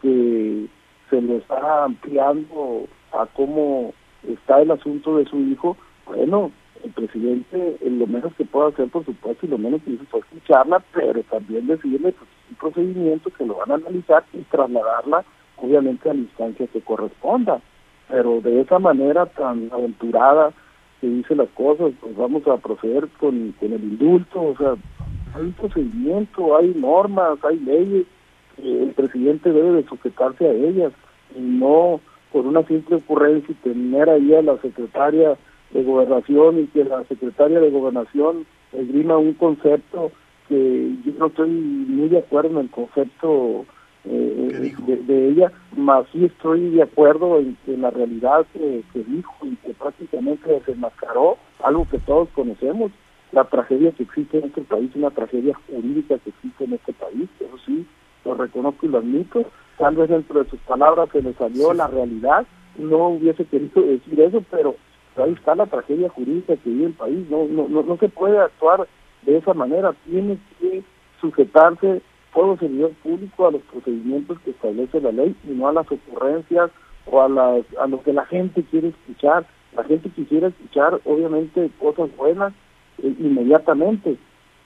que 0.03 0.67
se 1.09 1.23
lo 1.23 1.37
está 1.37 1.85
ampliando 1.85 2.87
a 3.13 3.27
cómo 3.27 3.93
está 4.27 4.63
el 4.63 4.71
asunto 4.71 5.17
de 5.19 5.27
su 5.27 5.39
hijo, 5.41 5.77
bueno, 6.07 6.51
el 6.85 6.91
presidente 6.93 7.77
lo 8.01 8.07
menos 8.07 8.33
que 8.35 8.45
puede 8.45 8.69
hacer, 8.69 8.89
por 8.89 9.05
supuesto, 9.05 9.47
y 9.47 9.51
lo 9.51 9.59
menos 9.59 9.83
que 9.83 9.91
hizo 9.91 10.05
fue 10.07 10.21
escucharla, 10.21 10.83
pero 10.93 11.23
también 11.25 11.67
decirle 11.67 12.13
pues, 12.13 12.31
un 12.49 12.57
procedimiento 12.57 13.31
que 13.31 13.45
lo 13.45 13.57
van 13.57 13.73
a 13.73 13.75
analizar 13.75 14.25
y 14.33 14.39
trasladarla, 14.51 15.25
obviamente, 15.59 16.09
a 16.09 16.15
la 16.15 16.21
instancia 16.21 16.67
que 16.67 16.81
corresponda. 16.81 17.61
Pero 18.09 18.41
de 18.41 18.63
esa 18.63 18.79
manera 18.79 19.27
tan 19.27 19.71
aventurada 19.73 20.53
que 21.01 21.09
dice 21.09 21.35
las 21.35 21.49
cosas, 21.51 21.93
pues 22.01 22.17
vamos 22.17 22.47
a 22.49 22.57
proceder 22.57 23.09
con, 23.19 23.53
con 23.61 23.73
el 23.73 23.83
indulto, 23.83 24.41
o 24.41 24.57
sea, 24.57 24.75
hay 25.35 25.45
un 25.45 25.53
procedimiento, 25.53 26.57
hay 26.57 26.75
normas, 26.75 27.39
hay 27.45 27.59
leyes, 27.61 28.07
el 28.59 28.93
presidente 28.95 29.53
debe 29.53 29.73
de 29.83 29.89
sujetarse 29.89 30.47
a 30.47 30.53
ellas 30.53 30.93
y 31.37 31.41
no 31.41 32.01
por 32.33 32.47
una 32.47 32.63
simple 32.65 32.97
ocurrencia 32.97 33.53
y 33.53 33.69
tener 33.69 34.09
ahí 34.09 34.35
a 34.35 34.43
la 34.43 34.57
secretaria 34.59 35.37
de 35.73 35.83
gobernación 35.83 36.61
y 36.61 36.67
que 36.69 36.85
la 36.85 37.05
secretaria 37.05 37.61
de 37.61 37.71
gobernación 37.71 38.47
esgrima 38.73 39.17
un 39.17 39.35
concepto 39.35 40.11
que 40.49 40.95
yo 41.05 41.13
no 41.19 41.27
estoy 41.27 41.51
muy 41.51 42.09
de 42.09 42.19
acuerdo 42.19 42.51
en 42.51 42.59
el 42.59 42.71
concepto 42.71 43.65
eh, 44.05 44.75
de, 45.07 45.29
ella, 45.29 45.53
más 45.77 46.07
sí 46.11 46.25
estoy 46.25 46.71
de 46.71 46.83
acuerdo 46.83 47.39
en, 47.39 47.57
la 47.83 47.91
realidad 47.91 48.47
que, 48.53 48.83
dijo 48.95 49.35
y 49.43 49.57
que 49.57 49.75
prácticamente 49.75 50.51
desenmascaró 50.51 51.37
algo 51.63 51.87
que 51.89 51.99
todos 51.99 52.29
conocemos, 52.31 52.91
la 53.33 53.45
tragedia 53.45 53.93
que 53.93 54.05
existe 54.05 54.39
en 54.39 54.47
este 54.47 54.63
país, 54.63 54.91
una 54.95 55.11
tragedia 55.11 55.55
jurídica 55.69 56.19
que 56.19 56.31
existe 56.31 56.65
en 56.65 56.73
este 56.73 56.95
país, 56.95 57.29
eso 57.39 57.59
sí, 57.67 57.87
lo 58.25 58.35
reconozco 58.35 58.87
y 58.87 58.89
lo 58.89 58.99
admito, 58.99 59.45
tal 59.79 59.97
vez 59.97 60.09
dentro 60.09 60.43
de 60.43 60.51
sus 60.51 60.61
palabras 60.61 61.11
se 61.13 61.23
le 61.23 61.35
salió 61.35 61.75
la 61.75 61.87
realidad, 61.87 62.47
no 62.79 63.09
hubiese 63.09 63.45
querido 63.45 63.83
decir 63.87 64.19
eso, 64.21 64.43
pero 64.51 64.77
ahí 65.17 65.33
está 65.33 65.55
la 65.55 65.67
tragedia 65.67 66.09
jurídica 66.09 66.57
que 66.57 66.71
vive 66.71 66.87
el 66.87 66.93
país, 66.93 67.29
no, 67.29 67.47
no, 67.49 67.69
no, 67.69 67.83
no 67.83 67.97
se 67.99 68.09
puede 68.09 68.39
actuar 68.39 68.87
de 69.23 69.37
esa 69.37 69.55
manera, 69.55 69.95
tiene 70.07 70.39
que 70.59 70.83
sujetarse 71.21 72.03
todo 72.33 72.57
servidor 72.59 72.93
público 73.03 73.49
a 73.49 73.51
los 73.51 73.63
procedimientos 73.63 74.39
que 74.41 74.51
establece 74.51 75.01
la 75.01 75.13
ley 75.13 75.35
y 75.45 75.51
no 75.51 75.69
a 75.69 75.73
las 75.73 75.91
ocurrencias 75.91 76.71
o 77.07 77.21
a, 77.21 77.29
las, 77.29 77.65
a 77.79 77.87
lo 77.87 78.03
que 78.03 78.13
la 78.13 78.25
gente 78.27 78.63
quiere 78.71 78.89
escuchar. 78.89 79.47
La 79.75 79.85
gente 79.85 80.11
quisiera 80.11 80.49
escuchar, 80.49 81.01
obviamente, 81.05 81.71
cosas 81.79 82.15
buenas 82.17 82.53
eh, 83.03 83.15
inmediatamente, 83.19 84.17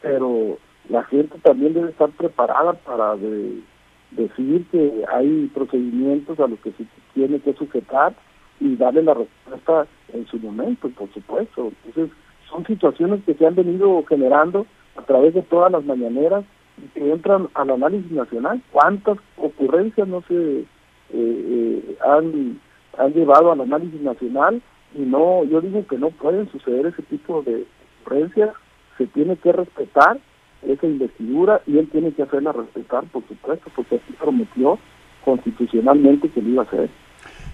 pero 0.03 0.59
la 0.89 1.05
gente 1.05 1.39
también 1.43 1.75
debe 1.75 1.91
estar 1.91 2.11
preparada 2.11 2.75
para 2.75 3.17
decir 3.17 4.67
que 4.71 5.05
hay 5.13 5.51
procedimientos 5.55 6.39
a 6.41 6.47
los 6.47 6.59
que 6.61 6.73
se 6.73 6.85
tiene 7.15 7.41
que 7.41 7.55
sujetar 7.55 8.15
y 8.61 8.77
darle 8.77 9.03
la 9.03 9.15
respuesta 9.15 9.87
en 10.13 10.27
su 10.27 10.39
momento, 10.39 10.89
por 10.91 11.13
supuesto. 11.13 11.73
Entonces, 11.85 12.17
son 12.49 12.67
situaciones 12.67 13.23
que 13.25 13.35
se 13.35 13.47
han 13.47 13.55
venido 13.55 14.05
generando 14.09 14.67
a 14.97 15.03
través 15.03 15.35
de 15.35 15.43
todas 15.43 15.73
las 15.73 15.85
mañaneras 15.85 16.45
y 16.79 16.89
que 16.89 17.13
entran 17.13 17.49
al 17.55 17.71
análisis 17.71 18.11
nacional. 18.11 18.63
¿Cuántas 18.71 19.19
ocurrencias 19.37 20.07
no 20.07 20.23
se 20.23 20.61
eh, 20.61 20.67
eh, 21.13 21.99
han, 22.07 22.61
han 22.99 23.13
llevado 23.13 23.53
al 23.53 23.61
análisis 23.61 24.01
nacional? 24.01 24.63
Y 24.95 25.01
no, 25.01 25.45
yo 25.45 25.61
digo 25.61 25.87
que 25.87 25.99
no 25.99 26.11
pueden 26.11 26.49
suceder 26.51 26.87
ese 26.87 27.03
tipo 27.03 27.43
de 27.43 27.67
ocurrencias, 28.03 28.51
se 28.97 29.07
tiene 29.09 29.37
que 29.37 29.53
respetar 29.53 30.19
esa 30.63 30.87
investidura 30.87 31.61
y 31.67 31.79
él 31.79 31.89
tiene 31.91 32.13
que 32.13 32.23
hacerla 32.23 32.53
respetar, 32.53 33.05
por 33.05 33.27
supuesto, 33.27 33.71
porque 33.75 33.97
así 33.97 34.13
prometió 34.15 34.79
constitucionalmente 35.25 36.29
que 36.29 36.43
lo 36.43 36.49
iba 36.49 36.63
a 36.63 36.67
hacer. 36.67 36.91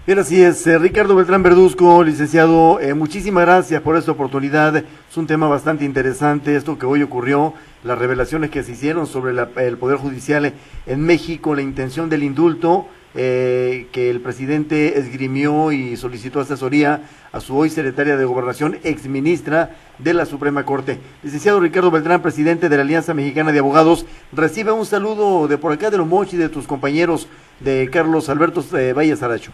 Bien, 0.03 0.17
así 0.17 0.41
es. 0.41 0.65
Eh, 0.65 0.79
Ricardo 0.79 1.15
Beltrán 1.15 1.43
Verduzco, 1.43 2.03
licenciado, 2.03 2.79
eh, 2.79 2.95
muchísimas 2.95 3.45
gracias 3.45 3.83
por 3.83 3.95
esta 3.95 4.11
oportunidad. 4.11 4.75
Es 4.75 5.15
un 5.15 5.27
tema 5.27 5.47
bastante 5.47 5.85
interesante, 5.85 6.55
esto 6.55 6.79
que 6.79 6.87
hoy 6.87 7.03
ocurrió, 7.03 7.53
las 7.83 7.99
revelaciones 7.99 8.49
que 8.49 8.63
se 8.63 8.71
hicieron 8.71 9.05
sobre 9.05 9.39
el 9.57 9.77
Poder 9.77 9.99
Judicial 9.99 10.53
en 10.87 11.01
México, 11.01 11.53
la 11.53 11.61
intención 11.61 12.09
del 12.09 12.23
indulto 12.23 12.87
eh, 13.13 13.89
que 13.91 14.09
el 14.09 14.21
presidente 14.21 14.97
esgrimió 14.97 15.71
y 15.71 15.95
solicitó 15.97 16.39
asesoría 16.39 17.03
a 17.31 17.39
su 17.39 17.55
hoy 17.55 17.69
secretaria 17.69 18.17
de 18.17 18.25
Gobernación, 18.25 18.79
exministra 18.83 19.75
de 19.99 20.15
la 20.15 20.25
Suprema 20.25 20.65
Corte. 20.65 20.97
Licenciado 21.21 21.59
Ricardo 21.59 21.91
Beltrán, 21.91 22.23
presidente 22.23 22.69
de 22.69 22.75
la 22.75 22.81
Alianza 22.81 23.13
Mexicana 23.13 23.51
de 23.51 23.59
Abogados, 23.59 24.07
recibe 24.31 24.71
un 24.71 24.87
saludo 24.87 25.47
de 25.47 25.59
por 25.59 25.71
acá 25.71 25.91
de 25.91 25.99
los 25.99 26.33
y 26.33 26.37
de 26.37 26.49
tus 26.49 26.65
compañeros 26.65 27.27
de 27.59 27.87
Carlos 27.91 28.29
Alberto 28.29 28.65
Valle 28.95 29.15
Saracho. 29.15 29.51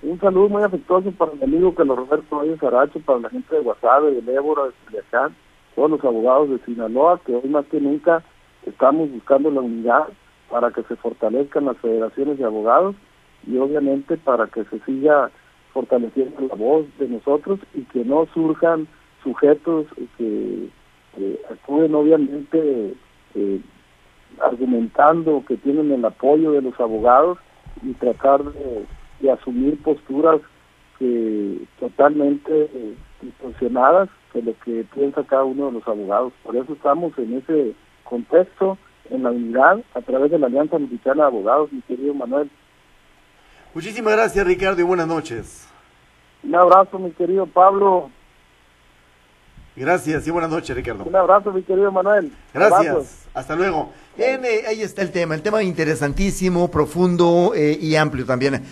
Un 0.00 0.20
saludo 0.20 0.48
muy 0.48 0.62
afectuoso 0.62 1.10
para 1.10 1.32
mi 1.32 1.42
amigo 1.42 1.74
Carlos 1.74 1.96
Roberto 1.96 2.36
Valle 2.36 2.56
Saracho, 2.58 3.00
para 3.00 3.18
la 3.18 3.30
gente 3.30 3.56
de 3.56 3.62
Guasave, 3.62 4.20
de 4.20 4.34
Ébora, 4.34 4.66
de 4.66 4.72
Culiacán, 4.84 5.34
todos 5.74 5.90
los 5.90 6.04
abogados 6.04 6.50
de 6.50 6.58
Sinaloa, 6.60 7.20
que 7.26 7.34
hoy 7.34 7.48
más 7.48 7.66
que 7.66 7.80
nunca 7.80 8.22
estamos 8.64 9.10
buscando 9.10 9.50
la 9.50 9.60
unidad 9.60 10.06
para 10.48 10.70
que 10.70 10.84
se 10.84 10.94
fortalezcan 10.94 11.64
las 11.64 11.76
federaciones 11.78 12.38
de 12.38 12.44
abogados 12.44 12.94
y 13.44 13.58
obviamente 13.58 14.16
para 14.16 14.46
que 14.46 14.64
se 14.66 14.78
siga 14.80 15.32
fortaleciendo 15.72 16.42
la 16.48 16.54
voz 16.54 16.86
de 16.98 17.08
nosotros 17.08 17.58
y 17.74 17.82
que 17.82 18.04
no 18.04 18.26
surjan 18.32 18.86
sujetos 19.24 19.86
que, 20.16 20.68
actúen 21.50 21.92
obviamente 21.96 22.94
eh, 23.34 23.60
argumentando 24.40 25.42
que 25.48 25.56
tienen 25.56 25.90
el 25.90 26.04
apoyo 26.04 26.52
de 26.52 26.62
los 26.62 26.78
abogados 26.78 27.38
y 27.82 27.92
tratar 27.94 28.44
de 28.44 28.86
y 29.20 29.28
asumir 29.28 29.82
posturas 29.82 30.40
que 30.98 31.58
totalmente 31.78 32.52
eh, 32.52 32.94
distorsionadas 33.22 34.08
de 34.34 34.42
lo 34.42 34.58
que 34.64 34.84
piensa 34.94 35.24
cada 35.24 35.44
uno 35.44 35.66
de 35.66 35.72
los 35.72 35.88
abogados. 35.88 36.32
Por 36.42 36.56
eso 36.56 36.72
estamos 36.72 37.16
en 37.18 37.38
ese 37.38 37.74
contexto, 38.04 38.78
en 39.10 39.22
la 39.22 39.30
unidad, 39.30 39.82
a 39.94 40.00
través 40.00 40.30
de 40.30 40.38
la 40.38 40.46
Alianza 40.46 40.78
Mexicana 40.78 41.22
de 41.22 41.28
Abogados, 41.28 41.72
mi 41.72 41.80
querido 41.82 42.14
Manuel. 42.14 42.50
Muchísimas 43.74 44.14
gracias, 44.14 44.46
Ricardo, 44.46 44.80
y 44.80 44.84
buenas 44.84 45.06
noches. 45.06 45.68
Un 46.42 46.54
abrazo, 46.54 46.98
mi 46.98 47.10
querido 47.12 47.46
Pablo. 47.46 48.10
Gracias 49.76 50.26
y 50.26 50.30
buenas 50.32 50.50
noches, 50.50 50.74
Ricardo. 50.74 51.04
Un 51.04 51.14
abrazo, 51.14 51.52
mi 51.52 51.62
querido 51.62 51.92
Manuel. 51.92 52.32
Gracias. 52.52 53.28
Hasta 53.32 53.54
luego. 53.54 53.92
Bien, 54.16 54.44
eh, 54.44 54.64
ahí 54.66 54.82
está 54.82 55.02
el 55.02 55.12
tema, 55.12 55.36
el 55.36 55.42
tema 55.42 55.62
interesantísimo, 55.62 56.68
profundo 56.68 57.52
eh, 57.54 57.78
y 57.80 57.94
amplio 57.94 58.26
también. 58.26 58.64